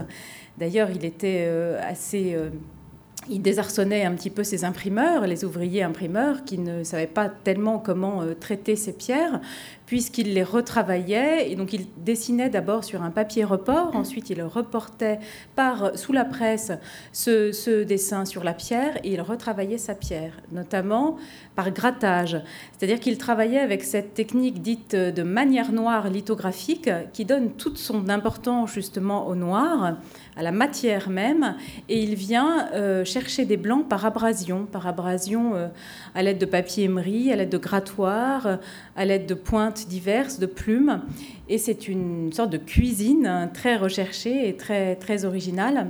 D'ailleurs, 0.57 0.91
il 0.91 1.05
était 1.05 1.45
euh, 1.47 1.79
assez 1.83 2.37
il 3.29 3.43
désarçonnait 3.43 4.05
un 4.05 4.15
petit 4.15 4.31
peu 4.31 4.45
ses 4.45 4.65
imprimeurs, 4.65 5.27
les 5.27 5.45
ouvriers 5.45 5.83
imprimeurs, 5.83 6.45
qui 6.45 6.59
ne 6.59 6.85
savaient 6.85 7.07
pas 7.07 7.29
tellement 7.29 7.79
comment 7.79 8.23
traiter 8.41 8.77
ces 8.77 8.93
pierres, 8.93 9.41
puisqu'il 9.89 10.35
les 10.35 10.43
retravaillait. 10.43 11.51
Et 11.51 11.57
donc, 11.57 11.73
il 11.73 11.87
dessinait 11.97 12.51
d'abord 12.51 12.85
sur 12.85 13.03
un 13.03 13.11
papier 13.11 13.45
report, 13.45 13.97
ensuite, 13.97 14.29
il 14.31 14.43
reportait 14.43 15.19
par, 15.57 15.97
sous 15.99 16.13
la 16.13 16.25
presse 16.25 16.73
ce, 17.13 17.83
dessin 17.85 18.25
sur 18.25 18.45
la 18.45 18.53
pierre 18.53 18.99
et 19.05 19.13
il 19.13 19.21
retravaillait 19.21 19.79
sa 19.79 19.95
pierre, 19.95 20.33
notamment 20.53 21.17
par 21.55 21.71
grattage. 21.71 22.41
C'est-à-dire 22.77 23.01
qu'il 23.01 23.19
travaillait 23.19 23.61
avec 23.61 23.83
cette 23.83 24.15
technique 24.15 24.61
dite 24.61 24.95
de 24.95 25.23
manière 25.23 25.73
noire 25.73 26.09
lithographique 26.09 26.91
qui 27.13 27.25
donne 27.25 27.53
toute 27.53 27.79
son 27.79 28.09
importance 28.09 28.73
justement 28.73 29.27
au 29.27 29.35
noir, 29.35 29.97
à 30.39 30.43
la 30.43 30.53
matière 30.53 31.11
même, 31.11 31.57
et 31.89 32.01
il 32.01 32.15
vient 32.15 32.69
euh, 32.73 33.05
chercher 33.05 33.45
des 33.45 33.57
blancs 33.57 33.89
par 33.89 34.07
abrasion, 34.07 34.67
par 34.67 34.87
abrasion 34.87 35.57
euh, 35.57 35.67
à 36.15 36.23
l'aide 36.23 36.39
de 36.39 36.47
papier 36.47 36.85
émery, 36.85 37.33
à 37.33 37.37
l'aide 37.37 37.51
de 37.51 37.59
grattoir, 37.59 38.59
à 38.97 39.05
l'aide 39.05 39.27
de 39.27 39.35
pointes 39.35 39.89
diverses, 39.89 40.39
de 40.39 40.47
plumes. 40.47 41.03
Et 41.49 41.59
c'est 41.59 41.89
une 41.89 42.33
sorte 42.33 42.51
de 42.51 42.59
cuisine 42.59 43.51
très 43.53 43.77
recherchée 43.77 44.49
et 44.49 44.57
très, 44.57 44.95
très 44.95 45.25
originale 45.25 45.89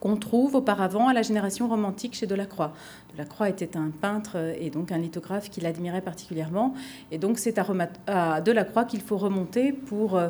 qu'on 0.00 0.16
trouve 0.16 0.54
auparavant 0.56 1.08
à 1.08 1.12
la 1.12 1.22
génération 1.22 1.68
romantique 1.68 2.14
chez 2.14 2.26
Delacroix. 2.26 2.72
Delacroix 3.12 3.48
était 3.48 3.76
un 3.76 3.90
peintre 3.90 4.36
et 4.58 4.70
donc 4.70 4.92
un 4.92 4.98
lithographe 4.98 5.50
qu'il 5.50 5.66
admirait 5.66 6.00
particulièrement. 6.00 6.74
Et 7.10 7.18
donc 7.18 7.38
c'est 7.38 7.58
à, 8.06 8.40
Delacroix 8.40 8.84
qu'il 8.84 9.00
faut 9.00 9.18
remonter 9.18 9.72
pour 9.72 10.16
euh, 10.16 10.28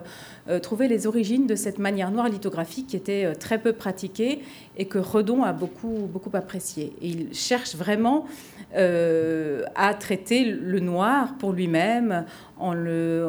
euh, 0.48 0.59
trouver 0.59 0.88
les 0.88 1.06
origines 1.06 1.46
de 1.46 1.54
cette 1.54 1.78
manière 1.78 2.11
noire 2.11 2.28
lithographique 2.28 2.88
qui 2.88 2.96
était 2.96 3.24
euh, 3.24 3.35
très 3.35 3.59
peu 3.59 3.72
pratiquée 3.72 4.40
et 4.80 4.86
que 4.86 4.98
Redon 4.98 5.42
a 5.42 5.52
beaucoup, 5.52 6.08
beaucoup 6.10 6.34
apprécié. 6.34 6.94
Et 7.02 7.08
il 7.08 7.34
cherche 7.34 7.74
vraiment 7.76 8.24
à 8.74 9.94
traiter 9.94 10.44
le 10.44 10.80
noir 10.80 11.36
pour 11.38 11.52
lui-même 11.52 12.24
en, 12.56 12.72
le, 12.72 13.28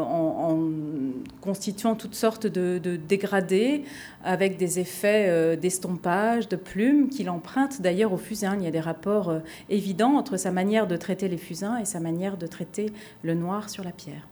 constituant 1.41 1.95
toutes 1.95 2.15
sortes 2.15 2.47
de, 2.47 2.79
dégradés 2.95 3.83
avec 4.23 4.57
des 4.57 4.79
effets 4.79 5.57
d'estompage, 5.57 6.47
de 6.47 6.55
plumes 6.55 7.09
qu'il 7.09 7.29
emprunte 7.29 7.81
d'ailleurs 7.81 8.13
au 8.13 8.17
fusain. 8.17 8.55
Il 8.57 8.63
y 8.63 8.67
a 8.67 8.71
des 8.71 8.79
rapports 8.79 9.33
évident 9.69 10.13
entre 10.13 10.37
sa 10.37 10.51
manière 10.51 10.87
de 10.87 10.95
traiter 10.95 11.27
les 11.27 11.37
fusains 11.37 11.77
et 11.79 11.85
sa 11.85 11.99
manière 11.99 12.37
de 12.37 12.47
traiter 12.47 12.93
le 13.23 13.33
noir 13.33 13.69
sur 13.69 13.83
la 13.83 13.91
pierre. 13.91 14.30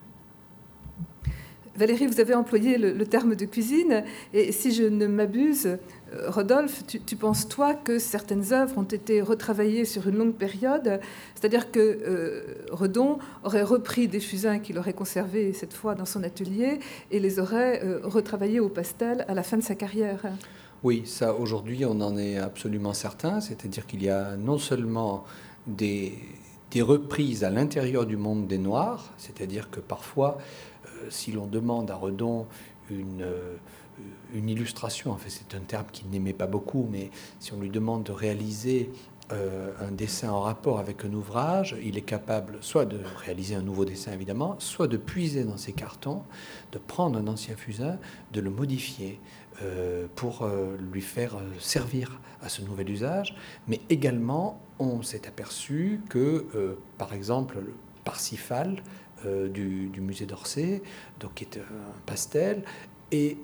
Valérie, 1.79 2.07
vous 2.07 2.19
avez 2.19 2.33
employé 2.33 2.77
le, 2.77 3.05
terme 3.05 3.35
de 3.35 3.45
cuisine, 3.45 4.03
et 4.33 4.51
si 4.51 4.73
je 4.73 4.83
ne 4.83 5.07
m'abuse, 5.07 5.65
euh, 6.13 6.29
Rodolphe, 6.29 6.83
tu, 6.85 7.15
penses 7.15 7.47
toi 7.47 7.73
que 7.73 7.99
certaines 7.99 8.51
œuvres 8.51 8.77
ont 8.77 8.83
été 8.83 9.21
retravaillées 9.21 9.85
sur 9.85 10.05
une 10.09 10.17
longue 10.17 10.33
période, 10.33 10.99
c'est-à-dire 11.35 11.71
que 11.71 11.79
euh, 11.79 12.65
Redon 12.69 13.19
aurait 13.45 13.63
repris 13.63 14.09
des 14.09 14.19
fusains 14.19 14.59
qu'il 14.59 14.77
aurait 14.77 14.91
conservés 14.91 15.53
cette 15.53 15.71
fois 15.71 15.95
dans 15.95 16.03
son 16.03 16.21
atelier 16.21 16.79
et 17.11 17.19
les 17.21 17.39
aurait 17.39 17.81
euh, 17.81 18.01
retravaillés 18.03 18.59
au 18.59 18.67
pastel 18.67 19.23
à 19.29 19.33
la 19.33 19.43
fin 19.43 19.55
de 19.55 19.63
sa 19.63 19.75
carrière. 19.75 20.23
Oui, 20.83 21.03
ça 21.05 21.33
aujourd'hui 21.33 21.85
on 21.85 22.01
en 22.01 22.17
est 22.17 22.37
absolument 22.37 22.93
certain, 22.93 23.39
c'est-à-dire 23.39 23.87
qu'il 23.87 24.03
y 24.03 24.09
a 24.09 24.35
non 24.35 24.57
seulement 24.57 25.23
des, 25.65 26.11
des 26.71 26.81
reprises 26.81 27.43
à 27.43 27.49
l'intérieur 27.49 28.05
du 28.05 28.17
monde 28.17 28.47
des 28.47 28.57
Noirs, 28.57 29.13
c'est-à-dire 29.17 29.69
que 29.71 29.79
parfois, 29.79 30.37
si 31.09 31.31
l'on 31.31 31.47
demande 31.47 31.91
à 31.91 31.95
Redon 31.95 32.47
une, 32.89 33.25
une 34.33 34.49
illustration, 34.49 35.11
en 35.11 35.17
fait 35.17 35.29
c'est 35.29 35.55
un 35.55 35.61
terme 35.61 35.85
qu'il 35.91 36.09
n'aimait 36.09 36.33
pas 36.33 36.47
beaucoup, 36.47 36.87
mais 36.91 37.11
si 37.39 37.53
on 37.53 37.59
lui 37.59 37.69
demande 37.69 38.03
de 38.03 38.11
réaliser 38.11 38.89
euh, 39.31 39.71
un 39.79 39.91
dessin 39.91 40.31
en 40.31 40.41
rapport 40.41 40.79
avec 40.79 41.05
un 41.05 41.13
ouvrage, 41.13 41.75
il 41.83 41.99
est 41.99 42.03
capable 42.03 42.57
soit 42.61 42.85
de 42.85 42.99
réaliser 43.17 43.53
un 43.53 43.61
nouveau 43.61 43.85
dessin 43.85 44.11
évidemment, 44.11 44.55
soit 44.57 44.87
de 44.87 44.97
puiser 44.97 45.43
dans 45.43 45.57
ses 45.57 45.71
cartons, 45.71 46.23
de 46.71 46.79
prendre 46.79 47.19
un 47.19 47.27
ancien 47.27 47.55
fusain, 47.55 47.99
de 48.33 48.41
le 48.41 48.49
modifier 48.49 49.19
euh, 49.61 50.07
pour 50.15 50.41
euh, 50.41 50.75
lui 50.91 51.01
faire 51.01 51.35
servir 51.59 52.19
à 52.41 52.49
ce 52.49 52.63
nouvel 52.63 52.89
usage. 52.89 53.35
Mais 53.67 53.81
également, 53.91 54.59
on 54.79 55.03
s'est 55.03 55.27
aperçu 55.27 56.01
que, 56.09 56.77
par 56.97 57.13
exemple, 57.13 57.59
le 57.59 57.73
Parsifal 58.05 58.81
du, 59.25 59.87
du, 59.87 60.01
musée 60.01 60.25
d'Orsay, 60.25 60.81
donc 61.19 61.35
qui 61.35 61.43
est 61.43 61.57
un 61.57 62.01
pastel, 62.05 62.63
et 63.11 63.37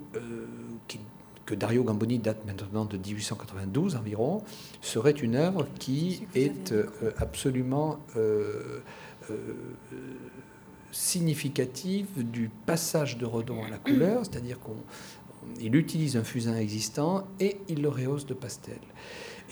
qui 0.88 0.98
que 1.46 1.54
Dario 1.54 1.84
Gamboni 1.84 2.18
date 2.18 2.44
maintenant 2.44 2.84
de 2.84 2.98
1892 2.98 3.96
environ, 3.96 4.42
serait 4.82 5.12
une 5.12 5.36
œuvre 5.36 5.66
qui 5.78 6.26
est 6.34 6.72
euh, 6.72 7.12
absolument 7.16 8.00
euh, 8.16 8.80
euh, 9.30 9.36
significative 10.90 12.08
du 12.30 12.50
passage 12.66 13.16
de 13.16 13.24
Redon 13.24 13.64
à 13.64 13.70
la 13.70 13.78
couleur, 13.78 14.26
c'est-à-dire 14.26 14.58
qu'il 15.58 15.76
utilise 15.76 16.16
un 16.16 16.24
fusain 16.24 16.56
existant 16.56 17.26
et 17.38 17.58
il 17.68 17.80
le 17.80 17.88
rehausse 17.88 18.26
de 18.26 18.34
pastel. 18.34 18.78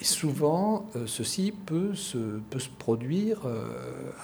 Et 0.04 0.06
souvent, 0.06 0.84
ceci 1.06 1.50
peut 1.50 1.94
se, 1.94 2.18
peut 2.50 2.58
se 2.58 2.68
produire 2.68 3.38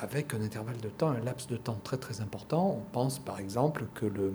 avec 0.02 0.34
un 0.34 0.42
intervalle 0.42 0.76
de 0.76 0.90
temps, 0.90 1.08
un 1.08 1.20
laps 1.20 1.48
de 1.48 1.56
temps 1.56 1.80
très 1.82 1.96
très 1.96 2.20
important. 2.20 2.76
On 2.78 2.92
pense 2.92 3.18
par 3.18 3.40
exemple 3.40 3.84
que 3.94 4.04
le, 4.04 4.34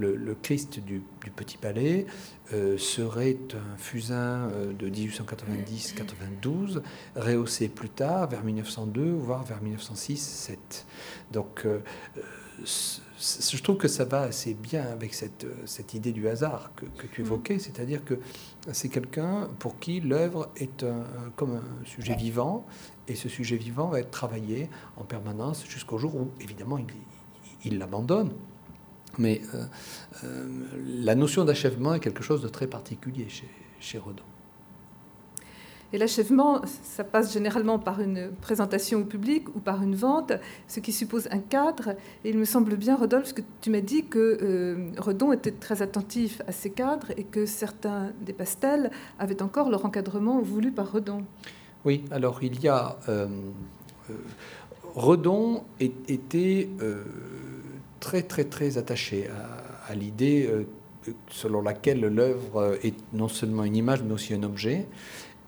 le, 0.00 0.36
Christ 0.42 0.80
du, 0.80 1.02
Petit 1.36 1.58
Palais 1.58 2.06
euh, 2.52 2.76
serait 2.78 3.38
un 3.54 3.76
fusain 3.76 4.48
euh, 4.50 4.72
de 4.72 4.88
1890-92, 4.88 6.82
rehaussé 7.16 7.68
plus 7.68 7.90
tard, 7.90 8.28
vers 8.28 8.42
1902, 8.42 9.12
voire 9.12 9.44
vers 9.44 9.60
1906-7. 9.62 10.56
Donc, 11.30 11.64
euh, 11.64 11.80
je 12.64 13.62
trouve 13.62 13.76
que 13.76 13.88
ça 13.88 14.04
va 14.04 14.22
assez 14.22 14.54
bien 14.54 14.84
avec 14.84 15.14
cette, 15.14 15.46
cette 15.66 15.94
idée 15.94 16.12
du 16.12 16.28
hasard 16.28 16.72
que, 16.74 16.86
tu 17.06 17.22
mm. 17.22 17.24
évoquais, 17.24 17.58
c'est-à-dire 17.58 18.04
que 18.04 18.18
c'est 18.72 18.88
quelqu'un 18.88 19.48
pour 19.58 19.78
qui 19.78 20.00
l'œuvre 20.00 20.50
est 20.56 20.82
un, 20.82 21.04
comme 21.36 21.56
un 21.56 21.84
sujet 21.84 22.14
vivant, 22.16 22.66
et 23.08 23.14
ce 23.14 23.28
sujet 23.28 23.56
vivant 23.56 23.88
va 23.88 24.00
être 24.00 24.10
travaillé 24.10 24.68
en 24.96 25.04
permanence 25.04 25.64
jusqu'au 25.66 25.98
jour 25.98 26.14
où, 26.14 26.30
évidemment, 26.40 26.78
il 27.64 27.78
l'abandonne 27.78 28.32
mais 29.20 29.42
euh, 29.54 29.64
euh, 30.24 30.48
la 31.04 31.14
notion 31.14 31.44
d'achèvement 31.44 31.94
est 31.94 32.00
quelque 32.00 32.22
chose 32.22 32.42
de 32.42 32.48
très 32.48 32.66
particulier 32.66 33.28
chez, 33.28 33.48
chez 33.78 33.98
Rodin. 33.98 34.22
Et 35.92 35.98
l'achèvement, 35.98 36.62
ça 36.84 37.02
passe 37.02 37.32
généralement 37.32 37.80
par 37.80 38.00
une 38.00 38.30
présentation 38.40 39.00
au 39.00 39.04
public 39.04 39.48
ou 39.56 39.58
par 39.58 39.82
une 39.82 39.96
vente, 39.96 40.32
ce 40.68 40.78
qui 40.78 40.92
suppose 40.92 41.26
un 41.32 41.40
cadre. 41.40 41.96
Et 42.24 42.30
il 42.30 42.38
me 42.38 42.44
semble 42.44 42.76
bien, 42.76 42.96
Rodolphe, 42.96 43.34
que 43.34 43.42
tu 43.60 43.70
m'as 43.70 43.80
dit 43.80 44.04
que 44.04 44.38
euh, 44.40 44.90
Redon 44.98 45.32
était 45.32 45.50
très 45.50 45.82
attentif 45.82 46.42
à 46.46 46.52
ces 46.52 46.70
cadres 46.70 47.08
et 47.16 47.24
que 47.24 47.44
certains 47.44 48.12
des 48.24 48.32
pastels 48.32 48.92
avaient 49.18 49.42
encore 49.42 49.68
leur 49.68 49.84
encadrement 49.84 50.40
voulu 50.40 50.70
par 50.70 50.92
Redon. 50.92 51.24
Oui, 51.84 52.04
alors 52.10 52.42
il 52.42 52.60
y 52.62 52.68
a... 52.68 52.96
Redon 54.94 55.62
était 55.78 56.68
très 58.00 58.22
très 58.22 58.44
très 58.44 58.78
attaché 58.78 59.28
à, 59.88 59.94
l'idée 59.94 60.48
euh, 60.50 60.66
selon 61.30 61.62
laquelle 61.62 62.00
l'œuvre 62.00 62.78
est 62.82 62.94
non 63.12 63.28
seulement 63.28 63.64
une 63.64 63.76
image 63.76 64.02
mais 64.02 64.12
aussi 64.12 64.34
un 64.34 64.42
objet. 64.42 64.86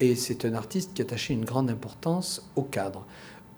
Et 0.01 0.15
c'est 0.17 0.45
un 0.45 0.55
artiste 0.55 0.95
qui 0.95 1.03
attachait 1.03 1.35
une 1.35 1.45
grande 1.45 1.71
importance 1.71 2.49
au 2.57 2.63
cadre. 2.63 3.07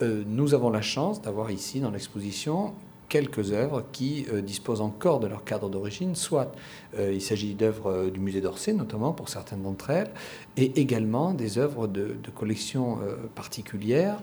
Euh, 0.02 0.24
nous 0.26 0.54
avons 0.54 0.70
la 0.70 0.82
chance 0.82 1.22
d'avoir 1.22 1.50
ici 1.50 1.80
dans 1.80 1.90
l'exposition 1.90 2.74
quelques 3.08 3.52
œuvres 3.52 3.84
qui 3.92 4.26
euh, 4.32 4.42
disposent 4.42 4.80
encore 4.80 5.20
de 5.20 5.26
leur 5.26 5.44
cadre 5.44 5.68
d'origine, 5.68 6.14
soit 6.14 6.52
il 6.98 7.20
s'agit 7.20 7.54
d'œuvres 7.54 8.10
du 8.10 8.20
musée 8.20 8.40
d'Orsay 8.40 8.72
notamment 8.72 9.12
pour 9.12 9.28
certaines 9.28 9.62
d'entre 9.62 9.90
elles, 9.90 10.10
et 10.56 10.80
également 10.80 11.32
des 11.32 11.58
œuvres 11.58 11.86
de, 11.86 12.16
de 12.22 12.30
collections 12.30 12.98
particulières 13.34 14.22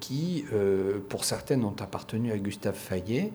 qui, 0.00 0.44
pour 1.08 1.24
certaines, 1.24 1.64
ont 1.64 1.74
appartenu 1.78 2.32
à 2.32 2.38
Gustave 2.38 2.74
Fayet 2.74 3.32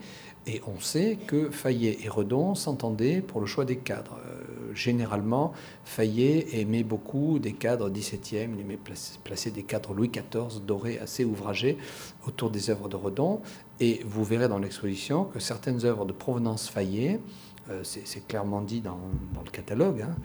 et 0.47 0.61
on 0.65 0.79
sait 0.79 1.19
que 1.27 1.51
Fayet 1.51 1.99
et 2.03 2.09
Redon 2.09 2.55
s'entendaient 2.55 3.21
pour 3.21 3.41
le 3.41 3.47
choix 3.47 3.63
des 3.63 3.77
cadres. 3.77 4.17
Euh, 4.25 4.73
généralement, 4.73 5.53
Fayet 5.85 6.59
aimait 6.59 6.83
beaucoup 6.83 7.37
des 7.37 7.53
cadres 7.53 7.91
17e, 7.91 8.49
il 8.53 8.61
aimait 8.61 8.79
placer, 9.23 9.51
des 9.51 9.63
cadres 9.63 9.93
Louis 9.93 10.09
XIV 10.09 10.61
dorés 10.65 10.97
assez 10.97 11.25
ouvragés 11.25 11.77
autour 12.27 12.49
des 12.49 12.71
œuvres 12.71 12.89
de 12.89 12.95
Redon. 12.95 13.41
Et 13.79 14.01
vous 14.05 14.23
verrez 14.23 14.47
dans 14.47 14.59
l'exposition 14.59 15.25
que 15.25 15.39
certaines 15.39 15.85
œuvres 15.85 16.05
de 16.05 16.13
provenance 16.13 16.69
Fayet, 16.69 17.19
euh, 17.69 17.81
c'est 17.83 18.27
clairement 18.27 18.61
dit 18.61 18.81
dans, 18.81 18.99
le 19.45 19.51
catalogue, 19.51 20.01
hein, 20.01 20.15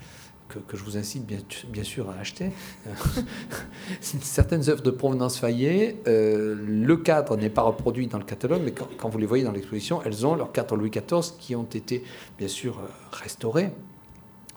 que, 0.49 0.77
je 0.77 0.83
vous 0.83 0.97
incite 0.97 1.27
bien, 1.27 1.85
sûr 1.85 2.11
à 2.11 2.15
acheter. 2.21 2.51
Certaines 4.01 4.69
œuvres 4.69 4.83
de 4.83 4.91
provenance 4.91 5.39
Fayet, 5.39 5.97
euh, 6.07 6.55
le 6.57 6.97
cadre 6.97 7.37
n'est 7.37 7.51
pas 7.51 7.63
reproduit 7.63 8.07
dans 8.07 8.19
le 8.19 8.25
catalogue, 8.25 8.63
mais 8.65 8.73
quand, 8.73 9.09
vous 9.09 9.19
les 9.19 9.27
voyez 9.27 9.45
dans 9.45 9.53
l'exposition, 9.53 10.01
elles 10.05 10.27
ont 10.27 10.35
leur 10.35 10.53
cadre 10.53 10.77
Louis 10.77 10.91
XIV 10.91 11.37
qui 11.39 11.55
ont 11.55 11.65
été 11.65 12.05
bien 12.39 12.49
sûr 12.49 12.79
euh, 12.79 12.89
restaurés 13.13 13.71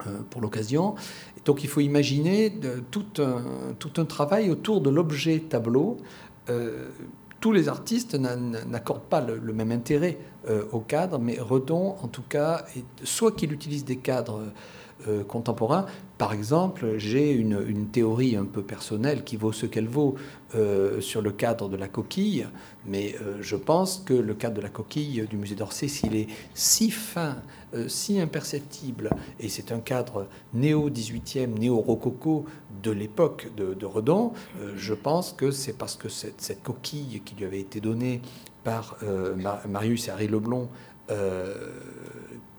euh, 0.07 0.19
pour 0.29 0.41
l'occasion. 0.41 0.95
Donc 1.45 1.63
il 1.63 1.69
faut 1.69 1.81
imaginer 1.81 2.53
tout 2.91 3.05
un 3.17 4.05
travail 4.05 4.49
autour 4.49 4.81
de 4.81 4.89
l'objet 4.89 5.39
tableau. 5.39 5.97
tous 7.39 7.53
les 7.53 7.69
artistes 7.69 8.15
n'accordent 8.15 9.09
pas 9.09 9.21
le, 9.21 9.53
même 9.53 9.71
intérêt 9.71 10.17
au 10.71 10.79
cadre, 10.79 11.17
mais 11.17 11.39
Redon, 11.39 11.95
en 12.03 12.09
tout 12.09 12.23
cas, 12.27 12.65
soit 13.03 13.31
qu'il 13.31 13.53
utilise 13.53 13.85
des 13.85 13.95
cadres 13.95 14.43
euh. 15.07 15.23
Par 16.17 16.33
exemple, 16.33 16.97
j'ai 16.97 17.31
une, 17.31 17.87
théorie 17.87 18.35
un 18.35 18.43
peu 18.45 18.61
personnelle 18.61 19.23
qui 19.23 19.37
vaut 19.37 19.53
ce 19.53 19.65
qu'elle 19.65 19.87
vaut 19.87 20.15
euh, 20.53 20.99
sur 20.99 21.21
le 21.21 21.31
cadre 21.31 21.69
de 21.69 21.77
la 21.77 21.87
coquille, 21.87 22.45
mais 22.85 23.15
euh, 23.21 23.37
je 23.39 23.55
pense 23.55 24.03
que 24.05 24.13
le 24.13 24.33
cadre 24.33 24.55
de 24.55 24.61
la 24.61 24.69
coquille 24.69 25.25
du 25.29 25.37
musée 25.37 25.55
d'Orsay, 25.55 25.87
s'il 25.87 26.15
est 26.15 26.27
si 26.53 26.91
fin, 26.91 27.37
si 27.87 28.19
imperceptible, 28.19 29.11
et 29.39 29.47
c'est 29.47 29.71
un 29.71 29.79
cadre 29.79 30.27
néo-18e, 30.53 31.57
néo-rococo 31.57 32.45
de 32.83 32.91
l'époque 32.91 33.47
de, 33.55 33.85
Redon, 33.85 34.33
je 34.75 34.93
pense 34.93 35.33
que 35.33 35.51
c'est 35.51 35.77
parce 35.77 35.95
que 35.95 36.09
cette, 36.09 36.41
cette, 36.41 36.63
coquille 36.63 37.21
qui 37.23 37.35
lui 37.35 37.45
avait 37.45 37.59
été 37.59 37.79
donnée 37.79 38.21
par 38.63 38.97
Marius 39.67 40.09
Harry 40.09 40.27
Leblond 41.09 41.53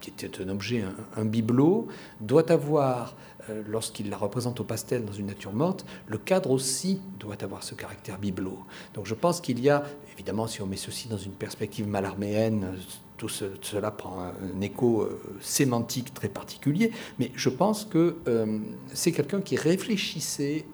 qui 0.01 0.11
était 0.11 0.43
un 0.43 0.49
objet, 0.49 0.85
un, 1.17 1.25
bibelot, 1.25 1.87
doit 2.21 2.51
avoir, 2.51 3.15
euh, 3.49 3.63
lorsqu'il 3.69 4.11
la 4.11 4.17
représente 4.17 4.61
au 4.61 4.65
pastel 4.65 5.05
dans 5.05 5.13
une 5.13 5.27
nature 5.27 5.53
morte, 5.53 5.85
le 6.07 6.19
cadre 6.19 6.51
aussi 6.51 7.01
doit 7.19 7.43
avoir 7.43 7.63
ce 7.63 7.75
caractère 7.75 8.19
bibelot. 8.19 8.59
Donc 8.95 9.07
je 9.07 9.15
pense 9.15 9.41
qu'il 9.41 9.61
y 9.61 9.71
a, 9.71 9.85
évidemment, 10.15 10.47
si 10.47 10.63
on 10.63 10.67
met 10.67 10.77
ceci 10.77 11.09
dans 11.09 11.19
une 11.19 11.33
perspective 11.33 11.87
malarméenne, 11.87 12.79
tout 13.17 13.29
cela 13.29 13.91
prend 13.91 14.19
un, 14.21 14.61
écho 14.63 15.03
euh, 15.03 15.21
sémantique 15.41 16.15
très 16.15 16.29
particulier, 16.29 16.91
mais 17.19 17.31
je 17.35 17.51
pense 17.51 17.85
que 17.85 18.17
euh, 18.27 18.59
c'est 18.95 19.13
quelqu'un 19.13 19.43
qui 19.43 19.57
réfléchissait 19.57 20.65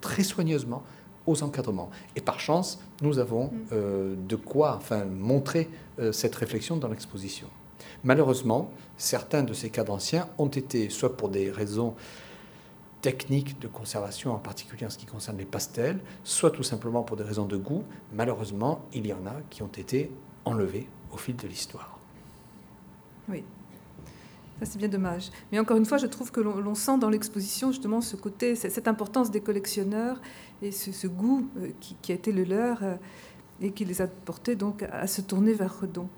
très 0.00 0.22
soigneusement 0.22 0.82
aux 1.26 1.42
encadrements. 1.42 1.90
Et 2.16 2.20
par 2.20 2.40
chance, 2.40 2.80
nous 3.02 3.18
avons 3.18 3.46
mm. 3.70 4.26
de 4.26 4.36
quoi 4.36 4.76
enfin, 4.76 5.04
montrer 5.04 5.70
cette 6.12 6.34
réflexion 6.34 6.76
dans 6.76 6.88
l'exposition. 6.88 7.48
Malheureusement, 8.02 8.70
certains 8.96 9.42
de 9.42 9.52
ces 9.52 9.70
cadres 9.70 9.92
anciens 9.92 10.28
ont 10.38 10.48
été, 10.48 10.90
soit 10.90 11.16
pour 11.16 11.28
des 11.28 11.50
raisons 11.50 11.94
techniques 13.04 13.58
de 13.58 13.68
conservation, 13.68 14.32
en 14.32 14.38
particulier 14.38 14.86
en 14.86 14.90
ce 14.90 14.96
qui 14.96 15.04
concerne 15.04 15.36
les 15.36 15.44
pastels, 15.44 16.00
soit 16.22 16.50
tout 16.50 16.62
simplement 16.62 17.02
pour 17.02 17.18
des 17.18 17.22
raisons 17.22 17.44
de 17.44 17.56
goût. 17.58 17.84
Malheureusement, 18.14 18.82
il 18.94 19.06
y 19.06 19.12
en 19.12 19.26
a 19.26 19.34
qui 19.50 19.62
ont 19.62 19.68
été 19.68 20.10
enlevés 20.46 20.88
au 21.12 21.18
fil 21.18 21.36
de 21.36 21.46
l'histoire. 21.46 21.98
Oui. 23.28 23.44
Ça, 24.58 24.66
c'est 24.66 24.78
bien 24.78 24.88
dommage. 24.88 25.30
Mais 25.52 25.58
encore 25.58 25.76
une 25.76 25.84
fois, 25.84 25.98
je 25.98 26.06
trouve 26.06 26.30
que 26.30 26.40
l'on 26.40 26.74
sent 26.74 26.96
dans 26.98 27.10
l'exposition 27.10 27.72
justement 27.72 28.00
ce 28.00 28.16
côté, 28.16 28.54
cette 28.54 28.88
importance 28.88 29.30
des 29.30 29.40
collectionneurs 29.40 30.20
et 30.62 30.70
ce, 30.70 31.06
goût 31.06 31.48
euh, 31.58 31.70
qui, 31.80 32.12
a 32.12 32.14
été 32.14 32.32
le 32.32 32.44
leur 32.44 32.82
euh, 32.82 32.94
et 33.60 33.70
qui 33.70 33.84
les 33.84 34.02
a 34.02 34.06
portés 34.06 34.56
donc 34.56 34.82
à 34.82 35.06
se 35.06 35.20
tourner 35.20 35.52
vers 35.52 35.80
Redon. 35.80 36.08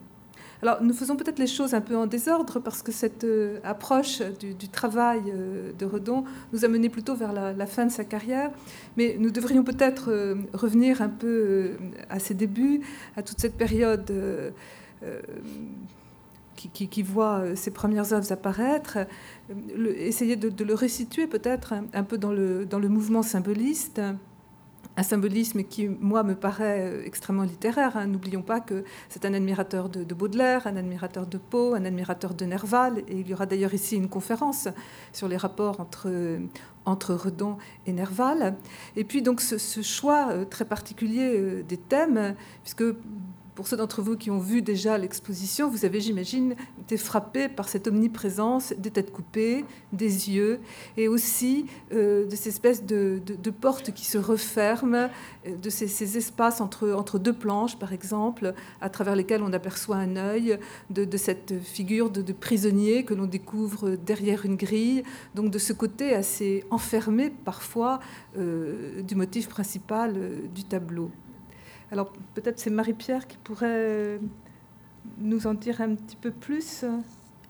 Alors, 0.63 0.83
nous 0.83 0.95
faisons 0.95 1.17
peut-être 1.17 1.39
les 1.39 1.47
choses 1.47 1.75
un 1.75 1.81
peu 1.81 1.97
en 1.97 2.07
désordre 2.07 2.61
parce 2.61 2.83
que 2.83 2.91
cette 2.91 3.25
euh, 3.25 3.59
approche 3.63 4.23
du, 4.41 4.69
travail 4.69 5.23
euh, 5.29 5.73
de 5.79 5.85
Redon 5.85 6.25
nous 6.53 6.65
a 6.65 6.69
mené 6.69 6.89
plutôt 6.89 7.15
vers 7.15 7.33
la, 7.33 7.67
fin 7.67 7.87
de 7.87 7.93
sa 7.93 8.05
carrière. 8.05 8.51
Mais 8.97 9.17
nous 9.19 9.31
devrions 9.31 9.65
peut-être 9.65 10.11
euh, 10.11 10.37
revenir 10.55 11.03
un 11.03 11.09
peu 11.09 11.77
à 12.09 12.19
ses 12.19 12.35
débuts, 12.35 12.81
à 13.17 13.23
toute 13.23 13.39
cette 13.39 13.57
période 13.57 14.11
qui, 16.57 17.03
voit 17.03 17.55
ses 17.55 17.71
premières 17.71 18.13
œuvres 18.13 18.33
apparaître, 18.33 18.99
essayer 19.99 20.37
de, 20.37 20.65
le 20.65 20.75
resituer 20.75 21.27
peut-être 21.27 21.75
un, 21.93 22.03
peu 22.03 22.17
dans 22.19 22.33
le, 22.33 22.65
dans 22.65 22.79
le 22.79 22.89
mouvement 22.89 23.23
symboliste 23.23 24.01
un 24.97 25.03
symbolisme 25.03 25.63
qui, 25.63 25.89
moi, 25.89 26.23
me 26.23 26.35
paraît 26.35 26.81
euh, 26.81 27.05
extrêmement 27.05 27.43
littéraire. 27.43 27.97
Hein. 27.97 28.07
N'oublions 28.07 28.43
pas 28.43 28.61
que 28.61 28.85
c'est 29.09 29.25
un 29.25 29.35
admirateur 29.35 29.89
de, 29.89 30.15
Baudelaire, 30.15 30.67
un 30.67 30.77
admirateur 30.77 31.27
de 31.27 31.39
Poe, 31.39 31.75
un 31.75 31.85
admirateur 31.85 32.35
de 32.35 32.45
Nerval. 32.45 33.01
Et 33.09 33.21
il 33.21 33.29
y 33.29 33.35
aura 33.35 33.47
d'ailleurs 33.47 33.75
ici 33.75 33.97
une 33.97 34.09
conférence 34.09 34.69
sur 35.13 35.29
les 35.29 35.37
rapports 35.37 35.81
entre, 35.81 36.39
entre 36.87 37.15
Redon 37.15 37.59
et 37.87 37.93
Nerval. 37.93 38.57
Et 38.97 39.05
puis, 39.05 39.21
donc, 39.21 39.41
ce, 39.41 39.83
choix 39.83 40.29
euh, 40.31 40.45
très 40.45 40.65
particulier 40.65 41.37
euh, 41.37 41.63
des 41.63 41.77
thèmes, 41.77 42.35
puisque 42.63 42.85
pour 43.57 43.67
ceux 43.67 43.79
d'entre 43.79 44.03
vous 44.03 44.17
qui 44.17 44.31
ont 44.31 44.39
vu 44.39 44.61
déjà 44.61 44.99
l'exposition, 44.99 45.69
vous 45.71 45.87
avez, 45.87 46.01
j'imagine, 46.01 46.55
été 46.79 46.99
frappés 46.99 47.49
par 47.49 47.71
cette 47.71 47.89
omniprésence 47.89 48.75
des 48.77 48.91
têtes 48.91 49.11
coupées, 49.11 49.65
des 49.95 50.31
yeux, 50.31 50.61
et 50.99 51.09
aussi 51.09 51.65
euh, 51.93 52.27
de 52.27 52.37
ces 52.37 52.51
espèces 52.51 52.85
de, 52.85 53.19
portes 53.59 53.93
qui 53.93 54.05
se 54.05 54.19
referment, 54.19 55.09
euh, 55.47 55.57
de 55.57 55.71
ces, 55.71 56.19
espaces 56.19 56.61
entre, 56.61 57.19
deux 57.19 57.33
planches, 57.33 57.79
par 57.79 57.95
exemple, 57.95 58.53
à 58.83 58.91
travers 58.91 59.17
lesquels 59.17 59.43
on 59.43 59.53
aperçoit 59.55 59.97
un 59.97 60.17
œil, 60.17 60.59
de, 60.91 61.17
cette 61.17 61.59
figure 61.59 62.11
de, 62.11 62.33
prisonnier 62.35 63.05
que 63.05 63.15
l'on 63.15 63.27
découvre 63.27 63.97
derrière 63.97 64.45
une 64.45 64.57
grille, 64.57 65.03
donc 65.35 65.51
de 65.51 65.59
ce 65.59 65.73
côté 65.73 66.15
assez 66.15 66.63
enfermé 66.71 67.31
parfois 67.31 68.01
euh, 68.37 69.01
du 69.01 69.15
motif 69.15 69.49
principal 69.49 70.15
du 70.55 70.65
tableau. 70.65 71.11
Alors 71.93 72.13
peut-être 72.35 72.59
c'est 72.59 72.71
Marie-Pierre 72.71 73.27
qui 73.27 73.37
pourrait 73.39 73.69
euh, 73.71 74.19
nous 75.19 75.47
en 75.47 75.55
dire 75.55 75.81
un 75.81 75.95
petit 75.95 76.17
peu 76.17 76.31
plus. 76.31 76.85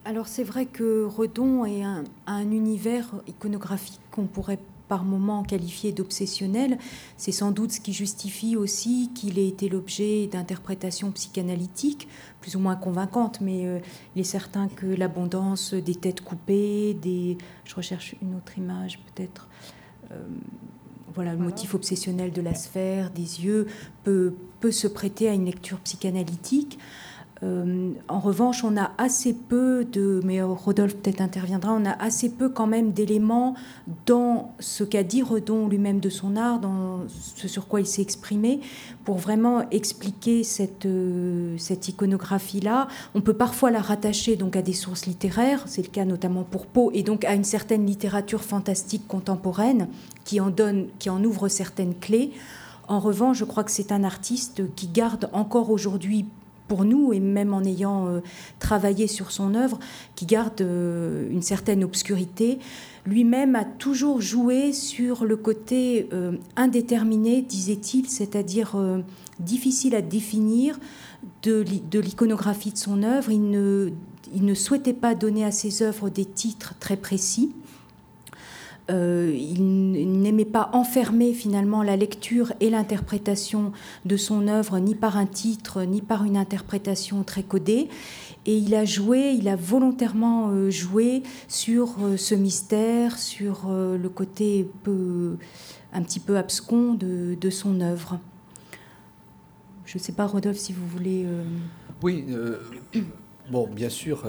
Alors 0.04 0.28
c'est 0.28 0.44
vrai 0.44 0.66
que 0.66 1.04
Redon 1.04 1.64
est 1.64 1.82
un, 1.82 2.04
un 2.26 2.50
univers 2.50 3.14
iconographique 3.26 4.00
qu'on 4.10 4.26
pourrait 4.26 4.60
par 4.88 5.04
moments 5.04 5.42
qualifier 5.42 5.92
d'obsessionnel. 5.92 6.78
C'est 7.16 7.32
sans 7.32 7.50
doute 7.50 7.72
ce 7.72 7.80
qui 7.80 7.92
justifie 7.92 8.56
aussi 8.56 9.10
qu'il 9.14 9.38
ait 9.38 9.48
été 9.48 9.68
l'objet 9.68 10.26
d'interprétations 10.26 11.10
psychanalytiques, 11.10 12.08
plus 12.40 12.56
ou 12.56 12.60
moins 12.60 12.76
convaincantes, 12.76 13.40
mais 13.40 13.66
euh, 13.66 13.80
il 14.14 14.20
est 14.20 14.24
certain 14.24 14.68
que 14.68 14.86
l'abondance 14.86 15.74
des 15.74 15.94
têtes 15.94 16.20
coupées, 16.20 16.94
des... 16.94 17.36
Je 17.64 17.74
recherche 17.74 18.14
une 18.22 18.36
autre 18.36 18.56
image 18.58 19.00
peut-être. 19.00 19.48
Euh, 20.12 20.24
voilà, 21.16 21.32
le 21.32 21.38
motif 21.38 21.74
obsessionnel 21.74 22.30
de 22.30 22.42
la 22.42 22.54
sphère, 22.54 23.10
des 23.10 23.44
yeux, 23.44 23.66
peut, 24.04 24.34
peut 24.60 24.70
se 24.70 24.86
prêter 24.86 25.28
à 25.28 25.32
une 25.32 25.46
lecture 25.46 25.78
psychanalytique. 25.80 26.78
Euh, 27.42 27.92
en 28.08 28.18
revanche, 28.18 28.64
on 28.64 28.76
a 28.78 28.92
assez 28.96 29.34
peu 29.34 29.84
de, 29.84 30.20
mais 30.24 30.40
Rodolphe 30.40 30.96
peut-être 30.96 31.20
interviendra, 31.20 31.74
on 31.74 31.84
a 31.84 31.92
assez 31.92 32.30
peu 32.30 32.48
quand 32.48 32.66
même 32.66 32.92
d'éléments 32.92 33.54
dans 34.06 34.54
ce 34.58 34.84
qu'a 34.84 35.02
dit 35.02 35.22
Redon 35.22 35.68
lui-même 35.68 36.00
de 36.00 36.08
son 36.08 36.36
art, 36.36 36.60
dans 36.60 37.00
ce 37.08 37.46
sur 37.46 37.68
quoi 37.68 37.80
il 37.80 37.86
s'est 37.86 38.00
exprimé, 38.00 38.60
pour 39.04 39.18
vraiment 39.18 39.68
expliquer 39.70 40.44
cette, 40.44 40.86
euh, 40.86 41.56
cette 41.58 41.88
iconographie-là. 41.88 42.88
On 43.14 43.20
peut 43.20 43.34
parfois 43.34 43.70
la 43.70 43.82
rattacher 43.82 44.36
donc 44.36 44.56
à 44.56 44.62
des 44.62 44.72
sources 44.72 45.04
littéraires, 45.04 45.62
c'est 45.66 45.82
le 45.82 45.88
cas 45.90 46.06
notamment 46.06 46.42
pour 46.42 46.66
Poe, 46.66 46.90
et 46.94 47.02
donc 47.02 47.26
à 47.26 47.34
une 47.34 47.44
certaine 47.44 47.84
littérature 47.84 48.42
fantastique 48.42 49.06
contemporaine 49.06 49.88
qui 50.24 50.40
en 50.40 50.48
donne, 50.48 50.86
qui 50.98 51.10
en 51.10 51.22
ouvre 51.22 51.48
certaines 51.48 51.94
clés. 51.94 52.32
En 52.88 53.00
revanche, 53.00 53.38
je 53.38 53.44
crois 53.44 53.64
que 53.64 53.72
c'est 53.72 53.92
un 53.92 54.04
artiste 54.04 54.62
qui 54.74 54.86
garde 54.86 55.28
encore 55.32 55.70
aujourd'hui 55.70 56.24
pour 56.68 56.84
nous, 56.84 57.12
et 57.12 57.20
même 57.20 57.54
en 57.54 57.62
ayant 57.62 58.06
euh, 58.06 58.20
travaillé 58.58 59.06
sur 59.06 59.30
son 59.30 59.54
œuvre, 59.54 59.78
qui 60.14 60.26
garde 60.26 60.60
euh, 60.60 61.28
une 61.30 61.42
certaine 61.42 61.84
obscurité. 61.84 62.58
Lui-même 63.04 63.54
a 63.54 63.64
toujours 63.64 64.20
joué 64.20 64.72
sur 64.72 65.24
le 65.24 65.36
côté 65.36 66.08
euh, 66.12 66.32
indéterminé, 66.56 67.42
disait-il, 67.42 68.08
c'est-à-dire 68.08 68.76
difficile 69.38 69.94
à 69.94 70.02
définir 70.02 70.78
de, 71.42 71.64
l'iconographie 71.98 72.72
de 72.72 72.78
son 72.78 73.02
œuvre. 73.04 73.30
Il 73.30 73.50
ne 73.50 74.54
souhaitait 74.54 74.92
pas 74.92 75.14
donner 75.14 75.44
à 75.44 75.52
ses 75.52 75.82
œuvres 75.82 76.08
des 76.08 76.24
titres 76.24 76.74
très 76.80 76.96
précis. 76.96 77.52
Euh, 78.88 79.36
il 79.36 80.20
n'aimait 80.20 80.44
pas 80.44 80.70
enfermer 80.72 81.32
finalement 81.32 81.82
la 81.82 81.96
lecture 81.96 82.52
et 82.60 82.70
l'interprétation 82.70 83.72
de 84.04 84.16
son 84.16 84.46
œuvre 84.46 84.78
ni 84.78 84.94
par 84.94 85.16
un 85.16 85.26
titre 85.26 85.82
ni 85.82 86.00
par 86.00 86.24
une 86.24 86.36
interprétation 86.36 87.24
très 87.24 87.42
codée. 87.42 87.88
Et 88.46 88.56
il 88.56 88.76
a 88.76 88.84
joué, 88.84 89.32
il 89.32 89.48
a 89.48 89.56
volontairement 89.56 90.50
euh, 90.50 90.70
joué 90.70 91.24
sur 91.48 91.96
euh, 92.00 92.16
ce 92.16 92.36
mystère, 92.36 93.18
sur 93.18 93.68
le 93.68 94.08
côté 94.08 94.68
un 95.92 96.02
petit 96.02 96.20
peu 96.20 96.36
abscon 96.36 96.94
de, 96.94 97.34
de 97.34 97.50
son 97.50 97.80
œuvre. 97.80 98.20
Je 99.84 99.98
ne 99.98 100.02
sais 100.02 100.12
pas, 100.12 100.26
Rodolphe, 100.26 100.58
si 100.58 100.72
vous 100.72 100.86
voulez. 100.86 101.26
Oui, 102.02 102.26
bon, 103.50 103.68
bien 103.68 103.88
sûr 103.88 104.24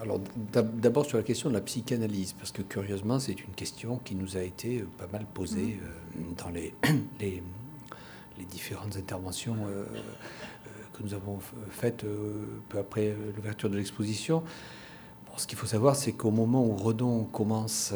alors 0.00 0.20
d'abord 0.52 1.06
sur 1.06 1.18
la 1.18 1.22
question 1.22 1.48
de 1.48 1.54
la 1.54 1.60
psychanalyse, 1.60 2.32
parce 2.32 2.52
que 2.52 2.62
curieusement 2.62 3.18
c'est 3.18 3.44
une 3.44 3.54
question 3.54 3.98
qui 4.04 4.14
nous 4.14 4.36
a 4.36 4.40
été 4.40 4.80
euh, 4.80 4.88
pas 4.98 5.06
mal 5.06 5.26
posée 5.32 5.78
mmh. 5.78 6.18
euh, 6.18 6.42
dans 6.42 6.50
les, 6.50 6.74
les, 7.20 7.42
différentes 8.50 8.96
interventions 8.96 9.56
euh, 9.66 9.84
que 10.92 11.02
nous 11.02 11.14
avons 11.14 11.38
faites 11.70 12.04
peu 12.68 12.78
après 12.78 13.16
l'ouverture 13.34 13.70
de 13.70 13.76
l'exposition. 13.76 14.44
ce 15.36 15.46
qu'il 15.46 15.58
faut 15.58 15.66
savoir, 15.66 15.96
c'est 15.96 16.12
qu'au 16.12 16.30
moment 16.30 16.64
où 16.64 16.76
Redon 16.76 17.24
commence 17.24 17.92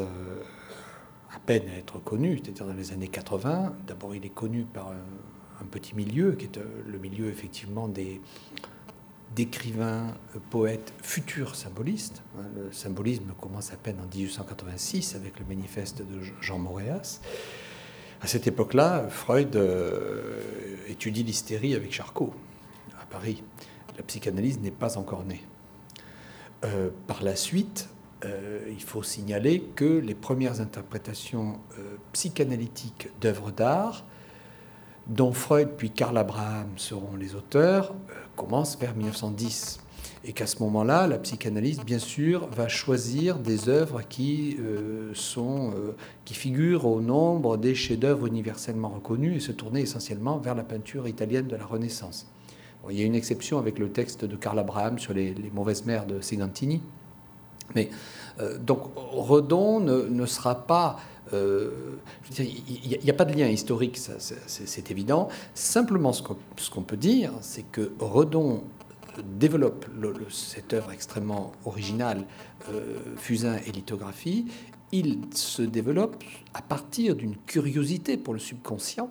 à 1.33 1.39
peine 1.39 1.69
à 1.69 1.77
être 1.77 2.01
connu, 2.01 2.39
c'est-à-dire 2.39 2.67
dans 2.67 2.73
les 2.73 2.93
années 2.93 3.09
80, 3.09 3.75
d'abord 3.87 4.17
il 4.17 4.25
est 4.25 4.35
connu 4.35 4.65
par 4.65 4.91
un 4.91 5.67
petit 5.71 5.95
milieu, 5.95 6.33
qui 6.33 6.47
est 6.47 6.59
le 6.87 6.99
milieu 6.99 7.29
effectivement 7.29 7.87
des 7.87 8.21
d'écrivains, 9.35 10.15
euh, 10.35 10.39
poètes, 10.51 10.93
futurs 11.03 11.55
symbolistes. 11.55 12.23
Hein, 12.39 12.45
le 12.57 12.73
symbolisme 12.73 13.33
commence 13.41 13.73
à 13.73 13.77
peine 13.77 13.97
en 14.01 14.07
1886 14.15 15.15
avec 15.15 15.39
le 15.39 15.45
manifeste 15.47 16.03
de 16.03 16.21
Jean 16.41 16.59
Moréas. 16.59 17.21
À 18.21 18.27
cette 18.27 18.47
époque-là, 18.47 19.07
Freud 19.09 19.55
euh, 19.57 20.41
étudie 20.89 21.23
l'hystérie 21.23 21.75
avec 21.75 21.93
Charcot 21.93 22.35
à 23.01 23.07
Paris. 23.07 23.43
La 23.97 24.03
psychanalyse 24.03 24.59
n'est 24.61 24.71
pas 24.71 24.99
encore 24.99 25.25
née. 25.25 25.43
Euh, 26.65 26.91
par 27.07 27.23
la 27.23 27.37
suite, 27.37 27.89
il 28.69 28.83
faut 28.83 29.05
signaler 29.05 29.63
que 29.77 29.85
les 29.85 30.17
premières 30.17 30.61
interprétations 30.61 31.61
psychanalytiques 32.13 33.11
d'œuvres 33.21 33.53
d'art 33.53 34.05
dont 35.09 35.33
Freud 35.33 35.71
puis 35.77 35.91
Karl 35.91 36.17
Abraham 36.19 36.69
seront 36.77 37.17
les 37.17 37.35
auteurs, 37.35 37.95
commence 38.39 38.79
vers 38.79 38.95
1910. 38.95 39.81
Et 40.25 40.33
qu'à 40.33 40.47
ce 40.47 40.63
moment-là, 40.63 41.07
la 41.07 41.19
psychanalyse, 41.19 41.81
bien 41.85 41.99
sûr, 41.99 42.49
va 42.49 42.69
choisir 42.69 43.39
des 43.39 43.69
œuvres 43.69 44.03
qui, 44.09 44.57
euh, 44.61 45.11
sont, 45.15 45.71
euh, 45.71 45.95
qui 46.25 46.35
figurent 46.35 46.87
au 46.87 47.01
nombre 47.01 47.57
des 47.57 47.75
chefs-d'œuvre 47.75 48.27
universellement 48.27 48.89
reconnus 48.89 49.37
et 49.37 49.41
se 49.41 49.53
tourner 49.53 49.81
essentiellement 49.81 50.39
vers 50.39 50.55
la 50.55 50.65
peinture 50.65 51.07
italienne 51.09 51.47
de 51.47 51.57
la 51.57 51.67
Renaissance. 51.67 52.27
il 52.91 52.99
y 52.99 53.03
a 53.03 53.05
une 53.05 53.17
exception 53.17 53.59
avec 53.59 53.79
le 53.79 53.91
texte 53.91 54.25
de 54.25 54.35
Karl 54.35 54.59
Abraham 54.59 54.99
sur 54.99 55.13
les, 55.13 55.35
mauvaises 55.53 55.85
mères 55.85 56.07
de 56.07 56.21
Segantini. 56.23 56.81
Mais 57.75 57.91
donc 58.61 58.81
Redon 58.97 59.81
ne 59.81 60.27
sera 60.27 60.67
pas 60.67 60.97
euh, 61.33 61.71
il 62.39 62.99
n'y 63.03 63.11
a, 63.11 63.15
pas 63.15 63.25
de 63.25 63.35
lien 63.35 63.49
historique, 63.49 63.99
c'est 63.99 64.91
évident. 64.91 65.29
Simplement, 65.55 66.13
ce 66.13 66.23
qu'on 66.71 66.83
peut 66.83 66.97
dire, 66.97 67.33
c'est 67.41 67.71
que 67.71 67.93
Redon 67.99 68.63
développe 69.23 69.87
cette 70.31 70.73
œuvre 70.73 70.93
extrêmement 70.93 71.53
originale, 71.65 72.27
euh, 72.71 72.99
fusain 73.17 73.59
et 73.67 73.73
lithographie. 73.73 74.47
Il 74.93 75.21
se 75.35 75.63
développe 75.63 76.23
à 76.55 76.63
partir 76.63 77.15
d'une 77.15 77.37
curiosité 77.37 78.17
pour 78.17 78.33
le 78.35 78.41
subconscient, 78.41 79.11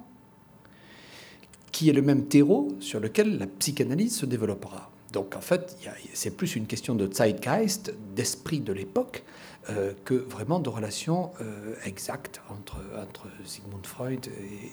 qui 1.71 1.89
est 1.89 1.93
le 1.93 2.01
même 2.01 2.25
terreau 2.25 2.69
sur 2.79 2.99
lequel 2.99 3.37
la 3.37 3.47
psychanalyse 3.47 4.17
se 4.17 4.25
développera. 4.25 4.89
Donc 5.13 5.35
en 5.35 5.41
fait, 5.41 5.77
c'est 6.13 6.35
plus 6.35 6.55
une 6.55 6.65
question 6.65 6.95
de 6.95 7.11
zeitgeist, 7.11 7.93
d'esprit 8.15 8.59
de 8.59 8.73
l'époque, 8.73 9.23
euh, 9.69 9.91
que 10.05 10.13
vraiment 10.13 10.61
de 10.61 10.69
relations 10.69 11.31
euh, 11.41 11.75
exactes 11.83 12.41
entre, 12.49 12.77
entre 12.97 13.27
Sigmund 13.43 13.85
Freud 13.85 14.27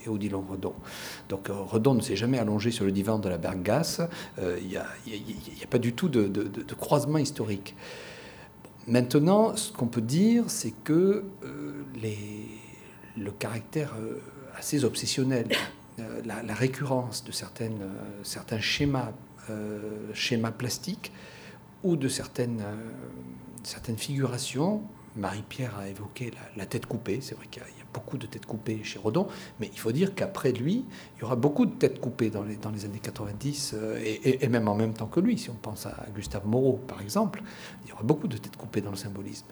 et, 0.05 0.09
Odilon 0.09 0.45
Redon. 0.49 0.74
Donc 1.28 1.51
euh, 1.51 1.53
Redon 1.53 1.95
ne 1.95 2.01
s'est 2.01 2.14
jamais 2.14 2.38
allongé 2.38 2.70
sur 2.70 2.84
le 2.84 2.92
divan 2.92 3.18
de 3.18 3.28
la 3.28 3.36
Bergasse, 3.36 4.01
il 4.38 4.68
n'y 4.68 4.76
a, 4.76 4.86
pas 5.68 5.78
du 5.78 5.95
tout 5.95 6.09
de, 6.09 6.28
de, 6.28 6.74
croisement 6.74 7.18
historique. 7.18 7.74
Maintenant, 8.86 9.57
ce 9.57 9.72
qu'on 9.72 9.88
peut 9.88 10.01
dire, 10.01 10.45
c'est 10.47 10.74
que 10.84 11.24
les, 12.01 12.47
le 13.16 13.32
caractère 13.32 13.95
assez 14.57 14.84
obsessionnel, 14.84 15.49
la, 16.24 16.42
la, 16.42 16.55
récurrence 16.55 17.24
de 17.24 17.32
certaines, 17.32 17.80
certains 18.22 18.61
schémas, 18.61 19.12
schémas 20.12 20.53
plastiques 20.53 21.11
ou 21.82 21.97
de 21.97 22.09
certaines 22.09 22.62
certaines 23.66 23.98
figurations. 23.98 24.82
Marie-Pierre 25.16 25.78
a 25.78 25.88
évoqué 25.88 26.32
la, 26.56 26.66
tête 26.66 26.86
coupée. 26.86 27.20
C'est 27.20 27.36
vrai 27.36 27.46
qu'il 27.48 27.62
y, 27.62 27.64
a 27.64 27.86
beaucoup 27.92 28.18
de 28.18 28.26
têtes 28.26 28.46
coupées 28.46 28.82
chez 28.82 28.98
Rodon, 28.98 29.28
mais 29.60 29.70
il 29.72 29.78
faut 29.78 29.92
dire 29.92 30.14
qu'après 30.14 30.50
lui, 30.50 30.84
il 31.16 31.20
y 31.20 31.24
aura 31.24 31.36
beaucoup 31.36 31.66
de 31.66 31.72
têtes 31.72 32.00
coupées 32.00 32.30
dans 32.30 32.42
les, 32.42 32.56
années 32.84 32.98
90, 33.00 33.74
euh, 33.74 34.00
et, 34.02 34.48
même 34.48 34.66
en 34.66 34.74
même 34.74 34.92
temps 34.92 35.06
que 35.06 35.20
lui. 35.20 35.38
Si 35.38 35.50
on 35.50 35.54
pense 35.54 35.86
à 35.86 36.06
Gustave 36.14 36.46
Moreau, 36.46 36.80
par 36.88 37.00
exemple, 37.00 37.42
il 37.84 37.90
y 37.90 37.92
aura 37.92 38.02
beaucoup 38.02 38.26
de 38.26 38.36
têtes 38.36 38.56
coupées 38.56 38.80
dans 38.80 38.90
le 38.90 38.96
symbolisme. 38.96 39.46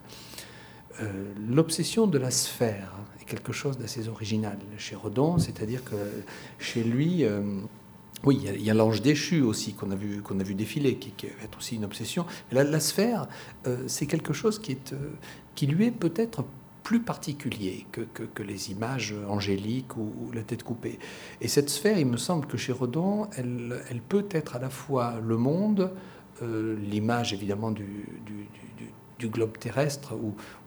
Euh, 1.01 1.33
l'obsession 1.49 2.07
de 2.07 2.19
la 2.19 2.31
sphère 2.31 2.93
est 3.21 3.25
quelque 3.25 3.53
chose 3.53 3.79
d'assez 3.79 4.09
original 4.09 4.59
chez 4.77 4.97
Rodon, 4.97 5.39
c'est-à-dire 5.39 5.85
que 5.85 5.97
chez 6.59 6.83
lui, 6.83 7.25
euh, 7.25 7.61
oui, 8.25 8.41
il 8.55 8.63
y 8.63 8.71
a, 8.71 8.75
l'ange 8.75 9.03
déchu 9.03 9.41
aussi 9.41 9.75
qu'on 9.75 9.91
a 9.91 9.97
vu 9.97 10.23
qu'on 10.23 10.39
a 10.39 10.43
vu 10.43 10.55
défiler, 10.55 10.97
qui, 10.97 11.11
qui, 11.11 11.27
est 11.27 11.57
aussi 11.57 11.77
une 11.77 11.85
obsession. 11.85 12.25
la, 12.53 12.63
la 12.63 12.81
sphère, 12.81 13.27
euh, 13.67 13.85
c'est 13.89 14.07
quelque 14.07 14.33
chose 14.33 14.59
qui 14.59 14.73
est 14.73 14.93
euh, 14.93 15.11
qui 15.55 15.67
lui 15.67 15.87
est 15.87 15.91
peut-être 15.91 16.45
plus 16.83 17.01
particulier 17.01 17.87
que, 17.93 18.01
que, 18.01 18.43
les 18.43 18.71
images 18.71 19.15
angéliques 19.29 19.97
ou, 19.97 20.33
la 20.35 20.43
tête 20.43 20.65
coupée. 20.65 20.99
Et 21.41 21.47
cette 21.47 21.71
sphère, 21.71 21.99
il 21.99 22.07
me 22.07 22.17
semble 22.17 22.47
que 22.47 22.57
chez 22.57 22.73
Rodin, 22.73 23.29
elle, 23.37 23.83
elle 23.89 24.01
peut 24.01 24.27
être 24.31 24.57
à 24.57 24.59
la 24.59 24.69
fois 24.69 25.21
le 25.23 25.37
monde, 25.37 25.93
euh, 26.43 26.77
l'image 26.77 27.33
évidemment 27.33 27.71
du, 27.71 27.85
du, 28.27 28.49
du 29.23 29.29
globe 29.29 29.57
terrestre 29.57 30.15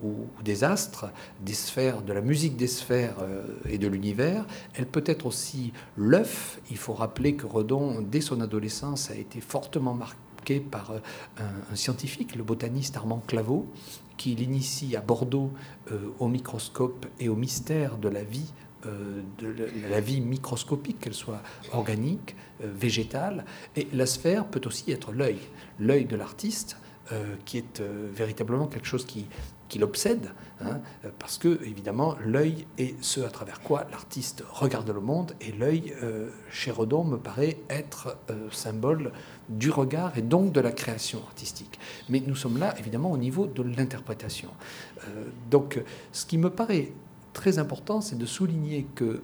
ou, 0.02 0.16
des 0.44 0.64
astres, 0.64 1.08
des 1.42 1.54
sphères, 1.54 2.02
de 2.02 2.14
la 2.14 2.22
musique 2.22 2.56
des 2.56 2.68
sphères 2.68 3.18
euh, 3.22 3.44
et 3.68 3.78
de 3.78 3.88
l'univers. 3.88 4.46
Elle 4.76 4.86
peut 4.86 5.04
être 5.06 5.26
aussi 5.26 5.74
l'œuf. 5.98 6.62
Il 6.72 6.78
faut 6.78 6.94
rappeler 6.94 7.36
que 7.36 7.46
Redon, 7.46 8.02
dès 8.02 8.22
son 8.22 8.40
adolescence, 8.40 9.12
a 9.12 9.16
été 9.16 9.42
fortement 9.42 9.94
marqué 9.94 10.62
par 10.62 10.92
euh, 10.92 11.00
un, 11.70 11.76
scientifique, 11.76 12.36
le 12.38 12.44
botaniste 12.44 12.96
Armand 12.96 13.22
Claveau, 13.28 13.68
qui 14.16 14.36
l'initie 14.36 14.96
à 14.96 15.02
Bordeaux 15.02 15.52
euh, 15.92 15.98
au 16.20 16.30
microscope 16.30 17.06
et 17.20 17.28
au 17.28 17.36
mystère 17.36 17.98
de 17.98 18.08
la 18.10 18.24
vie 18.24 18.52
de 19.40 19.68
la 19.90 20.00
vie 20.00 20.22
microscopique, 20.22 21.00
qu'elle 21.00 21.16
soit 21.16 21.42
organique, 21.74 22.36
végétale. 22.60 23.44
Et 23.76 23.88
la 23.94 24.06
sphère 24.06 24.46
peut 24.46 24.62
aussi 24.68 24.92
être 24.92 25.12
l'œil, 25.12 25.40
l'œil 25.80 26.06
de 26.06 26.16
l'artiste, 26.16 26.78
euh, 27.12 27.36
qui 27.46 27.60
est 27.60 27.82
euh, 27.82 28.10
véritablement 28.12 28.66
quelque 28.66 28.88
chose 28.88 29.06
qui, 29.06 29.28
qui 29.70 29.78
l'obsède, 29.78 30.32
hein, 30.60 30.80
parce 31.20 31.38
que 31.38 31.64
évidemment 31.64 32.16
l'œil 32.26 32.66
est 32.80 32.96
ce 33.04 33.22
à 33.22 33.30
travers 33.30 33.62
quoi 33.62 33.86
l'artiste 33.92 34.44
regarde 34.52 34.90
le 34.90 35.02
monde, 35.02 35.34
et 35.40 35.52
l'œil 35.52 35.94
euh, 36.02 36.30
chez 36.50 36.72
Redon 36.72 37.04
me 37.04 37.18
paraît 37.18 37.58
être 37.70 38.18
symbole 38.52 39.12
du 39.50 39.70
regard 39.70 40.18
et 40.18 40.24
donc 40.24 40.52
de 40.52 40.60
la 40.60 40.72
création 40.72 41.20
artistique. 41.28 41.80
Mais 42.10 42.24
nous 42.26 42.36
sommes 42.36 42.58
là 42.58 42.74
évidemment 42.80 43.12
au 43.12 43.18
niveau 43.18 43.46
de 43.46 43.62
l'interprétation. 43.62 44.50
donc 45.52 45.80
ce 46.12 46.26
qui 46.26 46.40
me 46.40 46.50
paraît 46.50 46.92
très 47.34 47.60
important, 47.60 48.02
c'est 48.02 48.18
de 48.18 48.26
souligner 48.26 48.88
que 48.96 49.22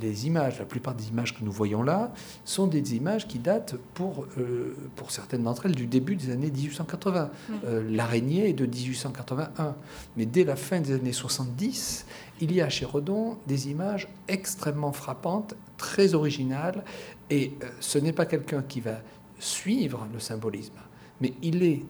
les 0.00 0.26
images, 0.26 0.58
la 0.58 0.64
plupart 0.64 0.94
des 0.94 1.08
images 1.08 1.36
que 1.36 1.44
nous 1.44 1.52
voyons 1.52 1.82
là, 1.82 2.12
sont 2.44 2.66
des 2.66 2.94
images 2.94 3.26
qui 3.26 3.38
datent 3.38 3.76
pour, 3.94 4.26
euh, 4.38 4.76
pour 4.96 5.10
certaines 5.10 5.42
d'entre 5.44 5.66
elles 5.66 5.74
du 5.74 5.86
début 5.86 6.16
des 6.16 6.30
années 6.30 6.50
1880. 6.50 7.30
Euh, 7.64 7.84
l'araignée 7.90 8.50
est 8.50 8.54
de 8.54 8.66
1881. 8.66 9.74
Mais 10.16 10.26
dès 10.26 10.44
la 10.44 10.56
fin 10.56 10.80
des 10.80 10.94
années 10.94 11.12
70, 11.12 12.06
il 12.40 12.52
y 12.52 12.60
a 12.60 12.68
chez 12.68 12.84
Redon 12.84 13.36
des 13.46 13.70
images 13.70 14.08
extrêmement 14.28 14.92
frappantes, 14.92 15.54
très 15.76 16.14
originales. 16.14 16.84
Et 17.30 17.52
euh, 17.62 17.66
ce 17.80 17.98
n'est 17.98 18.12
pas 18.12 18.26
quelqu'un 18.26 18.62
qui 18.62 18.80
va 18.80 19.00
suivre 19.38 20.06
le 20.12 20.18
symbolisme, 20.18 20.78
mais 21.20 21.32
il 21.42 21.62
est 21.62 21.84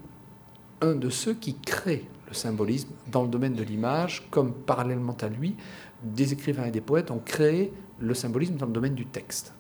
un 0.81 0.95
de 0.95 1.09
ceux 1.09 1.35
qui 1.35 1.55
créent 1.55 2.05
le 2.29 2.35
symbolisme 2.35 2.91
dans 3.11 3.23
le 3.23 3.29
domaine 3.29 3.55
de 3.55 3.63
l'image, 3.63 4.27
comme 4.31 4.53
parallèlement 4.53 5.17
à 5.21 5.29
lui, 5.29 5.57
des 6.03 6.33
écrivains 6.33 6.67
et 6.67 6.71
des 6.71 6.81
poètes 6.81 7.11
ont 7.11 7.21
créé 7.25 7.73
le 8.01 8.15
symbolisme 8.15 8.57
dans 8.57 8.67
le 8.67 8.73
domaine 8.73 8.95
du 8.95 9.07
texte. 9.07 9.53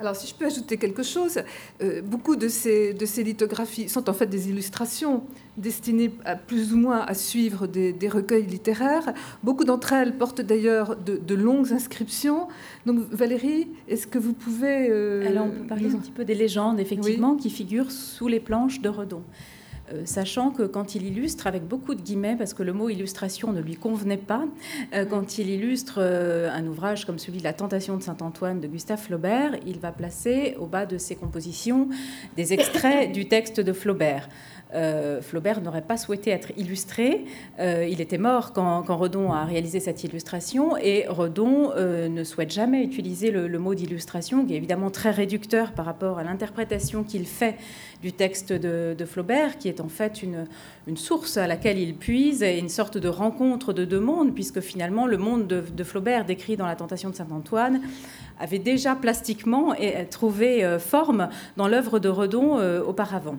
Alors, 0.00 0.16
si 0.16 0.26
je 0.26 0.34
peux 0.34 0.46
ajouter 0.46 0.76
quelque 0.76 1.02
chose, 1.02 1.38
euh, 1.82 2.02
beaucoup 2.02 2.34
de 2.34 2.48
ces, 2.48 2.94
de 2.94 3.06
ces 3.06 3.22
lithographies 3.22 3.88
sont 3.88 4.10
en 4.10 4.12
fait 4.12 4.26
des 4.26 4.48
illustrations 4.48 5.22
destinées 5.56 6.10
à, 6.24 6.34
plus 6.34 6.72
ou 6.72 6.76
moins 6.76 7.00
à 7.00 7.14
suivre 7.14 7.66
des, 7.68 8.08
recueils 8.08 8.44
littéraires. 8.44 9.14
Beaucoup 9.44 9.64
d'entre 9.64 9.92
elles 9.92 10.16
portent 10.18 10.40
d'ailleurs 10.40 10.96
de, 10.96 11.34
longues 11.34 11.72
inscriptions. 11.72 12.48
Donc, 12.86 13.08
Valérie, 13.10 13.68
est-ce 13.88 14.06
que 14.06 14.18
vous 14.18 14.32
pouvez... 14.32 14.88
Euh, 14.90 15.28
Alors, 15.28 15.46
on 15.46 15.50
peut 15.50 15.66
parler 15.66 15.94
un 15.94 15.98
petit 15.98 16.10
peu 16.10 16.24
des 16.24 16.34
légendes, 16.34 16.80
effectivement, 16.80 17.36
qui 17.36 17.50
figurent 17.50 17.92
sous 17.92 18.26
les 18.26 18.40
planches 18.40 18.80
de 18.80 18.88
Redon. 18.88 19.22
Euh, 19.92 20.02
sachant 20.06 20.50
que 20.50 20.62
quand 20.62 20.94
il 20.94 21.04
illustre, 21.04 21.46
avec 21.46 21.64
beaucoup 21.64 21.94
de 21.94 22.00
guillemets, 22.00 22.36
parce 22.36 22.54
que 22.54 22.62
le 22.62 22.72
mot 22.72 22.88
illustration 22.88 23.52
ne 23.52 23.60
lui 23.60 23.76
convenait 23.76 24.16
pas, 24.16 24.44
euh, 24.94 25.04
quand 25.04 25.36
il 25.38 25.50
illustre 25.50 25.98
euh, 25.98 26.50
un 26.50 26.66
ouvrage 26.66 27.04
comme 27.04 27.18
celui 27.18 27.38
de 27.38 27.44
La 27.44 27.52
Tentation 27.52 27.96
de 27.98 28.02
Saint-Antoine 28.02 28.60
de 28.60 28.66
Gustave 28.66 29.00
Flaubert, 29.00 29.56
il 29.66 29.78
va 29.80 29.92
placer 29.92 30.56
au 30.58 30.66
bas 30.66 30.86
de 30.86 30.96
ses 30.96 31.16
compositions 31.16 31.88
des 32.36 32.54
extraits 32.54 33.12
du 33.12 33.28
texte 33.28 33.60
de 33.60 33.72
Flaubert. 33.72 34.28
Euh, 34.74 35.20
Flaubert 35.22 35.60
n'aurait 35.60 35.82
pas 35.82 35.96
souhaité 35.96 36.30
être 36.30 36.50
illustré. 36.56 37.24
Euh, 37.60 37.86
il 37.88 38.00
était 38.00 38.18
mort 38.18 38.52
quand, 38.52 38.82
Redon 38.84 39.32
a 39.32 39.44
réalisé 39.44 39.80
cette 39.80 40.02
illustration 40.04 40.76
et 40.76 41.06
Redon 41.08 41.72
euh, 41.76 42.08
ne 42.08 42.24
souhaite 42.24 42.52
jamais 42.52 42.82
utiliser 42.82 43.30
le, 43.30 43.58
mot 43.58 43.74
d'illustration, 43.74 44.44
qui 44.44 44.54
est 44.54 44.56
évidemment 44.56 44.90
très 44.90 45.10
réducteur 45.10 45.72
par 45.72 45.86
rapport 45.86 46.18
à 46.18 46.24
l'interprétation 46.24 47.04
qu'il 47.04 47.26
fait 47.26 47.56
du 48.02 48.12
texte 48.12 48.52
de, 48.52 49.04
Flaubert, 49.04 49.58
qui 49.58 49.68
est 49.68 49.80
en 49.80 49.88
fait 49.88 50.22
une, 50.22 50.46
source 50.96 51.36
à 51.36 51.46
laquelle 51.46 51.78
il 51.78 51.94
puise 51.94 52.42
et 52.42 52.58
une 52.58 52.68
sorte 52.68 52.98
de 52.98 53.08
rencontre 53.08 53.72
de 53.72 53.84
deux 53.84 54.00
mondes, 54.00 54.34
puisque 54.34 54.60
finalement 54.60 55.06
le 55.06 55.16
monde 55.16 55.46
de, 55.46 55.84
Flaubert 55.84 56.24
décrit 56.24 56.56
dans 56.56 56.66
La 56.66 56.76
Tentation 56.76 57.10
de 57.10 57.14
Saint-Antoine 57.14 57.80
avait 58.40 58.58
déjà 58.58 58.96
plastiquement 58.96 59.74
trouvé 60.10 60.78
forme 60.80 61.28
dans 61.56 61.68
l'œuvre 61.68 61.98
de 62.00 62.08
Redon 62.08 62.58
auparavant. 62.80 63.38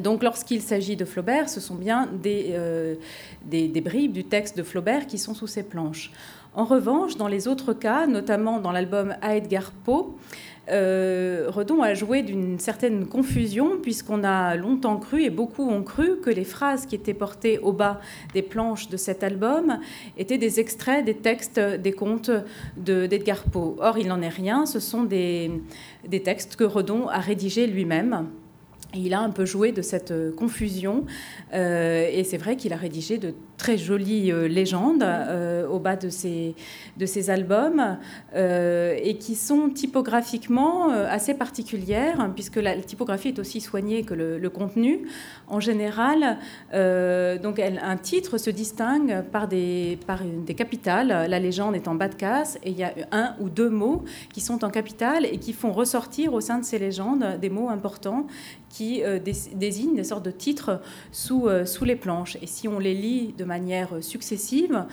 Donc 0.00 0.22
lorsqu'il 0.22 0.60
s'agit 0.60 0.96
de 0.96 1.04
Flaubert, 1.04 1.48
ce 1.48 1.60
sont 1.60 1.76
bien 1.76 2.08
euh, 2.26 2.96
des, 3.44 3.68
des, 3.68 3.80
bribes 3.80 4.12
du 4.12 4.24
texte 4.24 4.56
de 4.56 4.62
Flaubert 4.62 5.06
qui 5.06 5.16
sont 5.16 5.34
sous 5.34 5.46
ces 5.46 5.62
planches. 5.62 6.10
En 6.54 6.64
revanche, 6.64 7.16
dans 7.16 7.28
les 7.28 7.48
autres 7.48 7.72
cas, 7.72 8.06
notamment 8.06 8.58
dans 8.58 8.72
l'album 8.72 9.14
Edgar 9.22 9.70
Poe, 9.84 10.16
euh, 10.68 11.46
Redon 11.48 11.82
a 11.82 11.94
joué 11.94 12.22
d'une 12.22 12.58
certaine 12.58 13.06
confusion 13.06 13.78
puisqu'on 13.80 14.24
a 14.24 14.56
longtemps 14.56 14.96
cru, 14.96 15.22
et 15.22 15.30
beaucoup 15.30 15.68
ont 15.68 15.84
cru, 15.84 16.18
que 16.20 16.30
les 16.30 16.44
phrases 16.44 16.86
qui 16.86 16.96
étaient 16.96 17.14
portées 17.14 17.60
au 17.60 17.72
bas 17.72 18.00
des 18.34 18.42
planches 18.42 18.88
de 18.88 18.96
cet 18.96 19.22
album 19.22 19.78
étaient 20.18 20.38
des 20.38 20.58
extraits 20.58 21.04
des 21.04 21.14
textes 21.14 21.60
des 21.60 21.92
contes 21.92 22.32
d'Edgar 22.76 23.44
Poe. 23.44 23.76
Or, 23.78 23.98
il 23.98 24.08
n'en 24.08 24.20
est 24.20 24.28
rien, 24.28 24.66
ce 24.66 24.80
sont 24.80 25.04
des 25.04 25.52
textes 26.24 26.56
que 26.56 26.64
Redon 26.64 27.06
a 27.06 27.20
rédigés 27.20 27.68
lui-même 27.68 28.26
il 28.96 29.14
a 29.14 29.20
un 29.20 29.30
peu 29.30 29.44
joué 29.44 29.72
de 29.72 29.82
cette 29.82 30.10
euh, 30.10 30.32
confusion 30.32 31.04
euh, 31.52 32.08
et 32.10 32.24
c'est 32.24 32.36
vrai 32.36 32.56
qu'il 32.56 32.72
a 32.72 32.76
rédigé 32.76 33.18
de 33.18 33.34
très 33.56 33.78
jolies 33.78 34.32
euh, 34.32 34.48
légendes 34.48 35.04
au 35.70 35.78
bas 35.78 35.96
de 35.96 36.08
ses, 36.08 36.54
de 36.96 37.06
ses 37.06 37.30
albums 37.30 37.98
et 38.34 39.16
qui 39.18 39.34
sont 39.34 39.68
typographiquement 39.70 40.90
assez 40.90 41.34
particulières 41.34 42.30
puisque 42.34 42.56
la, 42.56 42.76
typographie 42.76 43.28
est 43.28 43.38
aussi 43.38 43.60
soignée 43.60 44.02
que 44.02 44.14
le, 44.14 44.50
contenu. 44.50 45.08
En 45.48 45.60
général, 45.60 46.38
donc 46.72 47.58
un 47.60 47.96
titre 47.96 48.38
se 48.38 48.50
distingue 48.50 49.22
par 49.32 49.48
des, 49.48 49.98
par 50.06 50.20
des 50.22 50.54
capitales. 50.54 51.08
La 51.28 51.38
légende 51.38 51.74
est 51.74 51.88
en 51.88 51.94
bas 51.94 52.08
de 52.08 52.14
casse 52.14 52.58
et 52.62 52.70
il 52.70 52.78
y 52.78 52.84
a 52.84 52.92
un 53.12 53.34
ou 53.40 53.48
deux 53.48 53.70
mots 53.70 54.04
qui 54.32 54.40
sont 54.40 54.64
en 54.64 54.70
capitale 54.70 55.26
et 55.26 55.38
qui 55.38 55.52
font 55.52 55.72
ressortir 55.72 56.34
au 56.34 56.40
sein 56.40 56.58
de 56.58 56.64
ces 56.64 56.78
légendes 56.78 57.38
des 57.40 57.50
mots 57.50 57.68
importants 57.68 58.26
qui 58.68 59.02
euh, 59.02 59.18
désignent 59.18 59.96
des 59.96 60.04
sortes 60.04 60.24
de 60.24 60.30
titres 60.30 60.80
sous, 61.12 61.48
euh, 61.48 61.64
sous 61.64 61.84
les 61.84 61.96
planches. 61.96 62.36
Et 62.42 62.46
si 62.46 62.68
on 62.68 62.78
les 62.78 62.94
lit 62.94 63.34
de 63.36 63.44
manière 63.46 63.88
successive, 64.00 64.84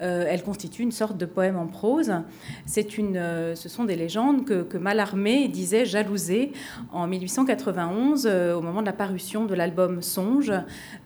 euh, 0.00 0.24
elles 0.28 0.42
constituent 0.42 0.82
une 0.82 0.92
sorte 0.92 1.16
de 1.16 1.26
poème 1.26 1.56
en 1.56 1.66
prose. 1.66 2.12
C'est 2.66 2.98
une, 2.98 3.54
ce 3.54 3.68
sont 3.68 3.84
des 3.84 3.96
légendes 3.96 4.44
que, 4.44 4.62
que 4.62 4.78
Mallarmé 4.78 5.48
disait 5.48 5.84
jalouser 5.84 6.52
en 6.92 7.06
1891, 7.06 8.26
au 8.26 8.60
moment 8.60 8.80
de 8.80 8.86
la 8.86 8.92
parution 8.92 9.44
de 9.44 9.54
l'album 9.54 10.02
Songe. 10.02 10.52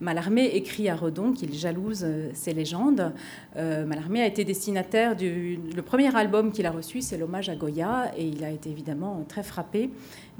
Mallarmé 0.01 0.45
écrit 0.45 0.89
à 0.89 0.95
Redon 0.95 1.31
qu'il 1.31 1.53
jalouse 1.53 2.05
ces 2.33 2.53
légendes. 2.53 3.13
Mallarmé 3.55 4.21
a 4.21 4.25
été 4.25 4.43
destinataire 4.43 5.15
du 5.15 5.59
le 5.75 5.81
premier 5.81 6.15
album 6.15 6.51
qu'il 6.51 6.65
a 6.65 6.71
reçu, 6.71 7.01
c'est 7.01 7.17
l'hommage 7.17 7.49
à 7.49 7.55
Goya, 7.55 8.11
et 8.17 8.27
il 8.27 8.43
a 8.43 8.49
été 8.49 8.69
évidemment 8.69 9.23
très 9.27 9.43
frappé 9.43 9.89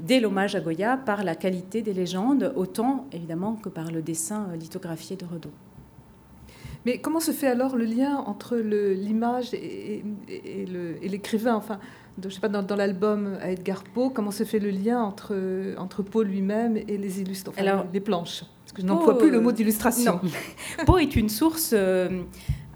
dès 0.00 0.20
l'hommage 0.20 0.54
à 0.54 0.60
Goya 0.60 0.96
par 0.96 1.24
la 1.24 1.34
qualité 1.34 1.82
des 1.82 1.92
légendes, 1.92 2.52
autant 2.56 3.06
évidemment 3.12 3.54
que 3.54 3.68
par 3.68 3.90
le 3.90 4.02
dessin 4.02 4.48
lithographié 4.58 5.16
de 5.16 5.24
Redon. 5.24 5.50
Mais 6.86 6.98
comment 6.98 7.20
se 7.20 7.32
fait 7.32 7.48
alors 7.48 7.76
le 7.76 7.84
lien 7.84 8.16
entre 8.26 8.56
l'image 8.56 9.52
et, 9.54 10.02
l'écrivain 11.02 11.54
Enfin, 11.54 11.78
je 12.22 12.28
sais 12.28 12.40
pas, 12.40 12.48
dans, 12.48 12.76
l'album 12.76 13.36
à 13.40 13.50
Edgar 13.50 13.84
Poe, 13.84 14.10
comment 14.10 14.30
se 14.30 14.44
fait 14.44 14.58
le 14.58 14.70
lien 14.70 15.00
entre, 15.00 15.34
entre 15.78 16.02
Poe 16.02 16.24
lui-même 16.24 16.76
et 16.76 16.96
les 16.98 17.20
illustrations, 17.20 17.62
enfin, 17.62 17.86
les 17.92 18.00
planches? 18.00 18.44
Parce 18.64 18.72
que 18.72 18.82
je 18.82 18.86
n'emploie 18.86 19.18
plus 19.18 19.30
le 19.30 19.40
mot 19.40 19.52
d'illustration. 19.52 20.20
Poe 20.86 20.98
est 20.98 21.16
une 21.16 21.28
source 21.28 21.70
euh, 21.72 22.22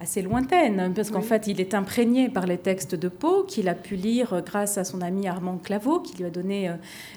assez 0.03 0.21
lointaine, 0.21 0.93
parce 0.97 1.13
qu'en 1.13 1.23
fait, 1.23 1.47
il 1.47 1.61
est 1.61 1.75
imprégné 1.75 2.29
par 2.29 2.45
les 2.45 2.59
textes 2.59 2.97
de 2.97 3.07
Poe, 3.07 3.45
qu'il 3.47 3.69
a 3.69 3.75
pu 3.75 3.95
lire 3.95 4.43
grâce 4.45 4.77
à 4.77 4.83
son 4.83 5.01
ami 5.01 5.29
Armand 5.29 5.59
Claveau, 5.59 6.01
qui 6.01 6.17
lui 6.17 6.25
a 6.25 6.31
donné 6.31 6.69
euh, 6.69 6.73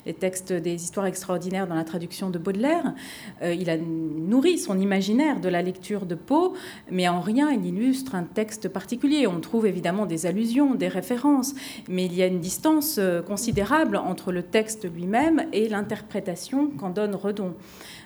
les 0.06 0.14
textes 0.14 0.54
des 0.54 0.84
histoires 0.84 1.08
extraordinaires 1.08 1.66
dans 1.66 1.74
la 1.74 1.84
traduction 1.84 2.30
de 2.30 2.38
Baudelaire. 2.38 2.94
Euh, 3.42 3.56
il 3.56 3.72
a 3.72 3.78
nourri 3.78 4.60
son 4.60 4.80
imaginaire 4.80 5.40
de 5.40 5.50
la 5.50 5.64
lecture 5.64 6.06
de 6.06 6.14
Poe, 6.14 6.54
mais 6.92 7.08
en 7.08 7.22
rien 7.22 7.50
il 7.50 7.66
illustre 7.66 8.14
un 8.14 8.24
texte 8.24 8.70
particulier. 8.70 9.26
On 9.26 9.40
trouve 9.40 9.66
évidemment 9.66 10.06
des 10.06 10.28
allusions, 10.28 10.76
des 10.76 10.88
références, 10.88 11.56
mais 11.90 12.06
il 12.06 12.14
y 12.14 12.22
a 12.22 12.28
une 12.28 12.40
distance 12.40 12.98
euh, 13.00 13.24
considérable 13.24 13.98
entre 13.98 14.32
le 14.32 14.44
texte 14.44 14.88
lui-même 14.94 15.48
et 15.54 15.70
l'interprétation 15.70 16.68
qu'en 16.68 16.92
donne 16.92 17.16
Redon. 17.16 17.56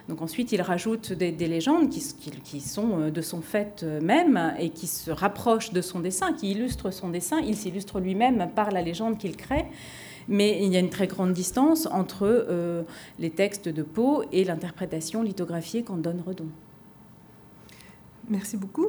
Donc 0.10 0.24
ensuite, 0.24 0.52
il 0.52 0.62
rajoute 0.64 1.14
des, 1.14 1.32
légendes 1.32 1.90
qui, 1.90 2.62
sont 2.62 3.00
euh, 3.00 3.12
de 3.12 3.22
son 3.22 3.42
fait 3.42 3.82
euh, 3.84 4.02
même 4.02 4.56
et 4.58 4.72
qui 4.72 4.88
se 4.88 5.12
rapprochent 5.12 5.72
de 5.72 5.82
son 5.82 6.00
dessin, 6.00 6.34
qui 6.34 6.50
illustrent 6.50 6.92
son 6.92 7.10
dessin. 7.10 7.40
Il 7.46 7.56
s'illustre 7.56 8.00
lui-même 8.00 8.50
par 8.56 8.72
la 8.72 8.82
légende 8.82 9.20
qu'il 9.20 9.38
crée. 9.38 9.68
Mais 10.28 10.64
il 10.64 10.74
y 10.74 10.78
a 10.78 10.80
une 10.80 10.90
très 10.90 11.06
grande 11.06 11.34
distance 11.34 11.88
entre 11.92 12.24
euh, 12.24 12.82
les 13.20 13.30
textes 13.30 13.70
de 13.70 13.84
Poe 13.84 14.24
et 14.32 14.44
l'interprétation 14.44 15.22
lithographiée 15.22 15.84
qu'en 15.84 15.98
donne 15.98 16.24
Redon. 16.26 16.48
Merci 18.30 18.58
beaucoup. 18.58 18.88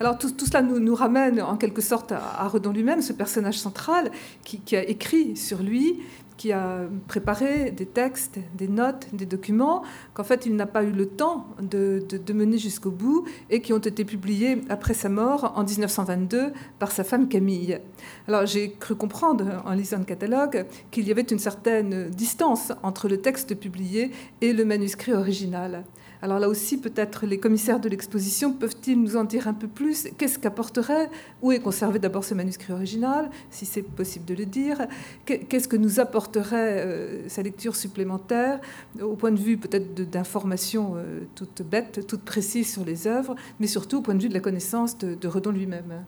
Alors 0.00 0.18
tout, 0.18 0.32
cela 0.44 0.62
nous, 0.62 0.94
ramène 0.94 1.40
en 1.40 1.56
quelque 1.56 1.80
sorte 1.80 2.12
à, 2.12 2.48
Redon 2.48 2.72
lui-même, 2.72 3.00
ce 3.00 3.12
personnage 3.12 3.58
central 3.58 4.10
qui, 4.44 4.76
a 4.76 4.82
écrit 4.82 5.36
sur 5.36 5.62
lui, 5.62 6.00
qui 6.36 6.52
a 6.52 6.80
préparé 7.08 7.70
des 7.70 7.86
textes, 7.86 8.38
des 8.54 8.68
notes, 8.68 9.06
des 9.12 9.26
documents, 9.26 9.82
qu'en 10.14 10.24
fait 10.24 10.46
il 10.46 10.56
n'a 10.56 10.66
pas 10.66 10.82
eu 10.82 10.90
le 10.90 11.06
temps 11.06 11.46
de, 11.60 12.04
mener 12.32 12.58
jusqu'au 12.58 12.90
bout 12.90 13.24
et 13.50 13.60
qui 13.60 13.72
ont 13.72 13.78
été 13.78 14.04
publiés 14.04 14.60
après 14.68 14.94
sa 14.94 15.08
mort 15.08 15.52
en 15.56 15.62
1922 15.62 16.52
par 16.78 16.90
sa 16.90 17.04
femme 17.04 17.28
Camille. 17.28 17.78
Alors 18.26 18.46
j'ai 18.46 18.72
cru 18.72 18.96
comprendre 18.96 19.62
en 19.64 19.72
lisant 19.72 19.98
le 19.98 20.04
catalogue 20.04 20.66
qu'il 20.90 21.06
y 21.06 21.12
avait 21.12 21.22
une 21.22 21.38
certaine 21.38 22.10
distance 22.10 22.72
entre 22.82 23.08
le 23.08 23.18
texte 23.18 23.54
publié 23.54 24.10
et 24.40 24.52
le 24.52 24.64
manuscrit 24.64 25.12
original. 25.12 25.84
Alors 26.22 26.38
là 26.38 26.48
aussi, 26.48 26.78
peut-être 26.78 27.26
les 27.26 27.38
commissaires 27.38 27.80
de 27.80 27.88
l'exposition 27.88 28.52
peuvent-ils 28.52 29.00
nous 29.00 29.16
en 29.16 29.24
dire 29.24 29.48
un 29.48 29.52
peu 29.52 29.68
plus? 29.68 30.08
Qu'est-ce 30.16 30.38
qu'apporterait? 30.38 31.10
Où 31.42 31.52
est 31.52 31.60
conservé 31.60 31.98
d'abord 31.98 32.24
ce 32.24 32.34
manuscrit 32.34 32.72
original, 32.72 33.30
si 33.50 33.66
c'est 33.66 33.82
possible 33.82 34.24
de 34.24 34.34
le 34.34 34.46
dire? 34.46 34.86
Qu'est-ce 35.26 35.68
que 35.68 35.76
nous 35.76 36.00
apporterait 36.00 36.86
euh, 36.86 37.28
sa 37.28 37.42
lecture 37.42 37.76
supplémentaire 37.76 38.60
au 39.00 39.16
point 39.16 39.32
de 39.32 39.38
vue 39.38 39.58
peut-être 39.58 39.94
d'informations 40.10 40.94
euh, 40.96 41.20
toutes 41.34 41.62
bêtes, 41.62 42.06
toutes 42.06 42.24
précises 42.24 42.72
sur 42.72 42.84
les 42.84 43.06
œuvres, 43.06 43.34
mais 43.60 43.66
surtout 43.66 43.98
au 43.98 44.02
point 44.02 44.14
de 44.14 44.22
vue 44.22 44.28
de 44.28 44.34
la 44.34 44.40
connaissance 44.40 44.96
de, 44.98 45.28
Redon 45.28 45.50
lui-même? 45.50 46.04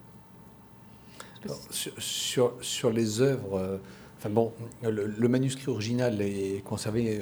Sur, 1.70 2.90
les 2.90 3.20
œuvres, 3.20 3.59
euh, 3.59 4.28
bon, 4.30 4.52
le, 4.82 5.28
manuscrit 5.28 5.70
original 5.70 6.20
est 6.22 6.62
conservé 6.64 7.20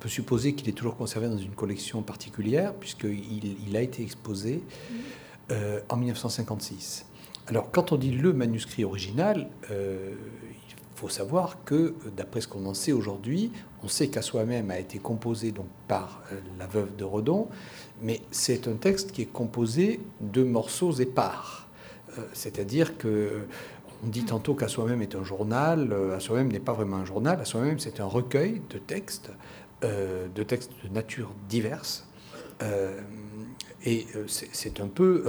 peut 0.00 0.08
supposer 0.08 0.54
qu'il 0.54 0.68
est 0.68 0.72
toujours 0.72 0.96
conservé 0.96 1.28
dans 1.28 1.38
une 1.38 1.54
collection 1.54 2.02
particulière, 2.02 2.74
puisqu'il 2.74 3.56
il 3.66 3.76
a 3.76 3.82
été 3.82 4.02
exposé 4.02 4.62
euh, 5.52 5.80
en 5.88 5.96
1956. 5.96 7.06
Alors, 7.46 7.70
quand 7.70 7.92
on 7.92 7.96
dit 7.96 8.10
le 8.10 8.32
manuscrit 8.32 8.84
original, 8.84 9.48
euh, 9.70 10.14
il 10.68 10.74
faut 10.96 11.08
savoir 11.08 11.64
que, 11.64 11.94
d'après 12.16 12.40
ce 12.40 12.48
qu'on 12.48 12.66
en 12.66 12.74
sait 12.74 12.92
aujourd'hui, 12.92 13.52
on 13.82 13.88
sait 13.88 14.08
qu'à 14.08 14.22
soi-même 14.22 14.70
a 14.70 14.78
été 14.78 14.98
composé 14.98 15.52
donc, 15.52 15.66
par 15.86 16.22
euh, 16.32 16.36
la 16.58 16.66
veuve 16.66 16.96
de 16.96 17.04
Redon, 17.04 17.48
mais 18.00 18.20
c'est 18.30 18.68
un 18.68 18.74
texte 18.74 19.12
qui 19.12 19.22
est 19.22 19.32
composé 19.32 20.00
de 20.20 20.42
morceaux 20.42 20.92
épars. 20.92 21.68
C'est-à-dire 22.32 22.98
que 22.98 23.46
on 24.02 24.08
dit 24.08 24.24
tantôt 24.24 24.54
qu'à 24.54 24.66
soi-même 24.66 25.00
est 25.00 25.14
un 25.14 25.22
journal, 25.22 25.94
à 26.12 26.18
soi-même 26.18 26.50
n'est 26.50 26.58
pas 26.58 26.72
vraiment 26.72 26.96
un 26.96 27.04
journal, 27.04 27.38
à 27.40 27.44
soi-même 27.44 27.78
c'est 27.78 28.00
un 28.00 28.06
recueil 28.06 28.62
de 28.70 28.78
textes 28.78 29.30
euh, 29.82 30.28
de 30.34 30.42
textes 30.42 30.72
de 30.84 30.92
nature 30.92 31.30
diverse. 31.48 32.06
Euh, 32.62 33.00
et 33.86 34.06
euh, 34.14 34.24
c'est 34.26 34.78
un 34.80 34.88
peu 34.88 35.24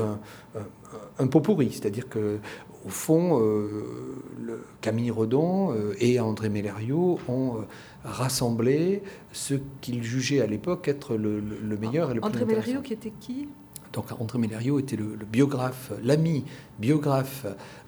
un, 1.20 1.28
pot 1.28 1.40
pourri, 1.40 1.72
c'est-à-dire 1.72 2.10
que 2.10 2.40
au 2.86 2.90
fond, 2.90 3.40
le 3.40 4.66
Camille 4.82 5.12
Redon 5.12 5.74
et 6.00 6.20
André 6.20 6.50
Mellerio 6.50 7.18
ont 7.30 7.64
rassemblé 8.04 9.04
ce 9.32 9.54
qu'ils 9.80 10.04
jugeaient 10.04 10.42
à 10.42 10.48
l'époque 10.48 10.90
être 10.90 11.16
le, 11.16 11.42
meilleur 11.80 12.12
et 12.12 12.16
le 12.16 12.26
André 12.26 12.44
Mellerio 12.44 12.82
qui 12.82 12.94
était 12.94 13.14
qui? 13.22 13.48
Donc 13.94 14.12
André 14.20 14.40
Mellerio 14.40 14.80
était 14.80 14.98
le, 14.98 15.16
biographe, 15.32 15.94
l'ami 16.04 16.44
biographe 16.80 17.46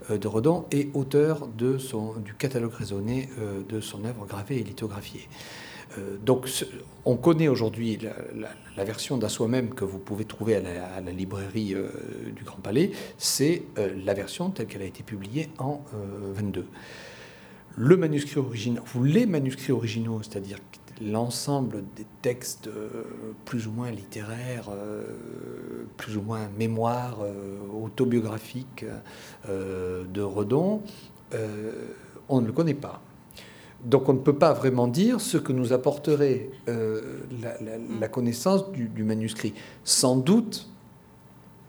de 0.09 0.27
Redon 0.27 0.65
et 0.71 0.89
auteur 0.93 1.47
de 1.47 1.77
son, 1.77 2.13
du 2.19 2.35
catalogue 2.35 2.73
raisonné 2.73 3.29
de 3.67 3.81
son 3.81 4.05
œuvre 4.05 4.25
gravée 4.25 4.59
et 4.59 4.63
lithographiée. 4.63 5.27
Euh, 5.97 6.17
donc, 6.23 6.49
on 7.05 7.15
connaît 7.15 7.47
aujourd'hui 7.47 7.99
la, 8.75 8.83
version 8.83 9.17
d'À 9.17 9.29
soi-même 9.29 9.73
que 9.73 9.85
vous 9.85 9.99
pouvez 9.99 10.25
trouver 10.25 10.55
à 10.55 11.01
la, 11.01 11.11
librairie 11.11 11.73
euh, 11.73 11.89
du 12.35 12.43
Grand 12.43 12.61
Palais. 12.61 12.91
C'est 13.17 13.63
euh, 13.77 13.93
la 14.03 14.13
version 14.13 14.49
telle 14.49 14.67
qu'elle 14.67 14.81
a 14.81 14.85
été 14.85 15.03
publiée 15.03 15.49
en 15.57 15.81
22. 16.33 16.65
Original, 18.37 18.83
ou 18.95 19.03
les 19.03 19.25
manuscrits 19.25 19.71
originaux, 19.71 20.21
c'est-à-dire 20.21 20.59
l'ensemble 21.01 21.83
des 21.95 22.05
textes 22.21 22.69
plus 23.45 23.65
ou 23.65 23.71
moins 23.71 23.89
littéraires, 23.89 24.69
plus 25.97 26.15
ou 26.15 26.21
moins 26.21 26.49
mémoires 26.55 27.17
autobiographiques 27.73 28.85
de 29.47 30.21
Redon, 30.21 30.83
on 32.29 32.41
ne 32.41 32.45
le 32.45 32.53
connaît 32.53 32.75
pas. 32.75 33.01
Donc 33.85 34.07
on 34.07 34.13
ne 34.13 34.19
peut 34.19 34.35
pas 34.35 34.53
vraiment 34.53 34.87
dire 34.87 35.19
ce 35.19 35.37
que 35.37 35.51
nous 35.51 35.73
apporterait 35.73 36.49
euh, 36.69 37.01
la, 37.99 38.07
connaissance 38.07 38.71
du, 38.71 39.03
manuscrit. 39.03 39.53
Sans 39.83 40.15
doute, 40.15 40.69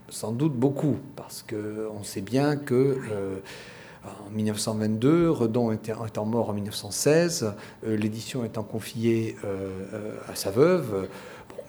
sans 0.09 0.33
doute 0.33 0.55
beaucoup, 0.55 0.97
parce 1.17 1.43
qu'on 1.43 2.05
sait 2.05 2.21
bien 2.21 2.57
que 2.57 2.99
euh, 3.11 3.39
en 4.05 4.31
1922, 4.31 5.31
Redon 5.31 5.73
étant 5.73 6.25
mort 6.25 6.51
en 6.51 6.53
1916, 6.53 7.53
euh, 7.85 7.97
l'édition 7.97 8.45
étant 8.45 8.63
confiée 8.63 9.37
à 10.29 10.37
sa 10.37 10.51
veuve, 10.51 11.09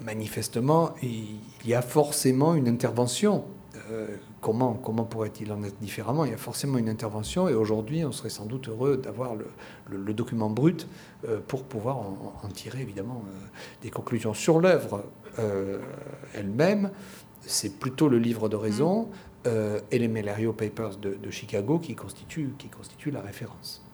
manifestement, 0.01 0.93
il 1.01 1.39
y 1.65 1.73
a 1.73 1.81
forcément 1.81 2.53
une 2.53 2.67
intervention 2.67 3.45
comment, 4.41 4.73
comment 4.73 5.03
pourrait-il 5.03 5.51
en 5.51 5.63
être 5.63 5.77
différemment? 5.79 6.25
Il 6.25 6.31
y 6.31 6.33
a 6.33 6.37
forcément 6.37 6.77
une 6.77 6.89
intervention 6.89 7.47
et 7.47 7.53
aujourd'hui, 7.53 8.03
on 8.05 8.11
serait 8.11 8.29
sans 8.29 8.45
doute 8.45 8.69
heureux 8.69 8.97
d'avoir 8.97 9.35
le, 9.35 10.13
document 10.13 10.49
brut 10.49 10.87
euh, 11.27 11.39
pour 11.45 11.63
pouvoir 11.63 11.97
en, 11.97 12.47
tirer 12.53 12.81
évidemment 12.81 13.23
euh, 13.27 13.47
des 13.81 13.89
conclusions. 13.89 14.33
Sur 14.33 14.59
l'œuvre 14.59 15.05
euh, 15.39 15.79
elle-même, 16.33 16.91
c'est 17.41 17.77
plutôt 17.79 18.09
le 18.09 18.17
livre 18.17 18.49
de 18.49 18.55
raison 18.55 19.09
et 19.91 19.99
les 19.99 20.07
Melerio 20.07 20.53
Papers 20.53 20.97
de, 20.97 21.29
Chicago 21.29 21.77
qui 21.77 21.93
constituent, 21.93 22.55
qui 22.57 22.67
constituent 22.67 23.11
la 23.11 23.21
référence. 23.21 23.84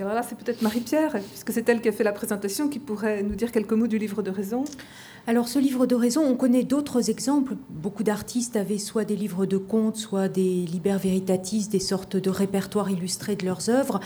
Alors 0.00 0.14
là, 0.14 0.22
c'est 0.22 0.36
peut-être 0.36 0.62
Marie-Pierre, 0.62 1.16
puisque 1.30 1.52
c'est 1.52 1.68
elle 1.68 1.82
qui 1.82 1.88
a 1.88 1.92
fait 1.92 2.04
la 2.04 2.12
présentation, 2.12 2.68
qui 2.68 2.78
pourrait 2.78 3.22
nous 3.22 3.34
dire 3.34 3.52
quelques 3.52 3.72
mots 3.72 3.86
du 3.86 3.98
livre 3.98 4.22
de 4.22 4.30
raison. 4.30 4.64
Alors 5.26 5.46
ce 5.46 5.58
livre 5.58 5.84
de 5.86 5.94
raison, 5.94 6.22
on 6.24 6.36
connaît 6.36 6.62
d'autres 6.62 7.10
exemples. 7.10 7.54
Beaucoup 7.68 8.02
d'artistes 8.02 8.56
avaient 8.56 8.78
soit 8.78 9.04
des 9.04 9.16
livres 9.16 9.44
de 9.44 9.58
contes, 9.58 9.96
soit 9.96 10.28
des 10.28 10.64
liber 10.64 10.96
veritatis, 10.96 11.68
des 11.68 11.80
sortes 11.80 12.16
de 12.16 12.30
répertoires 12.30 12.90
illustrés 12.90 13.36
de 13.36 13.44
leurs 13.44 13.68
œuvres. 13.68 14.00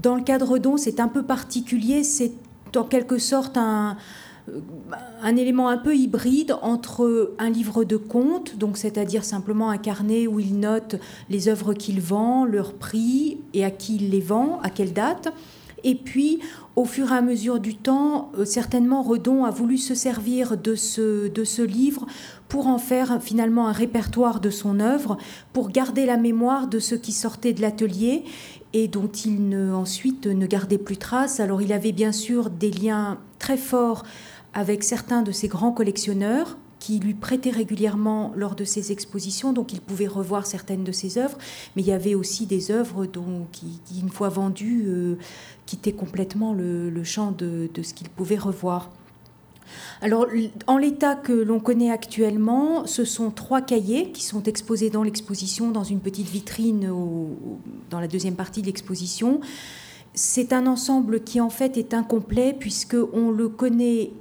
Dans 0.00 0.14
le 0.14 0.22
cadre 0.22 0.58
d'On, 0.58 0.76
c'est 0.76 1.00
un 1.00 1.08
peu 1.08 1.24
particulier. 1.24 2.04
C'est 2.04 2.32
en 2.76 2.84
quelque 2.84 3.18
sorte 3.18 3.56
un, 3.56 3.96
un 5.22 5.36
élément 5.36 5.68
un 5.68 5.78
peu 5.78 5.96
hybride 5.96 6.54
entre 6.60 7.34
un 7.38 7.48
livre 7.48 7.84
de 7.84 7.96
contes, 7.96 8.56
donc 8.56 8.76
c'est-à-dire 8.76 9.24
simplement 9.24 9.70
un 9.70 9.78
carnet 9.78 10.26
où 10.26 10.38
il 10.38 10.58
note 10.58 10.96
les 11.30 11.48
œuvres 11.48 11.72
qu'il 11.72 12.00
vend, 12.00 12.44
leur 12.44 12.74
prix 12.74 13.38
et 13.54 13.64
à 13.64 13.70
qui 13.70 13.96
il 13.96 14.10
les 14.10 14.20
vend, 14.20 14.60
à 14.62 14.70
quelle 14.70 14.92
date. 14.92 15.32
Et 15.86 15.94
puis, 15.94 16.40
au 16.76 16.86
fur 16.86 17.12
et 17.12 17.16
à 17.16 17.20
mesure 17.20 17.60
du 17.60 17.76
temps, 17.76 18.32
euh, 18.38 18.46
certainement 18.46 19.02
Redon 19.02 19.44
a 19.44 19.50
voulu 19.50 19.76
se 19.76 19.94
servir 19.94 20.56
de 20.56 20.74
ce, 20.74 21.28
de 21.28 21.44
ce 21.44 21.60
livre 21.60 22.06
pour 22.48 22.68
en 22.68 22.78
faire 22.78 23.20
finalement 23.20 23.68
un 23.68 23.72
répertoire 23.72 24.40
de 24.40 24.48
son 24.48 24.80
œuvre, 24.80 25.18
pour 25.52 25.68
garder 25.70 26.06
la 26.06 26.16
mémoire 26.16 26.68
de 26.68 26.78
ce 26.78 26.94
qui 26.94 27.12
sortait 27.12 27.52
de 27.52 27.60
l'atelier 27.60 28.24
et 28.72 28.88
dont 28.88 29.08
il 29.08 29.48
ne, 29.48 29.72
ensuite 29.72 30.26
ne 30.26 30.46
gardait 30.46 30.78
plus 30.78 30.96
trace. 30.96 31.38
Alors 31.38 31.60
il 31.60 31.72
avait 31.72 31.92
bien 31.92 32.12
sûr 32.12 32.48
des 32.48 32.70
liens 32.70 33.18
très 33.38 33.58
forts 33.58 34.04
avec 34.54 34.84
certains 34.84 35.22
de 35.22 35.32
ses 35.32 35.48
grands 35.48 35.72
collectionneurs 35.72 36.56
qui 36.78 36.98
lui 36.98 37.14
prêtaient 37.14 37.50
régulièrement 37.50 38.32
lors 38.36 38.54
de 38.54 38.64
ses 38.64 38.92
expositions, 38.92 39.54
donc 39.54 39.72
il 39.72 39.80
pouvait 39.80 40.06
revoir 40.06 40.46
certaines 40.46 40.84
de 40.84 40.92
ses 40.92 41.16
œuvres, 41.16 41.38
mais 41.74 41.82
il 41.82 41.88
y 41.88 41.92
avait 41.92 42.14
aussi 42.14 42.44
des 42.44 42.70
œuvres 42.70 43.06
dont, 43.06 43.46
qui, 43.52 43.80
une 43.98 44.10
fois 44.10 44.28
vendues, 44.28 44.84
euh, 44.86 45.16
quittaient 45.64 45.92
complètement 45.92 46.52
le, 46.52 47.04
champ 47.04 47.32
de, 47.32 47.70
ce 47.82 47.94
qu'il 47.94 48.10
pouvait 48.10 48.36
revoir. 48.36 48.90
Alors, 50.02 50.26
en 50.66 50.76
l'état 50.76 51.14
que 51.14 51.32
l'on 51.32 51.58
connaît 51.58 51.90
actuellement, 51.90 52.86
ce 52.86 53.06
sont 53.06 53.30
trois 53.30 53.62
cahiers 53.62 54.12
qui 54.12 54.22
sont 54.22 54.42
exposés 54.42 54.90
dans 54.90 55.02
l'exposition, 55.02 55.70
dans 55.70 55.84
une 55.84 56.00
petite 56.00 56.28
vitrine 56.28 56.92
dans 57.88 57.98
la 57.98 58.08
deuxième 58.08 58.36
partie 58.36 58.60
de 58.60 58.66
l'exposition. 58.66 59.40
C'est 60.16 60.52
un 60.52 60.68
ensemble 60.68 61.24
qui 61.24 61.40
en 61.40 61.50
fait 61.50 61.76
est 61.76 61.92
incomplet 61.92 62.54
puisque 62.56 62.96
on 63.12 63.32
le 63.32 63.48
connaît 63.48 64.12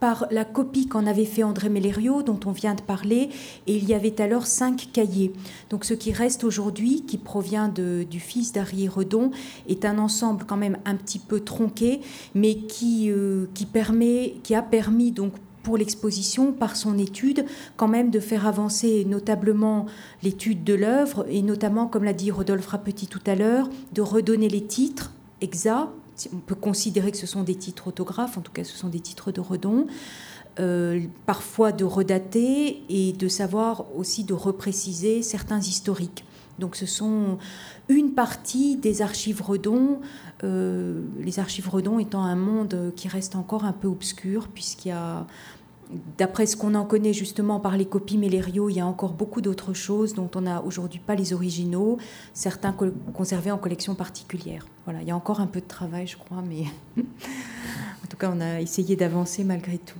par 0.00 0.26
la 0.30 0.46
copie 0.46 0.86
qu'en 0.86 1.04
avait 1.04 1.26
fait 1.26 1.42
André 1.42 1.68
Mellerio, 1.68 2.22
dont 2.22 2.40
on 2.46 2.52
vient 2.52 2.74
de 2.74 2.80
parler, 2.80 3.28
et 3.66 3.76
il 3.76 3.84
y 3.84 3.92
avait 3.92 4.22
alors 4.22 4.46
cinq 4.46 4.88
cahiers. 4.90 5.34
Donc 5.68 5.84
ce 5.84 5.92
qui 5.92 6.12
reste 6.12 6.44
aujourd'hui, 6.44 7.02
qui 7.02 7.18
provient 7.18 7.68
du 7.68 8.20
fils 8.20 8.52
d'Harry 8.52 8.88
Redon, 8.88 9.30
est 9.68 9.84
un 9.84 9.98
ensemble 9.98 10.46
quand 10.46 10.56
même 10.56 10.78
un 10.86 10.94
petit 10.94 11.18
peu 11.18 11.40
tronqué, 11.40 12.00
mais 12.34 12.54
qui, 12.54 13.10
euh, 13.10 13.46
qui, 13.52 13.66
permet, 13.66 14.36
qui 14.42 14.54
a 14.54 14.62
permis 14.62 15.12
donc 15.12 15.32
pour 15.62 15.76
l'exposition, 15.76 16.52
par 16.52 16.76
son 16.76 16.96
étude, 16.96 17.44
quand 17.76 17.88
même 17.88 18.10
de 18.10 18.20
faire 18.20 18.46
avancer 18.46 19.04
notablement 19.04 19.84
l'étude 20.22 20.64
de 20.64 20.72
l'œuvre, 20.72 21.26
et 21.28 21.42
notamment, 21.42 21.86
comme 21.86 22.04
l'a 22.04 22.14
dit 22.14 22.30
Rodolphe 22.30 22.68
Rapetit 22.68 23.08
tout 23.08 23.20
à 23.26 23.34
l'heure, 23.34 23.68
de 23.92 24.00
redonner 24.00 24.48
les 24.48 24.64
titres 24.64 25.12
exacts 25.40 25.92
on 26.32 26.38
peut 26.38 26.54
considérer 26.54 27.12
que 27.12 27.16
ce 27.16 27.26
sont 27.26 27.42
des 27.42 27.54
titres 27.54 27.88
autographes, 27.88 28.38
en 28.38 28.40
tout 28.40 28.52
cas 28.52 28.64
ce 28.64 28.76
sont 28.76 28.88
des 28.88 29.00
titres 29.00 29.32
de 29.32 29.40
redon, 29.40 29.86
euh, 30.58 31.00
parfois 31.26 31.72
de 31.72 31.84
redater 31.84 32.82
et 32.88 33.12
de 33.12 33.28
savoir 33.28 33.84
aussi 33.96 34.24
de 34.24 34.34
repréciser 34.34 35.22
certains 35.22 35.60
historiques. 35.60 36.24
Donc 36.58 36.74
ce 36.74 36.86
sont 36.86 37.38
une 37.88 38.12
partie 38.12 38.76
des 38.76 39.00
archives 39.00 39.40
redon, 39.40 40.00
euh, 40.42 41.02
les 41.20 41.38
archives 41.38 41.68
redon 41.68 42.00
étant 42.00 42.24
un 42.24 42.34
monde 42.34 42.92
qui 42.96 43.06
reste 43.06 43.36
encore 43.36 43.64
un 43.64 43.72
peu 43.72 43.86
obscur 43.86 44.48
puisqu'il 44.48 44.88
y 44.88 44.92
a 44.92 45.26
D'après 46.18 46.46
ce 46.46 46.56
qu'on 46.56 46.74
en 46.74 46.84
connaît 46.84 47.14
justement 47.14 47.60
par 47.60 47.76
les 47.76 47.86
copies 47.86 48.18
Mélério, 48.18 48.68
il 48.68 48.76
y 48.76 48.80
a 48.80 48.86
encore 48.86 49.14
beaucoup 49.14 49.40
d'autres 49.40 49.72
choses 49.72 50.14
dont 50.14 50.30
on 50.34 50.42
n'a 50.42 50.62
aujourd'hui 50.62 50.98
pas 50.98 51.14
les 51.14 51.32
originaux, 51.32 51.98
certains 52.34 52.74
conservés 53.14 53.50
en 53.50 53.58
collection 53.58 53.94
particulière. 53.94 54.66
Voilà, 54.84 55.00
il 55.00 55.08
y 55.08 55.10
a 55.10 55.16
encore 55.16 55.40
un 55.40 55.46
peu 55.46 55.60
de 55.60 55.66
travail, 55.66 56.06
je 56.06 56.18
crois, 56.18 56.42
mais 56.46 56.64
en 57.02 58.06
tout 58.08 58.18
cas, 58.18 58.30
on 58.34 58.40
a 58.40 58.60
essayé 58.60 58.96
d'avancer 58.96 59.44
malgré 59.44 59.78
tout. 59.78 59.98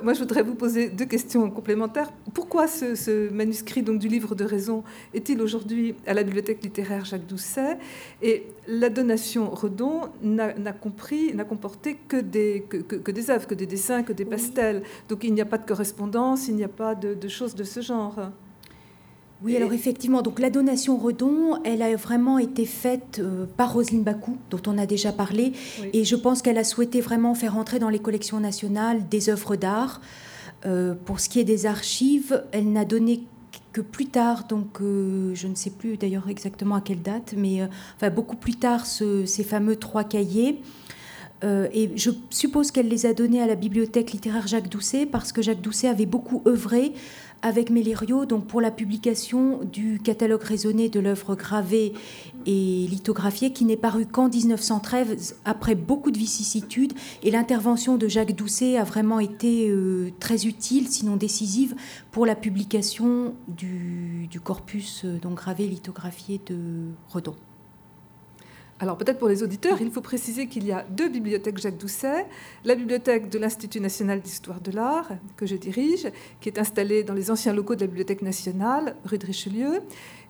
Moi, 0.00 0.14
je 0.14 0.20
voudrais 0.20 0.42
vous 0.42 0.54
poser 0.54 0.88
deux 0.88 1.04
questions 1.04 1.50
complémentaires. 1.50 2.10
Pourquoi 2.32 2.66
ce, 2.66 3.30
manuscrit 3.30 3.82
donc, 3.82 3.98
du 3.98 4.08
livre 4.08 4.34
de 4.34 4.44
raison 4.44 4.84
est-il 5.12 5.42
aujourd'hui 5.42 5.94
à 6.06 6.14
la 6.14 6.22
bibliothèque 6.22 6.62
littéraire 6.62 7.04
Jacques 7.04 7.26
Doucet 7.26 7.78
Et 8.22 8.46
la 8.66 8.88
donation 8.88 9.50
Redon 9.50 10.02
n'a 10.22 10.72
compris, 10.72 11.34
n'a 11.34 11.44
comporté 11.44 11.98
que 12.08 12.16
des, 12.16 12.62
que, 12.62 13.10
des 13.10 13.30
œuvres, 13.30 13.46
que 13.46 13.54
des 13.54 13.66
dessins, 13.66 14.02
que 14.02 14.12
des 14.12 14.24
pastels. 14.24 14.82
Donc 15.08 15.24
il 15.24 15.34
n'y 15.34 15.40
a 15.40 15.46
pas 15.46 15.58
de 15.58 15.66
correspondance, 15.66 16.48
il 16.48 16.56
n'y 16.56 16.64
a 16.64 16.68
pas 16.68 16.94
de 16.94 17.28
choses 17.28 17.54
de 17.54 17.64
ce 17.64 17.80
genre. 17.80 18.30
Oui, 19.44 19.56
alors 19.56 19.72
effectivement, 19.72 20.22
donc 20.22 20.38
la 20.38 20.50
donation 20.50 20.96
Redon, 20.96 21.60
elle 21.64 21.82
a 21.82 21.96
vraiment 21.96 22.38
été 22.38 22.64
faite 22.64 23.20
euh, 23.20 23.44
par 23.56 23.72
Roselyne 23.72 24.04
Bakou, 24.04 24.36
dont 24.50 24.60
on 24.68 24.78
a 24.78 24.86
déjà 24.86 25.10
parlé, 25.10 25.52
et 25.92 26.04
je 26.04 26.14
pense 26.14 26.42
qu'elle 26.42 26.58
a 26.58 26.64
souhaité 26.64 27.00
vraiment 27.00 27.34
faire 27.34 27.56
entrer 27.56 27.80
dans 27.80 27.88
les 27.88 27.98
collections 27.98 28.38
nationales 28.38 29.08
des 29.08 29.30
œuvres 29.30 29.56
d'art. 29.56 30.00
Euh, 30.64 30.94
pour 30.94 31.18
ce 31.18 31.28
qui 31.28 31.40
est 31.40 31.44
des 31.44 31.66
archives, 31.66 32.44
elle 32.52 32.70
n'a 32.70 32.84
donné 32.84 33.24
que 33.72 33.80
plus 33.80 34.06
tard, 34.06 34.44
donc 34.46 34.80
euh, 34.80 35.34
je 35.34 35.48
ne 35.48 35.56
sais 35.56 35.70
plus 35.70 35.96
d'ailleurs 35.96 36.28
exactement 36.28 36.76
à 36.76 36.80
quelle 36.80 37.02
date, 37.02 37.34
mais 37.36 37.62
enfin 37.96 38.10
beaucoup 38.10 38.36
plus 38.36 38.54
tard, 38.54 38.86
ces 38.86 39.44
fameux 39.44 39.74
trois 39.74 40.04
cahiers. 40.04 40.60
et 41.42 41.90
je 41.96 42.10
suppose 42.30 42.70
qu'elle 42.70 42.86
les 42.86 43.06
a 43.06 43.12
donnés 43.12 43.42
à 43.42 43.48
la 43.48 43.56
bibliothèque 43.56 44.12
littéraire 44.12 44.46
Jacques 44.46 44.68
Doucet 44.68 45.04
parce 45.06 45.32
que 45.32 45.42
Jacques 45.42 45.62
Doucet 45.62 45.88
avait 45.88 46.06
beaucoup 46.06 46.42
œuvré 46.46 46.92
avec 47.42 47.70
Mélério 47.70 48.24
donc 48.24 48.46
pour 48.46 48.60
la 48.60 48.70
publication 48.70 49.60
du 49.64 50.00
catalogue 50.02 50.42
raisonné 50.42 50.88
de 50.88 51.00
l'œuvre 51.00 51.34
gravée 51.34 51.92
et 52.46 52.86
lithographiée 52.88 53.52
qui 53.52 53.64
n'est 53.64 53.76
paru 53.76 54.06
qu'en 54.06 54.28
1913 54.28 55.36
après 55.44 55.74
beaucoup 55.74 56.10
de 56.10 56.18
vicissitudes 56.18 56.92
et 57.22 57.30
l'intervention 57.30 57.96
de 57.96 58.08
Jacques 58.08 58.34
Doucet 58.34 58.76
a 58.76 58.84
vraiment 58.84 59.20
été 59.20 59.68
euh, 59.68 60.10
très 60.20 60.46
utile 60.46 60.88
sinon 60.88 61.16
décisive 61.16 61.74
pour 62.10 62.26
la 62.26 62.34
publication 62.34 63.34
du, 63.48 64.28
corpus 64.42 65.04
euh, 65.04 65.18
donc 65.18 65.34
gravé 65.34 65.66
lithographié 65.66 66.40
de 66.46 66.56
Redon. 67.08 67.34
Alors 68.80 68.96
peut-être 68.98 69.18
pour 69.18 69.28
les 69.28 69.42
auditeurs, 69.42 69.80
il 69.80 69.90
faut 69.90 70.00
préciser 70.00 70.48
qu'il 70.48 70.66
y 70.66 70.72
a 70.72 70.84
deux 70.90 71.08
bibliothèques 71.08 71.58
Jacques 71.58 71.78
Doucet. 71.78 72.26
La 72.64 72.74
bibliothèque 72.74 73.28
de 73.28 73.38
l'Institut 73.38 73.80
national 73.80 74.20
d'histoire 74.20 74.60
de 74.60 74.72
l'art, 74.72 75.10
que 75.36 75.46
je 75.46 75.54
dirige, 75.54 76.08
qui 76.40 76.48
est 76.48 76.58
installée 76.58 77.04
dans 77.04 77.14
les 77.14 77.30
anciens 77.30 77.52
locaux 77.52 77.76
de 77.76 77.82
la 77.82 77.86
Bibliothèque 77.86 78.22
nationale, 78.22 78.96
rue 79.04 79.18
de 79.18 79.26
Richelieu, 79.26 79.82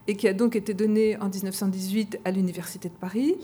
et 0.07 0.17
qui 0.17 0.29
a 0.29 0.35
donc 0.35 0.57
été 0.57 0.75
donnée 0.75 1.17
en 1.19 1.29
1918 1.29 2.21
à 2.25 2.31
l'Université 2.31 2.89
de 2.89 2.95
Paris. 2.95 3.37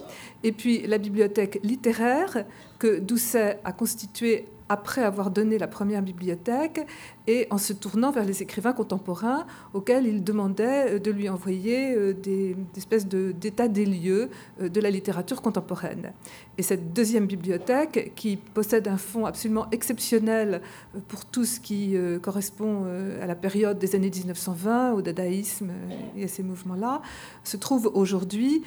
Et 0.42 0.53
puis 0.53 0.86
la 0.86 0.99
bibliothèque 0.99 1.61
littéraire, 1.62 2.44
que 2.78 2.99
Doucet 2.99 3.61
a 3.64 3.72
constituée 3.72 4.46
après 4.69 5.03
avoir 5.03 5.31
donné 5.31 5.59
la 5.59 5.66
première 5.66 6.03
bibliothèque 6.03 6.87
et 7.27 7.47
en 7.51 7.59
se 7.59 7.73
tournant 7.73 8.11
vers 8.11 8.25
les 8.25 8.43
écrivains 8.43 8.73
contemporains 8.73 9.47
auxquels 9.75 10.07
il 10.07 10.25
demandait 10.25 10.95
euh, 10.95 10.99
de 10.99 11.11
lui 11.11 11.29
envoyer 11.29 11.95
euh, 11.95 12.14
des, 12.14 12.57
espèces 12.77 13.07
d'état 13.07 13.69
des 13.69 13.87
lieux 13.87 14.31
euh, 14.61 14.69
de 14.69 14.81
la 14.81 14.91
littérature 14.91 15.43
contemporaine. 15.43 16.12
Et 16.57 16.62
cette 16.62 16.93
deuxième 16.93 17.27
bibliothèque, 17.27 18.12
qui 18.16 18.37
possède 18.37 18.89
un 18.89 18.97
fonds 18.97 19.27
absolument 19.27 19.66
exceptionnel 19.71 20.61
pour 21.07 21.25
tout 21.25 21.45
ce 21.45 21.61
qui 21.61 21.97
correspond 22.21 22.85
à 23.23 23.27
la 23.27 23.37
période 23.37 23.79
des 23.79 23.95
années 23.95 24.11
1920, 24.11 24.93
au 24.93 25.03
dadaïsme 25.03 25.71
et 26.16 26.25
à 26.25 26.29
ces 26.29 26.43
mouvements-là, 26.43 27.01
se 27.45 27.57
trouve 27.57 27.91
aujourd'hui 27.95 28.62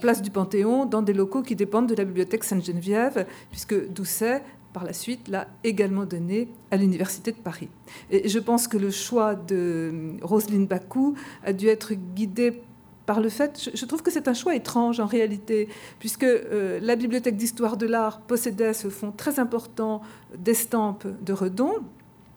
place 0.00 0.20
du 0.20 0.30
Panthéon 0.30 0.84
dans 0.84 1.02
des 1.02 1.12
locaux 1.12 1.42
qui 1.42 1.54
dépendent 1.54 1.88
de 1.88 1.94
la 1.94 2.04
bibliothèque 2.04 2.42
Sainte-Geneviève, 2.42 3.26
puisque 3.50 3.88
Doucet 3.92 4.42
par 4.72 4.84
la 4.84 4.92
suite, 4.92 5.28
l'a 5.28 5.48
également 5.64 6.04
donné 6.04 6.48
à 6.70 6.76
l'Université 6.76 7.32
de 7.32 7.36
Paris. 7.36 7.68
Et 8.10 8.28
je 8.28 8.38
pense 8.38 8.68
que 8.68 8.76
le 8.76 8.90
choix 8.90 9.34
de 9.34 10.16
Roselyne 10.22 10.66
Bakou 10.66 11.14
a 11.44 11.52
dû 11.52 11.68
être 11.68 11.94
guidé 11.94 12.62
par 13.06 13.20
le 13.22 13.30
fait, 13.30 13.70
je 13.72 13.84
trouve 13.86 14.02
que 14.02 14.10
c'est 14.10 14.28
un 14.28 14.34
choix 14.34 14.54
étrange 14.54 15.00
en 15.00 15.06
réalité, 15.06 15.68
puisque 15.98 16.24
euh, 16.24 16.78
la 16.82 16.94
bibliothèque 16.94 17.38
d'histoire 17.38 17.78
de 17.78 17.86
l'art 17.86 18.20
possédait 18.20 18.74
ce 18.74 18.90
fonds 18.90 19.12
très 19.12 19.40
important 19.40 20.02
d'estampes 20.36 21.06
de 21.24 21.32
Redon, 21.32 21.72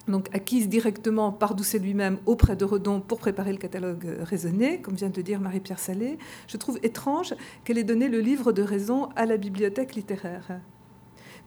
donc 0.08 0.34
acquises 0.34 0.70
directement 0.70 1.34
par 1.34 1.56
Doucet 1.56 1.78
lui-même 1.78 2.20
auprès 2.26 2.56
de 2.56 2.64
Redon 2.64 3.02
pour 3.02 3.20
préparer 3.20 3.52
le 3.52 3.58
catalogue 3.58 4.08
raisonné, 4.22 4.80
comme 4.80 4.96
vient 4.96 5.10
de 5.10 5.22
dire 5.22 5.42
Marie-Pierre 5.42 5.78
Salé. 5.78 6.18
Je 6.48 6.56
trouve 6.56 6.80
étrange 6.84 7.34
qu'elle 7.66 7.78
ait 7.78 7.84
donné 7.84 8.08
le 8.08 8.22
livre 8.22 8.54
de 8.54 8.62
raison 8.62 9.10
à 9.18 9.26
la 9.26 9.36
bibliothèque 9.36 9.96
littéraire. 9.96 10.62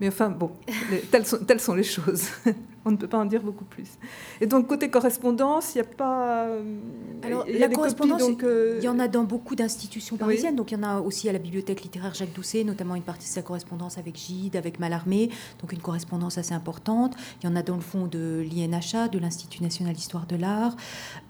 Mais 0.00 0.08
enfin, 0.08 0.28
bon, 0.28 0.50
telles, 1.10 1.26
sont, 1.26 1.38
telles, 1.38 1.60
sont, 1.60 1.74
les 1.74 1.84
choses. 1.84 2.24
On 2.84 2.90
ne 2.90 2.96
peut 2.96 3.06
pas 3.06 3.18
en 3.18 3.24
dire 3.24 3.42
beaucoup 3.42 3.64
plus. 3.64 3.88
Et 4.40 4.46
donc, 4.46 4.66
côté 4.66 4.90
correspondance, 4.90 5.74
il 5.74 5.78
n'y 5.78 5.86
a 5.86 5.90
pas. 5.90 6.46
Euh, 6.46 6.62
Alors, 7.22 7.46
la 7.48 7.68
correspondance, 7.68 8.22
euh, 8.42 8.78
il 8.78 8.84
y 8.84 8.88
en 8.88 8.98
a 8.98 9.08
dans 9.08 9.24
beaucoup 9.24 9.54
d'institutions 9.54 10.16
parisiennes. 10.16 10.56
Donc, 10.56 10.72
il 10.72 10.74
y 10.74 10.80
en 10.80 10.82
a 10.82 11.00
aussi 11.00 11.28
à 11.28 11.32
la 11.32 11.38
bibliothèque 11.38 11.82
littéraire 11.82 12.12
Jacques 12.12 12.34
Doucet, 12.34 12.64
notamment 12.64 12.96
une 12.96 13.02
partie 13.02 13.26
de 13.26 13.32
sa 13.32 13.42
correspondance 13.42 13.96
avec 13.96 14.16
Gide, 14.16 14.56
avec 14.56 14.80
Mallarmé. 14.80 15.30
Donc, 15.62 15.72
une 15.72 15.80
correspondance 15.80 16.36
assez 16.36 16.54
importante. 16.54 17.14
Il 17.42 17.46
y 17.46 17.48
en 17.48 17.56
a 17.56 17.62
dans 17.62 17.76
le 17.76 17.80
fond 17.80 18.06
de 18.06 18.44
l'INHA, 18.50 19.08
de 19.08 19.18
l'Institut 19.18 19.62
national 19.62 19.94
d'histoire 19.94 20.26
de 20.26 20.36
l'art. 20.36 20.76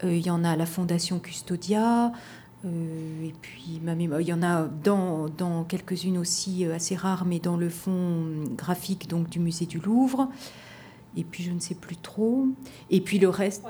Euh, 0.03 0.13
il 0.13 0.25
y 0.25 0.31
en 0.31 0.43
a 0.43 0.51
à 0.51 0.55
la 0.55 0.65
Fondation 0.65 1.19
Custodia. 1.19 2.11
Euh, 2.65 3.27
et 3.27 3.33
puis, 3.41 3.79
ma 3.83 3.95
mémoire, 3.95 4.21
il 4.21 4.27
y 4.27 4.33
en 4.33 4.43
a 4.43 4.63
dans, 4.83 5.27
dans 5.29 5.63
quelques-unes 5.63 6.17
aussi 6.17 6.65
euh, 6.65 6.75
assez 6.75 6.95
rares, 6.95 7.25
mais 7.25 7.39
dans 7.39 7.57
le 7.57 7.69
fond 7.69 8.43
graphique 8.57 9.07
donc, 9.07 9.29
du 9.29 9.39
musée 9.39 9.65
du 9.65 9.79
Louvre. 9.79 10.29
Et 11.17 11.23
puis 11.23 11.43
je 11.43 11.51
ne 11.51 11.59
sais 11.59 11.75
plus 11.75 11.95
trop. 11.95 12.47
Et 12.89 13.01
puis 13.01 13.19
le 13.19 13.29
reste. 13.29 13.63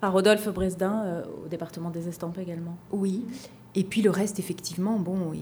Par 0.00 0.12
Rodolphe 0.12 0.48
Bresdin 0.52 1.22
au 1.42 1.48
département 1.48 1.88
des 1.88 2.06
Estampes 2.08 2.38
également. 2.38 2.76
Oui. 2.92 3.24
Et 3.74 3.82
puis 3.82 4.02
le 4.02 4.10
reste, 4.10 4.38
effectivement, 4.38 4.98
bon, 4.98 5.32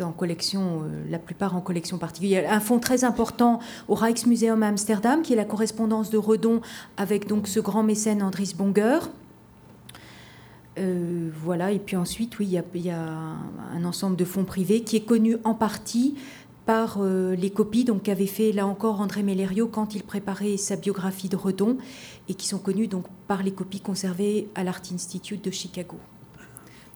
en 0.00 0.12
collection, 0.12 0.82
la 1.10 1.18
plupart 1.18 1.54
en 1.54 1.60
collection 1.60 1.98
particulière. 1.98 2.50
Un 2.50 2.60
fonds 2.60 2.78
très 2.78 3.04
important 3.04 3.58
au 3.88 3.94
Rijksmuseum 3.94 4.62
à 4.62 4.68
Amsterdam, 4.68 5.22
qui 5.22 5.34
est 5.34 5.36
la 5.36 5.44
correspondance 5.44 6.08
de 6.08 6.16
Redon 6.16 6.60
avec 6.96 7.26
donc 7.26 7.48
ce 7.48 7.60
grand 7.60 7.82
mécène 7.82 8.22
Andries 8.22 8.54
Bonger. 8.56 9.00
Euh, 10.78 11.30
voilà, 11.34 11.72
et 11.72 11.78
puis 11.78 11.96
ensuite, 11.96 12.38
oui, 12.38 12.46
il 12.74 12.82
y, 12.82 12.90
a 12.90 12.98
un 12.98 13.84
ensemble 13.84 14.16
de 14.16 14.24
fonds 14.24 14.44
privés 14.44 14.82
qui 14.82 14.96
est 14.96 15.04
connu 15.04 15.36
en 15.44 15.54
partie 15.54 16.16
par 16.64 16.98
euh, 17.00 17.34
les 17.34 17.50
copies 17.50 17.84
donc 17.84 18.04
qu'avait 18.04 18.26
fait 18.26 18.52
là 18.52 18.66
encore 18.66 19.00
André 19.00 19.24
Mellerio 19.24 19.66
quand 19.66 19.96
il 19.96 20.04
préparait 20.04 20.56
sa 20.56 20.76
biographie 20.76 21.28
de 21.28 21.36
Redon 21.36 21.76
et 22.28 22.34
qui 22.34 22.46
sont 22.46 22.58
connues 22.58 22.86
donc 22.86 23.06
par 23.26 23.42
les 23.42 23.50
copies 23.50 23.80
conservées 23.80 24.48
à 24.54 24.62
l'Art 24.62 24.82
Institute 24.92 25.44
de 25.44 25.50
Chicago. 25.50 25.96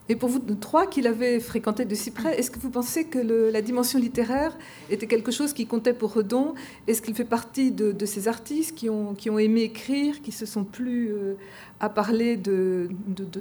Et 0.09 0.15
pour 0.15 0.29
vous 0.29 0.39
trois 0.39 0.87
qui 0.87 1.01
l'avez 1.01 1.39
fréquenté 1.39 1.83
de 1.83 1.93
si 1.93 2.11
près, 2.11 2.39
est-ce 2.39 2.49
que 2.49 2.59
vous 2.59 2.69
pensez 2.69 3.05
que 3.05 3.19
la 3.51 3.61
dimension 3.61 3.99
littéraire 3.99 4.57
était 4.89 5.07
quelque 5.07 5.31
chose 5.31 5.51
qui 5.51 5.67
comptait 5.67 5.93
pour 5.93 6.13
Redon 6.13 6.53
Est-ce 6.87 7.01
qu'il 7.01 7.13
fait 7.13 7.25
partie 7.25 7.71
de, 7.71 8.05
ces 8.05 8.29
artistes 8.29 8.75
qui 8.75 8.89
ont, 8.89 9.15
aimé 9.37 9.63
écrire, 9.63 10.21
qui 10.21 10.31
se 10.31 10.45
sont 10.45 10.63
plus 10.63 11.11
euh, 11.11 11.35
à 11.81 11.89
parler 11.89 12.37
de, 12.37 12.89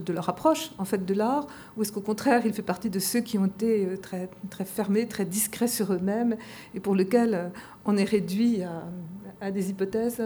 leur 0.08 0.28
approche 0.28 0.72
en 0.78 0.84
fait 0.84 1.04
de 1.04 1.14
l'art? 1.14 1.46
Ou 1.76 1.82
est-ce 1.82 1.92
qu'au 1.92 2.00
contraire, 2.00 2.42
il 2.44 2.52
fait 2.52 2.62
partie 2.62 2.90
de 2.90 2.98
ceux 2.98 3.20
qui 3.20 3.38
ont 3.38 3.46
été 3.46 3.86
euh, 3.86 3.96
très, 3.96 4.28
fermés, 4.64 5.06
très 5.06 5.24
discrets 5.24 5.68
sur 5.68 5.92
eux-mêmes 5.92 6.36
et 6.74 6.80
pour 6.80 6.96
lesquels 6.96 7.34
euh, 7.34 7.48
on 7.84 7.96
est 7.96 8.04
réduit 8.04 8.62
à 9.40 9.50
des 9.52 9.70
hypothèses? 9.70 10.20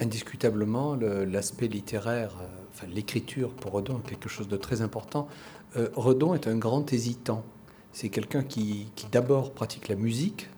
Indiscutablement, 0.00 0.96
l'aspect 0.96 1.68
littéraire 1.68 2.36
l'écriture 2.82 3.50
pour 3.50 3.72
Redon 3.72 3.98
est 3.98 4.08
quelque 4.08 4.28
chose 4.28 4.48
de 4.48 4.56
très 4.56 4.82
important. 4.82 5.28
Euh, 5.76 5.88
Redon 5.94 6.34
est 6.34 6.46
un 6.46 6.56
grand 6.56 6.92
hésitant. 6.92 7.44
C'est 7.92 8.08
quelqu'un 8.08 8.42
qui, 8.42 8.88
d'abord 9.12 9.52
pratique 9.52 9.88
la 9.88 9.94
musique. 9.94 10.48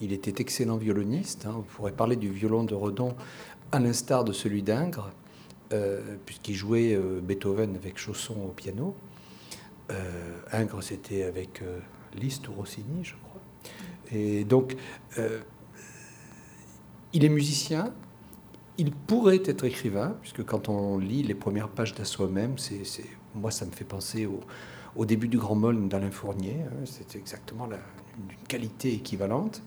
Il 0.00 0.12
était 0.12 0.40
excellent 0.40 0.76
violoniste. 0.76 1.46
Hein. 1.46 1.54
On 1.58 1.62
pourrait 1.62 1.92
parler 1.92 2.16
du 2.16 2.30
violon 2.30 2.64
de 2.64 2.74
Redon 2.74 3.14
à 3.70 3.78
l'instar 3.78 4.24
de 4.24 4.32
celui 4.32 4.62
d'Ingres, 4.62 5.10
euh, 5.72 6.16
puisqu'il 6.26 6.54
jouait 6.54 6.94
euh, 6.94 7.20
Beethoven 7.22 7.76
avec 7.76 7.98
Chausson 7.98 8.36
au 8.44 8.52
piano. 8.52 8.94
Ingres, 10.52 10.82
c'était 10.82 11.24
avec 11.24 11.62
Liszt 12.14 12.48
ou 12.48 12.54
Rossini, 12.54 13.04
je 13.04 13.12
crois. 13.12 13.42
Et 14.10 14.44
donc, 14.44 14.74
il 17.12 17.22
est 17.26 17.28
musicien, 17.28 17.92
il 18.82 18.90
pourrait 18.90 19.42
être 19.44 19.62
écrivain, 19.62 20.16
puisque 20.22 20.44
quand 20.44 20.68
on 20.68 20.98
lit 20.98 21.22
les 21.22 21.36
premières 21.36 21.68
pages 21.68 21.94
d'À 21.94 22.04
soi-même, 22.04 22.56
moi, 23.36 23.52
ça 23.52 23.64
me 23.64 23.70
fait 23.70 23.84
penser 23.84 24.28
au, 24.96 25.04
début 25.04 25.28
du 25.28 25.38
Grand 25.38 25.54
Molne 25.54 25.88
d'Alain 25.88 26.10
Fournier. 26.10 26.56
Hein, 26.66 26.84
c'est 26.84 27.14
exactement 27.14 27.66
la, 27.66 27.76
une 28.18 28.46
qualité 28.48 28.92
équivalente. 28.92 29.62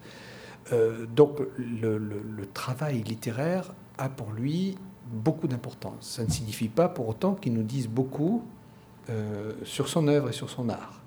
Euh, 0.73 1.05
donc, 1.05 1.39
le, 1.57 2.45
travail 2.53 3.03
littéraire 3.03 3.73
a 3.97 4.09
pour 4.09 4.33
lui 4.33 4.77
beaucoup 5.07 5.47
d'importance. 5.47 6.17
Ça 6.17 6.25
ne 6.25 6.29
signifie 6.29 6.67
pas 6.67 6.89
pour 6.89 7.07
autant 7.07 7.35
qu'il 7.35 7.53
nous 7.53 7.63
dise 7.63 7.87
beaucoup 7.87 8.43
euh, 9.09 9.53
sur 9.63 9.87
son 9.87 10.09
œuvre 10.09 10.27
et 10.27 10.33
sur 10.33 10.49
son 10.49 10.67
art 10.67 11.04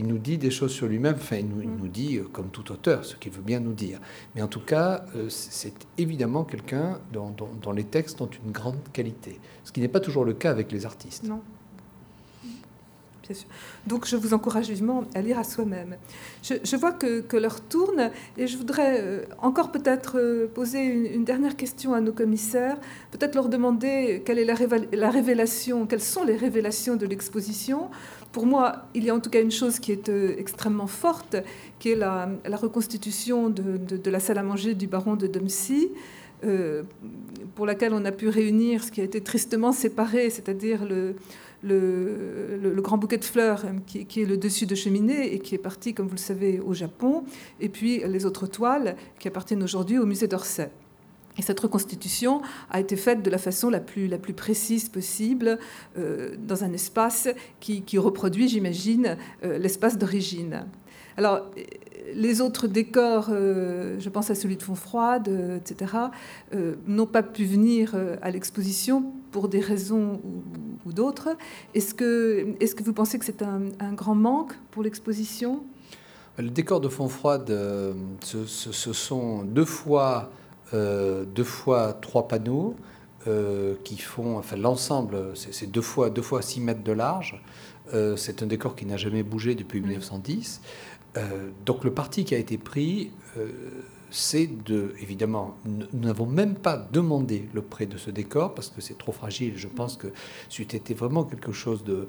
il 0.00 0.06
nous 0.06 0.18
dit 0.18 0.38
des 0.38 0.50
choses 0.50 0.72
sur 0.72 0.86
lui-même, 0.86 1.16
enfin, 1.16 1.36
il 1.36 1.46
nous, 1.46 1.88
dit, 1.88 2.16
euh, 2.16 2.24
comme 2.32 2.48
tout 2.48 2.72
auteur, 2.72 3.04
ce 3.04 3.16
qu'il 3.16 3.32
veut 3.32 3.42
bien 3.42 3.60
nous 3.60 3.74
dire. 3.74 4.00
Mais 4.34 4.40
en 4.40 4.48
tout 4.48 4.60
cas, 4.60 5.04
euh, 5.14 5.26
c'est 5.28 5.74
évidemment 5.98 6.44
quelqu'un 6.44 6.98
dont, 7.12 7.34
les 7.72 7.84
textes 7.84 8.20
ont 8.22 8.30
une 8.44 8.50
grande 8.50 8.78
qualité, 8.94 9.38
ce 9.62 9.72
qui 9.72 9.80
n'est 9.80 9.88
pas 9.88 10.00
toujours 10.00 10.24
le 10.24 10.32
cas 10.32 10.50
avec 10.50 10.72
les 10.72 10.86
artistes. 10.86 11.24
Non. 11.24 11.42
Bien 13.22 13.36
sûr. 13.36 13.48
Donc 13.86 14.06
je 14.06 14.16
vous 14.16 14.32
encourage 14.32 14.70
vivement 14.70 15.04
à 15.14 15.20
lire 15.20 15.38
à 15.38 15.44
soi-même. 15.44 15.96
Je, 16.42 16.76
vois 16.76 16.92
que, 16.92 17.36
l'heure 17.36 17.60
tourne 17.60 18.10
et 18.38 18.46
je 18.46 18.56
voudrais 18.56 19.00
euh, 19.02 19.24
encore 19.38 19.70
peut-être 19.70 20.48
poser 20.54 20.82
une, 20.82 21.24
dernière 21.24 21.56
question 21.56 21.92
à 21.92 22.00
nos 22.00 22.12
commissaires, 22.12 22.78
peut-être 23.10 23.34
leur 23.34 23.50
demander 23.50 24.22
quelle 24.24 24.38
est 24.38 24.46
la 24.46 25.10
révélation, 25.10 25.86
quelles 25.86 26.00
sont 26.00 26.24
les 26.24 26.36
révélations 26.36 26.96
de 26.96 27.06
l'exposition 27.06 27.90
pour 28.32 28.46
moi, 28.46 28.86
il 28.94 29.04
y 29.04 29.10
a 29.10 29.14
en 29.14 29.20
tout 29.20 29.30
cas 29.30 29.40
une 29.40 29.50
chose 29.50 29.78
qui 29.78 29.92
est 29.92 30.08
euh, 30.08 30.34
extrêmement 30.38 30.86
forte, 30.86 31.36
qui 31.78 31.90
est 31.90 31.96
la, 31.96 32.28
reconstitution 32.52 33.50
de, 33.50 34.10
la 34.10 34.20
salle 34.20 34.38
à 34.38 34.42
manger 34.42 34.74
du 34.74 34.86
baron 34.86 35.16
de 35.16 35.26
Domcy, 35.26 35.90
euh, 36.44 36.82
pour 37.54 37.66
laquelle 37.66 37.92
on 37.92 38.04
a 38.04 38.12
pu 38.12 38.28
réunir 38.28 38.84
ce 38.84 38.92
qui 38.92 39.00
a 39.00 39.04
été 39.04 39.20
tristement 39.20 39.72
séparé, 39.72 40.30
c'est-à-dire 40.30 40.86
le, 40.86 41.14
grand 42.80 42.98
bouquet 42.98 43.18
de 43.18 43.24
fleurs 43.24 43.64
euh, 43.64 43.70
qui, 43.86 44.22
est 44.22 44.26
le 44.26 44.36
dessus 44.36 44.66
de 44.66 44.74
cheminée 44.74 45.34
et 45.34 45.40
qui 45.40 45.56
est 45.56 45.58
parti, 45.58 45.92
comme 45.92 46.06
vous 46.06 46.14
le 46.14 46.18
savez, 46.18 46.60
au 46.60 46.72
Japon, 46.72 47.24
et 47.60 47.68
puis 47.68 48.02
les 48.06 48.26
autres 48.26 48.46
toiles 48.46 48.96
qui 49.18 49.26
appartiennent 49.26 49.62
aujourd'hui 49.62 49.98
au 49.98 50.06
musée 50.06 50.28
d'Orsay. 50.28 50.70
Et 51.38 51.42
cette 51.42 51.60
reconstitution 51.60 52.42
a 52.70 52.80
été 52.80 52.96
faite 52.96 53.22
de 53.22 53.30
la 53.30 53.38
façon 53.38 53.70
la 53.70 53.80
plus, 53.80 54.08
la 54.08 54.18
plus 54.18 54.34
précise 54.34 54.88
possible, 54.88 55.58
euh, 55.96 56.34
dans 56.38 56.64
un 56.64 56.72
espace 56.72 57.28
qui, 57.60 57.98
reproduit, 57.98 58.48
j'imagine, 58.48 59.16
euh, 59.44 59.58
l'espace 59.58 59.96
d'origine. 59.96 60.66
Alors, 61.16 61.50
les 62.14 62.40
autres 62.40 62.66
décors, 62.66 63.28
euh, 63.30 63.96
je 64.00 64.08
pense 64.08 64.30
à 64.30 64.34
celui 64.34 64.56
de 64.56 64.62
Fontfroide, 64.62 65.28
etc., 65.56 65.92
n'ont 66.86 67.06
pas 67.06 67.22
pu 67.22 67.44
venir 67.44 67.94
à 68.22 68.30
l'exposition 68.30 69.12
pour 69.30 69.48
des 69.48 69.60
raisons 69.60 70.20
ou, 70.86 70.92
d'autres. 70.92 71.36
Est-ce 71.74 71.94
que, 71.94 72.54
est 72.58 72.74
que 72.74 72.82
vous 72.82 72.92
pensez 72.92 73.18
que 73.18 73.24
c'est 73.24 73.42
un, 73.42 73.92
grand 73.92 74.14
manque 74.14 74.54
pour 74.70 74.82
l'exposition? 74.82 75.62
Le 76.38 76.50
décor 76.50 76.80
de 76.80 76.88
Fontfroide, 76.88 77.48
ce, 78.22 78.44
ce, 78.46 78.92
sont 78.92 79.44
deux 79.44 79.64
fois 79.64 80.30
deux 80.72 81.44
fois 81.44 81.92
trois 81.94 82.28
panneaux 82.28 82.76
euh, 83.26 83.74
qui 83.84 83.98
font, 83.98 84.38
enfin 84.38 84.56
l'ensemble, 84.56 85.32
c'est 85.34 85.70
deux 85.70 85.82
fois, 85.82 86.08
deux 86.08 86.22
fois 86.22 86.40
6 86.40 86.60
mètres 86.60 86.82
de 86.82 86.92
large. 86.92 87.42
Euh, 87.92 88.16
c'est 88.16 88.42
un 88.42 88.46
décor 88.46 88.74
qui 88.74 88.86
n'a 88.86 88.96
jamais 88.96 89.22
bougé 89.22 89.54
depuis 89.54 89.82
1910. 89.82 90.62
donc 91.66 91.84
le 91.84 91.92
parti 91.92 92.24
qui 92.24 92.34
a 92.34 92.38
été 92.38 92.56
pris, 92.56 93.10
c'est 94.10 94.48
de, 94.64 94.94
évidemment, 95.02 95.56
nous 95.66 95.86
n'avons 95.92 96.24
même 96.24 96.54
pas 96.54 96.78
demandé 96.78 97.46
le 97.52 97.60
prêt 97.60 97.84
de 97.84 97.98
ce 97.98 98.10
décor 98.10 98.54
parce 98.54 98.70
que 98.70 98.80
c'est 98.80 98.96
trop 98.96 99.12
fragile. 99.12 99.52
Je 99.56 99.68
pense 99.68 99.98
que 99.98 100.06
c'eût 100.48 100.62
été 100.62 100.94
vraiment 100.94 101.24
quelque 101.24 101.52
chose 101.52 101.84
de 101.84 102.08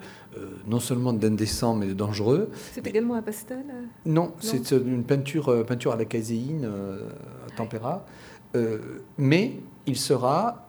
non 0.66 0.80
seulement 0.80 1.12
d'indécent 1.12 1.76
mais 1.76 1.88
de 1.88 1.94
dangereux. 1.94 2.52
C'est 2.72 2.88
également 2.88 3.16
un 3.16 3.22
pastel 3.22 3.66
Non, 4.06 4.32
c'est 4.40 4.72
une 4.72 5.04
peinture, 5.04 5.66
peinture 5.66 5.92
à 5.92 5.98
la 5.98 6.06
caséine, 6.06 6.64
à 6.66 7.56
tempéra. 7.58 8.06
Euh, 8.06 8.31
mais 9.18 9.60
il 9.86 9.98
sera 9.98 10.68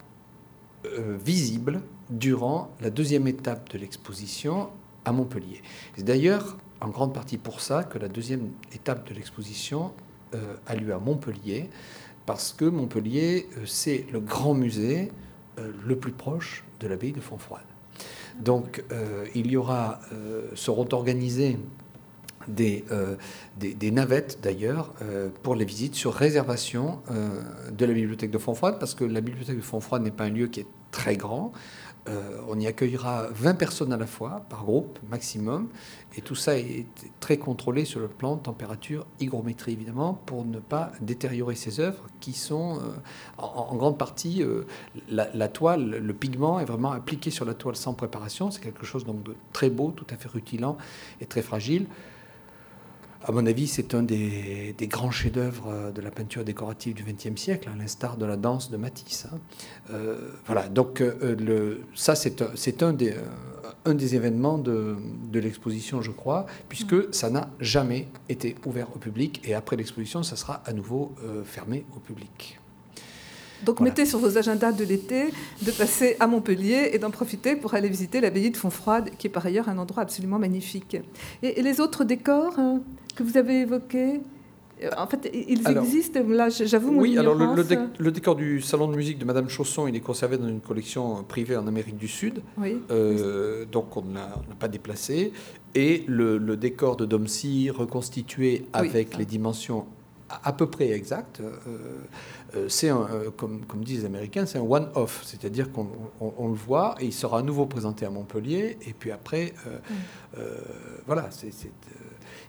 euh, 0.84 1.16
visible 1.24 1.80
durant 2.10 2.70
la 2.80 2.90
deuxième 2.90 3.28
étape 3.28 3.70
de 3.72 3.78
l'exposition 3.78 4.68
à 5.04 5.12
Montpellier. 5.12 5.62
C'est 5.96 6.02
d'ailleurs 6.02 6.58
en 6.80 6.88
grande 6.88 7.14
partie 7.14 7.38
pour 7.38 7.60
ça 7.60 7.84
que 7.84 7.98
la 7.98 8.08
deuxième 8.08 8.50
étape 8.72 9.08
de 9.08 9.14
l'exposition 9.14 9.92
euh, 10.34 10.56
a 10.66 10.74
lieu 10.74 10.92
à 10.92 10.98
Montpellier, 10.98 11.70
parce 12.26 12.52
que 12.52 12.64
Montpellier, 12.64 13.48
c'est 13.64 14.06
le 14.12 14.20
grand 14.20 14.54
musée 14.54 15.10
le 15.84 15.96
plus 15.96 16.12
proche 16.12 16.64
de 16.80 16.88
l'abbaye 16.88 17.12
de 17.12 17.20
Fontfroide. 17.20 17.66
Donc 18.40 18.82
il 19.34 19.50
y 19.50 19.56
aura, 19.56 20.00
seront 20.54 20.86
euh, 22.48 23.16
des, 23.56 23.90
navettes 23.90 24.38
d'ailleurs 24.42 24.92
euh, 25.02 25.28
pour 25.42 25.54
les 25.54 25.64
visites 25.64 25.94
sur 25.94 26.12
réservation 26.12 27.00
euh, 27.10 27.42
de 27.70 27.84
la 27.84 27.92
bibliothèque 27.92 28.30
de 28.30 28.38
Fontfroide, 28.38 28.76
parce 28.80 28.94
que 28.94 29.04
la 29.04 29.20
bibliothèque 29.20 29.56
de 29.56 29.62
Fontfroide 29.62 30.02
n'est 30.02 30.10
pas 30.10 30.24
un 30.24 30.30
lieu 30.30 30.46
qui 30.46 30.60
est 30.60 30.66
très 30.90 31.16
grand. 31.16 31.52
on 32.48 32.58
y 32.58 32.66
accueillera 32.66 33.28
20 33.32 33.54
personnes 33.54 33.92
à 33.92 33.96
la 33.96 34.06
fois, 34.06 34.44
par 34.50 34.64
groupe 34.64 34.98
maximum, 35.08 35.68
et 36.16 36.20
tout 36.20 36.34
ça 36.34 36.58
est 36.58 36.86
très 37.20 37.38
contrôlé 37.38 37.84
sur 37.84 38.00
le 38.00 38.08
plan 38.08 38.36
température, 38.36 39.06
hygrométrie 39.20 39.72
évidemment, 39.72 40.14
pour 40.26 40.44
ne 40.44 40.58
pas 40.58 40.92
détériorer 41.00 41.54
ces 41.54 41.80
œuvres 41.80 42.04
qui 42.20 42.32
sont 42.32 42.80
en, 43.38 43.74
grande 43.76 43.96
partie 43.96 44.44
la, 45.08 45.28
la, 45.32 45.48
toile, 45.48 45.90
le 45.90 46.14
pigment 46.14 46.60
est 46.60 46.66
vraiment 46.66 46.92
appliqué 46.92 47.30
sur 47.30 47.44
la 47.44 47.54
toile 47.54 47.76
sans 47.76 47.94
préparation. 47.94 48.50
C'est 48.50 48.60
quelque 48.60 48.84
chose 48.84 49.04
donc 49.04 49.22
de 49.22 49.34
très 49.52 49.70
beau, 49.70 49.92
tout 49.92 50.06
à 50.10 50.16
fait 50.16 50.28
rutilant 50.28 50.76
et 51.20 51.26
très 51.26 51.42
fragile. 51.42 51.86
À 53.24 53.30
mon 53.30 53.46
avis, 53.46 53.68
c'est 53.68 53.94
un 53.94 54.02
des, 54.02 54.74
grands 54.82 55.12
chefs-d'œuvre 55.12 55.68
euh, 55.68 55.90
de 55.92 56.00
la 56.00 56.10
peinture 56.10 56.44
décorative 56.44 56.94
du 56.94 57.04
XXe 57.04 57.40
siècle, 57.40 57.68
à 57.72 57.76
l'instar 57.76 58.16
de 58.16 58.26
la 58.26 58.36
danse 58.36 58.70
de 58.70 58.76
Matisse. 58.76 59.26
Hein. 59.32 59.38
Euh, 59.92 60.30
voilà, 60.46 60.68
donc 60.68 61.00
euh, 61.00 61.36
le, 61.36 61.82
ça, 61.94 62.16
c'est 62.16 62.82
un 62.82 62.92
des, 62.92 63.14
un 63.84 63.94
des 63.94 64.16
événements 64.16 64.58
de, 64.58 64.96
de 65.30 65.38
l'exposition, 65.38 66.02
je 66.02 66.10
crois, 66.10 66.46
puisque 66.68 67.14
ça 67.14 67.30
n'a 67.30 67.48
jamais 67.60 68.08
été 68.28 68.56
ouvert 68.66 68.88
au 68.94 68.98
public, 68.98 69.40
et 69.44 69.54
après 69.54 69.76
l'exposition, 69.76 70.24
ça 70.24 70.34
sera 70.34 70.62
à 70.66 70.72
nouveau 70.72 71.14
fermé 71.44 71.84
au 71.96 72.00
public. 72.00 72.58
Donc 73.64 73.80
mettez 73.80 74.06
sur 74.06 74.18
vos 74.18 74.38
agendas 74.38 74.72
de 74.72 74.84
l'été 74.84 75.32
de 75.62 75.70
passer 75.70 76.16
à 76.18 76.26
Montpellier 76.26 76.90
et 76.92 76.98
d'en 76.98 77.10
profiter 77.10 77.54
pour 77.54 77.74
aller 77.74 77.88
visiter 77.88 78.20
l'abbaye 78.20 78.50
de 78.50 78.56
Fontfroide, 78.56 79.10
qui 79.18 79.28
est 79.28 79.30
par 79.30 79.46
ailleurs 79.46 79.68
un 79.68 79.78
endroit 79.78 80.02
absolument 80.02 80.38
magnifique. 80.38 80.96
Et, 81.42 81.62
les 81.62 81.80
autres 81.80 82.02
décors 82.02 82.58
hein, 82.58 82.80
que 83.14 83.22
vous 83.22 83.36
avez 83.36 83.60
évoqués 83.60 84.20
euh, 84.82 84.90
en 84.96 85.06
fait, 85.06 85.30
ils 85.32 85.68
existent. 85.68 86.20
Là, 86.28 86.48
j'avoue 86.48 86.92
mon 86.92 87.00
Oui, 87.00 87.18
alors 87.18 87.34
le, 87.34 88.10
décor 88.10 88.36
du 88.36 88.60
salon 88.60 88.88
de 88.88 88.96
musique 88.96 89.18
de 89.18 89.24
Madame 89.24 89.48
Chausson, 89.48 89.86
il 89.86 89.96
est 89.96 90.00
conservé 90.00 90.38
dans 90.38 90.48
une 90.48 90.60
collection 90.60 91.22
privée 91.24 91.56
en 91.56 91.66
Amérique 91.66 91.96
du 91.96 92.08
Sud. 92.08 92.42
Oui. 92.58 92.78
Euh, 92.90 93.64
donc 93.64 93.96
on 93.96 94.02
n'a 94.02 94.28
pas 94.58 94.68
déplacé. 94.68 95.32
Et 95.74 96.04
le, 96.06 96.38
décor 96.56 96.96
de 96.96 97.06
Domcy 97.06 97.70
reconstitué 97.70 98.66
avec 98.72 99.16
les 99.16 99.24
dimensions 99.24 99.86
à 100.44 100.52
peu 100.52 100.66
près 100.66 100.90
exactes. 100.90 101.40
Euh, 101.40 102.68
c'est 102.68 102.90
comme, 103.36 103.64
comme, 103.66 103.84
disent 103.84 104.00
les 104.00 104.06
Américains, 104.06 104.46
c'est 104.46 104.58
un 104.58 104.62
one-off, 104.62 105.22
c'est-à-dire 105.24 105.70
qu'on 105.72 106.48
le 106.48 106.54
voit 106.54 106.94
et 107.00 107.06
il 107.06 107.12
sera 107.12 107.38
à 107.38 107.42
nouveau 107.42 107.66
présenté 107.66 108.04
à 108.04 108.10
Montpellier, 108.10 108.78
et 108.86 108.92
puis 108.92 109.10
après, 109.10 109.54
voilà, 111.06 111.28
c'est 111.30 111.50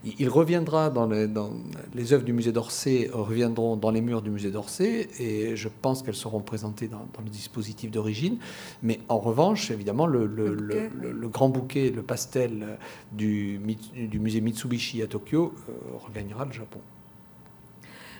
il 0.04 0.28
reviendra 0.30 0.90
dans 0.90 1.08
les, 1.08 1.28
dans 1.28 1.52
les 1.94 2.12
œuvres 2.12 2.26
du 2.26 2.34
musée 2.34 2.52
d'Orsay, 2.52 3.10
reviendront 3.14 3.78
dans 3.78 3.92
les 3.92 4.02
murs 4.02 4.22
du 4.22 4.30
musée 4.30 4.52
d'Orsay, 4.52 5.08
et 5.20 5.56
je 5.56 5.70
pense 5.70 6.04
qu'elles 6.04 6.16
seront 6.16 6.42
présentées 6.42 6.88
dans, 6.88 7.08
le 7.24 7.30
dispositif 7.30 7.90
d'origine. 7.90 8.38
Mais 8.82 9.00
en 9.08 9.20
revanche, 9.20 9.72
évidemment, 9.72 10.06
le, 10.06 10.26
le, 10.26 11.28
grand 11.30 11.50
bouquet, 11.50 11.90
le 11.90 12.04
pastel 12.04 12.78
du, 13.14 13.60
du 13.96 14.20
musée 14.20 14.42
Mitsubishi 14.42 15.02
à 15.02 15.08
Tokyo 15.08 15.54
euh, 15.70 15.72
regagnera 16.06 16.46
le 16.46 16.52
Japon. 16.52 16.80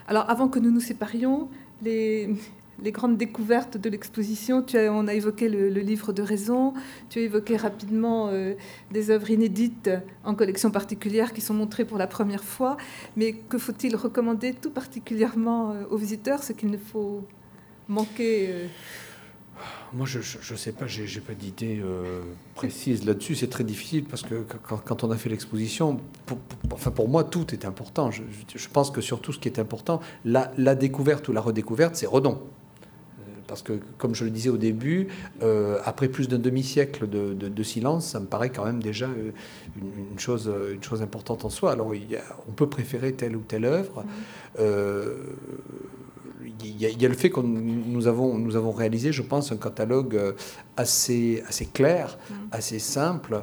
Alors, 0.08 0.28
avant 0.28 0.48
que 0.48 0.58
nous 0.58 0.70
nous 0.70 0.80
séparions, 0.80 1.48
les, 1.82 2.34
les 2.84 2.92
grandes 2.92 3.16
découvertes 3.16 3.78
de 3.78 3.88
l'exposition. 3.88 4.64
On 4.74 5.08
a 5.08 5.14
évoqué 5.14 5.48
le, 5.48 5.68
livre 5.68 6.12
de 6.12 6.22
raison, 6.22 6.74
tu 7.08 7.18
as 7.18 7.22
évoqué 7.22 7.56
rapidement 7.56 8.28
euh, 8.28 8.54
des 8.92 9.10
œuvres 9.10 9.30
inédites 9.30 9.90
en 10.22 10.34
collection 10.34 10.70
particulière 10.70 11.32
qui 11.32 11.40
sont 11.40 11.54
montrées 11.54 11.86
pour 11.86 11.98
la 11.98 12.06
première 12.06 12.44
fois. 12.44 12.76
Mais 13.16 13.32
que 13.32 13.58
faut-il 13.58 13.96
recommander 13.96 14.52
tout 14.52 14.70
particulièrement 14.70 15.72
euh, 15.72 15.84
aux 15.90 15.96
visiteurs, 15.96 16.42
ce 16.42 16.52
qu'il 16.52 16.70
ne 16.70 16.76
faut 16.76 17.24
manquer 17.88 18.48
euh? 18.50 18.66
Moi, 19.92 20.04
je 20.04 20.18
ne 20.18 20.58
sais 20.58 20.72
pas, 20.72 20.88
j'ai 20.88 21.20
pas 21.20 21.32
d'idée 21.34 21.80
précise 22.56 23.06
là-dessus. 23.06 23.36
C'est 23.36 23.48
très 23.48 23.62
difficile 23.62 24.02
parce 24.02 24.22
que 24.22 24.44
quand, 24.84 25.04
on 25.04 25.10
a 25.12 25.16
fait 25.16 25.28
l'exposition, 25.28 26.00
pour, 26.26 26.38
enfin 26.72 26.90
pour 26.90 27.08
moi, 27.08 27.22
tout 27.22 27.54
est 27.54 27.64
important. 27.64 28.10
Je, 28.10 28.68
pense 28.72 28.90
que 28.90 29.00
surtout 29.00 29.32
ce 29.32 29.38
qui 29.38 29.46
est 29.46 29.60
important, 29.60 30.00
la 30.24 30.74
découverte 30.74 31.28
ou 31.28 31.32
la 31.32 31.40
redécouverte, 31.40 31.94
c'est 31.94 32.06
Redon 32.06 32.42
parce 33.46 33.62
que, 33.62 33.74
comme 33.98 34.14
je 34.14 34.24
le 34.24 34.30
disais 34.30 34.50
au 34.50 34.56
début, 34.56 35.08
euh, 35.42 35.78
après 35.84 36.08
plus 36.08 36.28
d'un 36.28 36.38
demi-siècle 36.38 37.08
de, 37.08 37.62
silence, 37.62 38.06
ça 38.06 38.20
me 38.20 38.26
paraît 38.26 38.50
quand 38.50 38.64
même 38.64 38.82
déjà 38.82 39.06
euh, 39.06 39.30
une, 39.76 40.18
chose, 40.18 40.50
une 40.72 40.82
chose 40.82 41.02
importante 41.02 41.44
en 41.44 41.50
soi. 41.50 41.72
Alors, 41.72 41.94
il 41.94 42.06
on 42.48 42.52
peut 42.52 42.68
préférer 42.68 43.12
telle 43.12 43.36
ou 43.36 43.40
telle 43.40 43.64
œuvre. 43.64 44.02
Mmh. 44.02 44.08
Euh, 44.60 45.14
il 46.62 46.80
y, 46.80 47.04
a, 47.04 47.08
le 47.08 47.14
fait 47.14 47.30
que 47.30 47.40
nous 47.40 48.06
avons, 48.06 48.38
nous 48.38 48.56
avons 48.56 48.70
réalisé, 48.70 49.12
je 49.12 49.22
pense, 49.22 49.50
un 49.50 49.56
catalogue 49.56 50.34
assez, 50.76 51.42
assez 51.48 51.66
clair, 51.66 52.16
mmh. 52.16 52.34
assez 52.52 52.78
simple, 52.78 53.42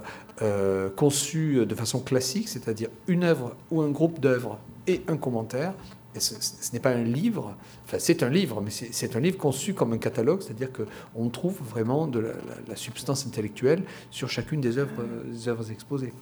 conçu 0.95 1.65
de 1.65 1.75
façon 1.75 1.99
classique, 1.99 2.47
c'est-à-dire 2.47 2.89
une 3.07 3.23
œuvre 3.23 3.55
ou 3.69 3.81
un 3.81 3.89
groupe 3.89 4.19
d'œuvres 4.19 4.59
et 4.87 5.01
un 5.07 5.17
commentaire 5.17 5.73
ce, 6.19 6.73
n'est 6.73 6.79
pas 6.79 6.91
un 6.91 7.03
livre, 7.03 7.55
enfin 7.85 7.97
c'est 7.99 8.23
un 8.23 8.29
livre, 8.29 8.61
mais 8.61 8.71
c'est 8.71 9.15
un 9.15 9.19
livre 9.19 9.37
conçu 9.37 9.73
comme 9.73 9.93
un 9.93 9.97
catalogue, 9.97 10.41
c'est-à-dire 10.41 10.69
qu'on 10.71 11.29
trouve 11.29 11.57
vraiment 11.69 12.07
de 12.07 12.33
la, 12.67 12.75
substance 12.75 13.25
intellectuelle 13.27 13.83
sur 14.09 14.29
chacune 14.29 14.61
des 14.61 14.77
œuvres, 14.77 15.71
exposées. 15.71 16.13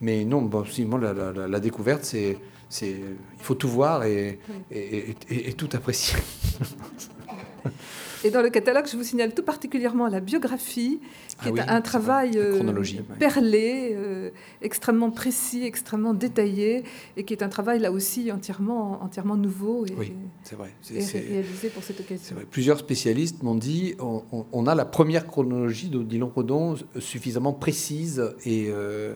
Mais 0.00 0.24
non, 0.24 0.42
bon, 0.42 0.64
la, 0.98 1.60
découverte, 1.60 2.04
c'est, 2.04 2.38
il 2.82 3.16
faut 3.38 3.54
tout 3.54 3.68
voir 3.68 4.04
et, 4.04 4.40
et 4.70 5.52
tout 5.52 5.68
apprécier. 5.72 6.18
Et 8.24 8.30
dans 8.30 8.42
le 8.42 8.50
catalogue, 8.50 8.86
je 8.90 8.96
vous 8.96 9.02
signale 9.02 9.34
tout 9.34 9.42
particulièrement 9.42 10.08
la 10.08 10.20
biographie, 10.20 11.00
qui 11.42 11.48
ah 11.48 11.48
est 11.48 11.68
un 11.68 11.80
travail 11.80 12.32
euh, 12.36 12.60
perlé, 13.18 13.90
euh, 13.94 14.30
extrêmement 14.60 15.10
précis, 15.10 15.64
extrêmement 15.64 16.14
détaillé, 16.14 16.84
et 17.16 17.24
qui 17.24 17.34
est 17.34 17.42
un 17.42 17.48
travail 17.48 17.80
là 17.80 17.90
aussi 17.90 18.30
entièrement, 18.30 19.02
entièrement 19.02 19.36
nouveau 19.36 19.86
et, 19.86 19.94
oui, 19.98 20.12
c'est 20.42 20.56
vrai. 20.56 20.72
réalisé 20.90 21.68
pour 21.68 21.82
cette 21.82 22.00
occasion. 22.00 22.36
Plusieurs 22.50 22.78
spécialistes 22.78 23.42
m'ont 23.42 23.54
dit 23.54 23.94
on, 23.98 24.66
a 24.66 24.74
la 24.74 24.84
première 24.84 25.26
chronologie 25.26 25.88
d'Odilon 25.88 26.30
Rodon 26.34 26.76
suffisamment 26.98 27.52
précise 27.52 28.22
et 28.44 28.68
euh, 28.70 29.14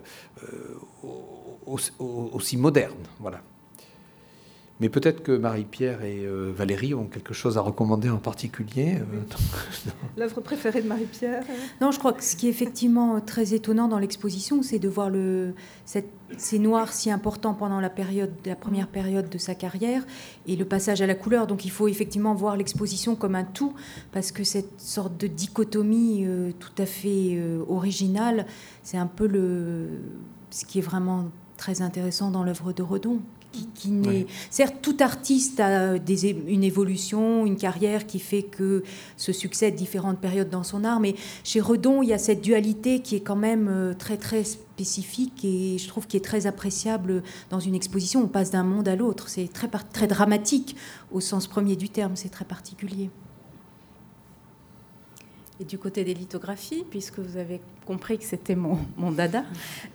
aussi 1.67 2.57
moderne. 2.57 2.95
Voilà. 3.21 3.43
Mais 4.79 4.91
peut-être 4.91 5.23
que 5.23 5.33
Marie-Pierre 5.33 6.03
et 6.05 6.27
euh, 6.27 6.53
Valérie 6.55 6.93
ont 6.93 7.07
quelque 7.07 7.33
chose 7.33 7.57
à 7.57 7.63
recommander 7.63 8.11
en 8.11 8.19
particulier. 8.19 8.97
Euh, 8.97 9.91
L'œuvre 10.19 10.43
préférée 10.43 10.83
de 10.83 10.89
Marie-Pierre 10.89 11.45
Non, 11.81 11.93
je 11.93 11.99
crois 11.99 12.13
que 12.13 12.23
ce 12.23 12.37
qui 12.37 12.47
est 12.47 12.51
effectivement 12.51 13.19
très 13.23 13.55
étonnant 13.55 13.89
dans 13.89 13.99
l'exposition, 13.99 14.63
c'est 14.63 14.79
de 14.79 14.89
voir 14.89 15.09
le, 15.09 15.55
cette, 15.87 16.11
ces 16.37 16.59
noirs 16.59 16.93
si 16.93 17.11
importants 17.11 17.55
pendant 17.55 17.81
la, 17.81 17.89
période, 17.89 18.33
la 18.45 18.55
première 18.55 18.89
période 18.89 19.31
de 19.31 19.39
sa 19.39 19.55
carrière 19.55 20.05
et 20.47 20.57
le 20.57 20.67
passage 20.67 21.01
à 21.01 21.07
la 21.07 21.15
couleur. 21.15 21.47
Donc 21.47 21.65
il 21.65 21.71
faut 21.71 21.89
effectivement 21.89 22.35
voir 22.35 22.59
l'exposition 22.59 23.17
comme 23.17 23.35
un 23.35 23.45
tout, 23.45 23.73
parce 24.13 24.31
que 24.31 24.45
cette 24.45 24.79
sorte 24.79 25.17
de 25.17 25.27
dichotomie 25.27 26.27
euh, 26.27 26.53
tout 26.59 26.83
à 26.83 26.85
fait 26.85 27.41
originale, 27.67 28.45
c'est 28.83 28.99
un 28.99 29.07
peu 29.07 29.27
le, 29.27 29.89
ce 30.51 30.67
qui 30.67 30.81
est 30.81 30.83
vraiment 30.83 31.31
très 31.57 31.81
intéressant 31.81 32.31
dans 32.31 32.45
l'œuvre 32.45 32.75
de 32.75 32.83
Redon 32.83 33.21
qui, 33.75 34.27
certes 34.51 34.77
tout 34.83 34.97
artiste 35.01 35.61
a 35.61 35.99
des, 35.99 36.31
une 36.31 36.65
évolution, 36.65 37.47
une 37.47 37.57
carrière 37.57 38.07
qui 38.07 38.19
fait 38.19 38.43
que 38.43 38.83
se 39.17 39.33
succèdent 39.33 39.75
différentes 39.75 40.19
périodes 40.19 40.51
dans 40.51 40.63
son 40.63 40.85
art, 40.85 41.01
mais 41.01 41.15
chez 41.45 41.61
Redon 41.61 42.03
il 42.03 42.09
y 42.09 42.13
a 42.13 42.19
cette 42.19 42.41
dualité 42.41 43.01
qui 43.01 43.17
est 43.17 43.21
quand 43.21 43.37
même 43.37 43.69
euh, 43.69 43.95
très 43.95 44.17
très 44.17 44.45
spécifique 44.45 45.45
et 45.45 45.79
je 45.79 45.89
trouve 45.89 46.07
qui 46.07 46.17
est 46.17 46.25
très 46.25 46.47
appréciable 46.47 47.23
dans 47.51 47.61
une 47.61 47.75
exposition. 47.75 48.23
On 48.23 48.29
passe 48.29 48.51
d'un 48.51 48.65
monde 48.65 48.89
à 48.89 48.97
l'autre, 48.97 49.29
c'est 49.29 49.53
très 49.53 49.69
très 49.93 50.07
dramatique 50.07 50.77
au 51.13 51.21
sens 51.21 51.47
premier 51.47 51.77
du 51.77 51.89
terme, 51.89 52.13
c'est 52.15 52.29
très 52.29 52.45
particulier. 52.45 53.11
Et 55.59 55.65
du 55.65 55.79
côté 55.79 56.05
des 56.05 56.13
lithographies, 56.13 56.85
puisque 56.91 57.19
vous 57.19 57.39
avez 57.39 57.61
compris 57.87 58.19
que 58.19 58.25
c'était 58.25 58.57
mon, 58.57 58.79
mon, 58.99 59.11
dada, 59.11 59.45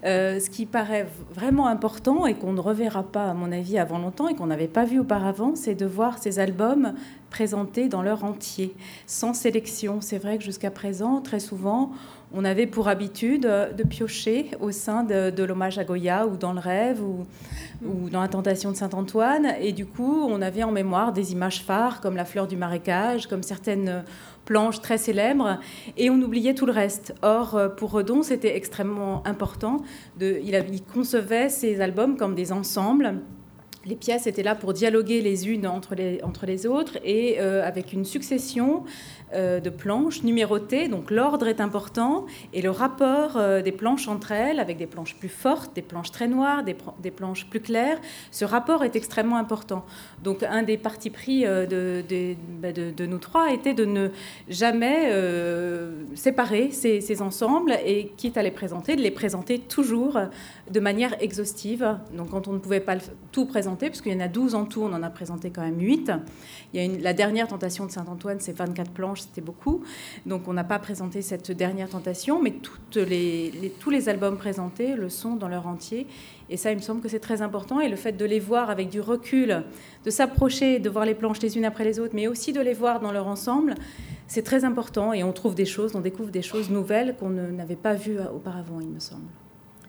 euh, 0.05 0.39
ce 0.39 0.49
qui 0.49 0.66
paraît 0.66 1.07
vraiment 1.36 1.68
important 1.68 2.26
et 2.26 2.34
qu'on 2.34 2.53
ne 2.53 2.59
reverra 2.59 3.03
pas, 3.03 3.30
à 3.30 3.34
mon 3.34 3.51
avis, 3.51 3.78
avant 3.78 3.99
longtemps 3.99 4.28
et 4.28 4.34
qu'on 4.34 4.47
n'avait 4.47 4.68
pas 4.68 4.86
vu 4.86 4.99
auparavant, 4.99 5.55
c'est 5.55 5.76
de 5.76 5.86
voir 5.86 6.18
ces 6.18 6.39
albums 6.39 6.93
présentés 7.30 7.89
dans 7.89 8.01
leur 8.01 8.24
entier, 8.24 8.76
sans 9.05 9.34
sélection. 9.34 10.01
C'est 10.01 10.18
vrai 10.18 10.38
que 10.38 10.43
jusqu'à 10.43 10.72
présent, 10.72 11.22
très 11.22 11.39
souvent, 11.39 11.91
on 12.34 12.45
avait 12.45 12.68
pour 12.68 12.88
habitude 12.88 13.41
de 13.43 13.84
piocher 13.84 14.51
au 14.59 14.72
sein 14.72 15.03
de, 15.03 15.43
l'hommage 15.43 15.78
à 15.78 15.84
Goya 15.84 16.28
ou 16.28 16.38
dans 16.38 16.53
le 16.53 16.59
rêve 16.59 17.01
ou, 17.03 17.26
ou 17.86 18.09
dans 18.09 18.22
la 18.22 18.28
tentation 18.28 18.72
de 18.72 18.78
Saint-Antoine. 18.78 19.47
Et 19.59 19.74
du 19.74 19.86
coup, 19.86 20.26
on 20.30 20.41
avait 20.41 20.64
en 20.64 20.72
mémoire 20.72 21.14
des 21.14 21.34
images 21.34 21.62
phares 21.62 21.99
comme 21.99 22.16
la 22.16 22.26
fleur 22.26 22.47
du 22.47 22.55
marécage, 22.55 23.28
comme 23.28 23.43
certaines 23.43 24.03
planches 24.46 24.82
très 24.82 24.98
célèbres, 24.98 25.60
et 25.98 26.10
on 26.10 26.22
oubliait 26.22 26.54
tout 26.54 26.66
le 26.66 26.72
reste. 26.72 27.14
Or, 27.22 27.56
euh, 27.56 27.70
pour 27.70 27.92
Redon, 27.92 28.24
c'était 28.24 28.56
extrêmement 28.56 29.26
important. 29.26 29.82
Il, 30.20 30.82
concevait 30.94 31.50
ses 31.50 31.82
albums 31.82 32.18
comme 32.18 32.36
des 32.36 32.52
ensembles 32.52 33.22
les 33.86 33.96
pièces 33.96 34.28
étaient 34.28 34.44
là 34.44 34.56
pour 34.56 34.74
dialoguer 34.74 35.22
les 35.22 35.50
unes 35.50 35.66
entre 35.66 35.96
les, 35.96 36.68
autres 36.68 37.00
et 37.04 37.39
euh, 37.39 37.66
avec 37.68 37.94
une 37.94 38.06
succession 38.06 38.84
de 39.34 39.69
planches 39.69 40.23
numérotées. 40.23 40.88
Donc 40.88 41.09
l'ordre 41.09 41.47
est 41.47 41.61
important 41.61 42.25
et 42.53 42.61
le 42.61 42.69
rapport 42.69 43.38
euh, 43.38 43.61
des 43.61 43.71
planches 43.71 44.07
entre 44.07 44.32
elles, 44.32 44.59
avec 44.59 44.77
des 44.77 44.88
planches 44.88 45.15
plus 45.15 45.29
fortes, 45.29 45.73
des 45.75 45.82
planches 45.82 46.11
très 46.11 46.27
noires, 46.27 46.63
des, 46.63 47.11
planches 47.11 47.45
plus 47.45 47.61
claires, 47.61 47.99
ce 48.32 48.45
rapport 48.45 48.84
est 48.84 48.95
extrêmement 48.95 49.38
important. 49.38 49.86
Donc 50.23 50.43
un 50.43 50.63
des 50.63 50.77
partis 50.77 51.09
pris 51.09 51.43
de, 51.43 52.03
bah, 52.61 52.71
de, 52.71 53.05
nous 53.05 53.17
trois 53.17 53.51
était 53.51 53.73
de 53.73 53.86
ne 53.86 54.09
jamais 54.49 55.11
séparer 56.15 56.71
ces, 56.71 57.21
ensembles 57.21 57.77
et 57.86 58.11
quitte 58.17 58.38
à 58.38 58.43
les 58.43 58.51
présenter, 58.51 58.95
de 58.95 59.01
les 59.01 59.11
présenter 59.11 59.59
toujours 59.59 60.19
de 60.69 60.79
manière 60.79 61.15
exhaustive. 61.21 61.97
Donc 62.15 62.32
quand 62.32 62.47
on 62.47 62.53
ne 62.53 62.59
pouvait 62.59 62.79
pas 62.79 62.97
tout 63.32 63.45
présenter, 63.45 63.61
présenté, 63.61 63.89
parce 63.89 64.01
qu'il 64.01 64.11
y 64.11 64.15
en 64.15 64.19
a 64.19 64.27
12 64.27 64.55
en 64.55 64.65
tout, 64.65 64.82
on 64.82 64.91
en 64.91 65.03
a 65.03 65.09
présenté 65.11 65.51
quand 65.51 65.61
même 65.61 65.79
8. 65.79 66.11
Il 66.73 66.79
y 66.79 66.84
a 66.84 66.86
une, 66.86 66.99
la 67.03 67.13
dernière 67.13 67.47
tentation 67.47 67.86
de 67.86 67.91
Saint-Antoine, 67.91 68.39
c'est 68.39 68.57
24 68.57 68.89
planches, 68.89 69.20
c'était 69.22 69.41
beaucoup. 69.41 69.84
Donc 70.26 70.47
on 70.47 70.53
n'a 70.53 70.63
pas 70.63 70.80
présenté 70.80 71.22
cette 71.22 71.51
dernière 71.51 71.89
tentation, 71.89 72.41
mais 72.41 72.51
toutes 72.51 72.97
les, 72.97 73.74
tous 73.80 73.89
les 73.89 74.09
albums 74.09 74.38
présentés 74.38 74.95
le 74.95 75.09
sont 75.09 75.36
dans 75.36 75.47
leur 75.47 75.67
entier. 75.67 76.07
Et 76.49 76.57
ça, 76.57 76.72
il 76.72 76.78
me 76.78 76.82
semble 76.82 77.01
que 77.01 77.07
c'est 77.07 77.19
très 77.19 77.41
important. 77.41 77.80
Et 77.80 77.88
le 77.88 77.95
fait 77.95 78.11
de 78.11 78.26
les 78.26 78.39
voir 78.39 78.69
avec 78.69 78.89
du 78.89 78.99
recul, 78.99 79.63
de 80.03 80.09
s'approcher, 80.09 80.80
de 80.80 80.89
voir 80.89 81.05
les 81.05 81.15
planches 81.15 81.41
les 81.41 81.57
unes 81.57 81.65
après 81.65 81.86
les 81.86 81.99
autres, 81.99 82.13
mais 82.13 82.28
aussi 82.28 82.51
de 82.51 82.61
les 82.61 82.74
voir 82.74 82.99
dans 82.99 83.12
leur 83.12 83.28
ensemble, 83.28 83.75
c'est 84.28 84.43
très 84.43 84.66
important. 84.66 85.13
Et 85.13 85.24
on 85.24 85.32
trouve 85.32 85.55
des 85.55 85.66
choses, 85.66 85.96
on 85.96 86.01
découvre 86.01 86.32
des 86.32 86.41
choses 86.41 86.70
nouvelles 86.70 87.16
qu'on 87.17 87.29
n'avait 87.29 87.75
pas 87.75 87.93
vues 87.93 88.20
auparavant, 88.20 88.79
il 88.82 88.89
me 88.89 89.00
semble. 89.00 89.28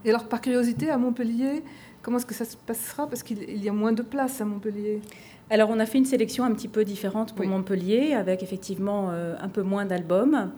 Et 0.05 0.11
alors, 0.11 0.25
par 0.25 0.41
curiosité, 0.41 0.91
à 0.91 0.99
Montpellier, 0.99 1.63
comment 2.03 2.19
est-ce 2.19 2.27
que 2.27 2.35
ça 2.35 2.45
se 2.45 2.57
passera? 2.57 3.07
Parce 3.07 3.23
qu'il 3.23 3.63
y 3.63 3.69
a 3.69 3.73
moins 3.73 3.93
de 3.93 4.03
place 4.03 4.41
à 4.41 4.45
Montpellier. 4.45 5.01
Alors, 5.53 5.69
on 5.69 5.79
a 5.81 5.85
fait 5.85 5.99
une 5.99 6.07
sélection 6.07 6.45
un 6.45 6.53
petit 6.53 6.67
peu 6.67 6.83
différente 6.83 7.35
pour 7.35 7.45
Montpellier, 7.45 8.15
avec 8.15 8.43
effectivement 8.43 9.11
euh, 9.11 9.35
un 9.39 9.51
peu 9.51 9.61
moins 9.61 9.85
d'albums, 9.85 10.51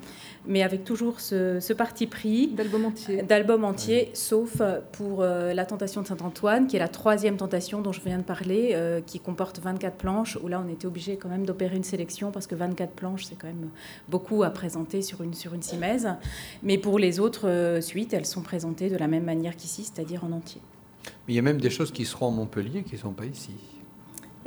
mais 0.47 0.63
avec 0.63 0.85
toujours 0.85 1.19
ce, 1.19 1.73
parti 1.73 2.07
pris 2.07 2.47
d'album 2.47 2.85
entier, 2.85 3.23
d'album 3.23 3.65
entier, 3.65 4.11
sauf 4.13 4.63
pour 4.93 5.23
euh, 5.23 5.53
la 5.53 5.67
Tentation 5.67 6.03
de 6.03 6.07
Saint-Antoine, 6.07 6.69
qui 6.69 6.77
est 6.77 6.79
la 6.79 6.87
troisième 6.87 7.37
tentation 7.37 7.81
dont 7.81 7.91
je 7.91 8.01
viens 8.03 8.19
de 8.19 8.23
parler, 8.23 8.71
euh, 8.75 9.01
qui 9.05 9.19
comporte 9.19 9.59
24 9.59 9.97
planches. 9.97 10.39
Où 10.41 10.47
là, 10.47 10.63
on 10.65 10.73
était 10.73 10.87
obligé 10.87 11.17
quand 11.17 11.29
même 11.29 11.45
d'opérer 11.45 11.75
une 11.75 11.83
sélection 11.83 12.31
parce 12.31 12.47
que 12.47 12.55
24 12.55 12.93
planches, 12.93 13.25
c'est 13.25 13.35
quand 13.35 13.49
même 13.49 13.71
beaucoup 14.09 14.45
à 14.45 14.51
présenter 14.51 15.03
sur 15.03 15.25
une 15.25 15.35
sur 15.35 15.55
une 15.55 15.63
simèse. 15.63 16.09
Mais 16.63 16.79
pour 16.79 17.01
les 17.01 17.19
autres 17.19 17.81
suites, 17.81 18.15
elles 18.15 18.27
sont 18.27 18.43
présentées 18.43 18.91
de 18.91 18.97
la 18.97 19.09
même 19.09 19.25
manière 19.25 19.57
qu'ici, 19.57 19.83
c'est-à-dire 19.83 20.23
en 20.23 20.31
entier. 20.31 20.61
Mais 21.27 21.35
il 21.35 21.37
y 21.37 21.41
a 21.41 21.43
même 21.43 21.61
des 21.61 21.71
choses 21.71 21.91
qui 21.91 22.05
seront 22.05 22.29
à 22.29 22.31
Montpellier 22.31 22.85
qui 22.85 22.95
ne 22.95 23.01
sont 23.01 23.13
pas 23.13 23.27
ici. 23.27 23.57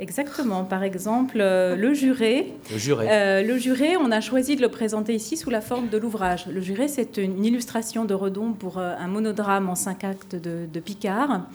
Exactement. 0.00 0.64
Par 0.64 0.84
exemple, 0.84 1.38
euh, 1.40 1.74
le 1.74 1.92
juré. 1.92 2.52
Le 2.70 2.78
juré. 2.78 3.06
Euh, 3.10 3.42
le 3.42 3.58
juré, 3.58 3.96
on 3.96 4.12
a 4.12 4.20
choisi 4.20 4.54
de 4.54 4.62
le 4.62 4.68
présenter 4.68 5.14
ici 5.14 5.36
sous 5.36 5.50
la 5.50 5.60
forme 5.60 5.88
de 5.88 5.98
l'ouvrage. 5.98 6.46
Le 6.46 6.60
juré, 6.60 6.86
c'est 6.86 7.16
une 7.16 7.44
illustration 7.44 8.04
de 8.04 8.14
Redon 8.14 8.52
pour 8.52 8.78
euh, 8.78 8.94
un 8.96 9.08
monodrame 9.08 9.68
en 9.68 9.74
cinq 9.74 10.04
actes 10.04 10.36
de, 10.36 10.80
Picard. 10.80 11.46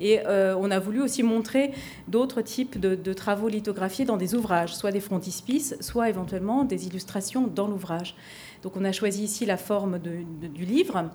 Et 0.00 0.18
on 0.26 0.72
a 0.72 0.80
voulu 0.80 1.00
aussi 1.00 1.22
montrer 1.22 1.70
d'autres 2.08 2.42
types 2.42 2.80
de, 2.80 3.12
travaux 3.12 3.46
lithographiés 3.48 4.04
dans 4.04 4.16
des 4.16 4.34
ouvrages, 4.34 4.74
soit 4.74 4.90
des 4.90 4.98
frontispices, 4.98 5.76
soit 5.80 6.08
éventuellement 6.08 6.64
des 6.64 6.88
illustrations 6.88 7.46
dans 7.46 7.68
l'ouvrage. 7.68 8.16
Donc 8.64 8.76
on 8.76 8.84
a 8.84 8.90
choisi 8.90 9.22
ici 9.22 9.46
la 9.46 9.56
forme 9.56 10.00
du 10.00 10.64
livre 10.64 11.10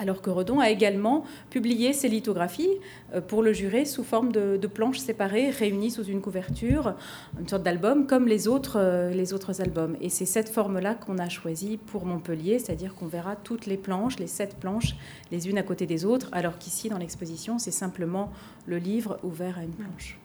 alors 0.00 0.22
que 0.22 0.30
Redon 0.30 0.60
a 0.60 0.70
également 0.70 1.24
publié 1.50 1.92
ses 1.92 2.08
lithographies 2.08 2.70
euh, 3.14 3.20
pour 3.20 3.42
le 3.42 3.52
juré 3.52 3.84
sous 3.84 4.02
forme 4.02 4.32
de, 4.32 4.58
planches 4.66 4.98
séparées 4.98 5.50
réunies 5.50 5.90
sous 5.90 6.04
une 6.04 6.20
couverture, 6.20 6.94
une 7.38 7.46
sorte 7.46 7.62
d'album 7.62 8.06
comme 8.06 8.26
les 8.26 8.48
autres, 8.48 8.78
euh, 8.78 9.10
les 9.10 9.34
autres 9.34 9.60
albums. 9.60 9.96
Et 10.00 10.08
c'est 10.08 10.26
cette 10.26 10.48
forme-là 10.48 10.94
qu'on 10.94 11.18
a 11.18 11.28
choisie 11.28 11.76
pour 11.76 12.06
Montpellier, 12.06 12.58
c'est-à-dire 12.58 12.94
qu'on 12.94 13.06
verra 13.06 13.36
toutes 13.36 13.66
les 13.66 13.76
planches, 13.76 14.18
les 14.18 14.26
sept 14.26 14.56
planches, 14.56 14.96
les 15.30 15.48
unes 15.48 15.58
à 15.58 15.62
côté 15.62 15.86
des 15.86 16.04
autres, 16.04 16.28
alors 16.32 16.56
qu'ici 16.58 16.88
dans 16.88 16.98
l'exposition 16.98 17.58
c'est 17.58 17.70
simplement 17.70 18.32
le 18.66 18.78
livre 18.78 19.18
ouvert 19.22 19.58
à 19.58 19.64
une 19.64 19.72
planche. 19.72 20.18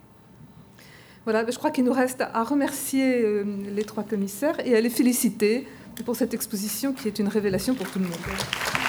Voilà, 1.25 1.43
je 1.49 1.57
crois 1.57 1.71
qu'il 1.71 1.83
nous 1.83 1.93
reste 1.93 2.21
à 2.21 2.43
remercier 2.43 3.23
euh, 3.23 3.43
les 3.75 3.83
trois 3.83 4.03
commissaires 4.03 4.55
et 4.65 4.75
à 4.75 4.79
les 4.79 4.91
féliciter 4.91 5.67
pour 6.05 6.15
cette 6.15 6.33
exposition 6.33 6.93
qui 6.93 7.07
est 7.07 7.19
une 7.19 7.27
révélation 7.27 7.73
pour 7.73 7.89
tout 7.89 7.99
le 7.99 8.05
monde. 8.05 8.84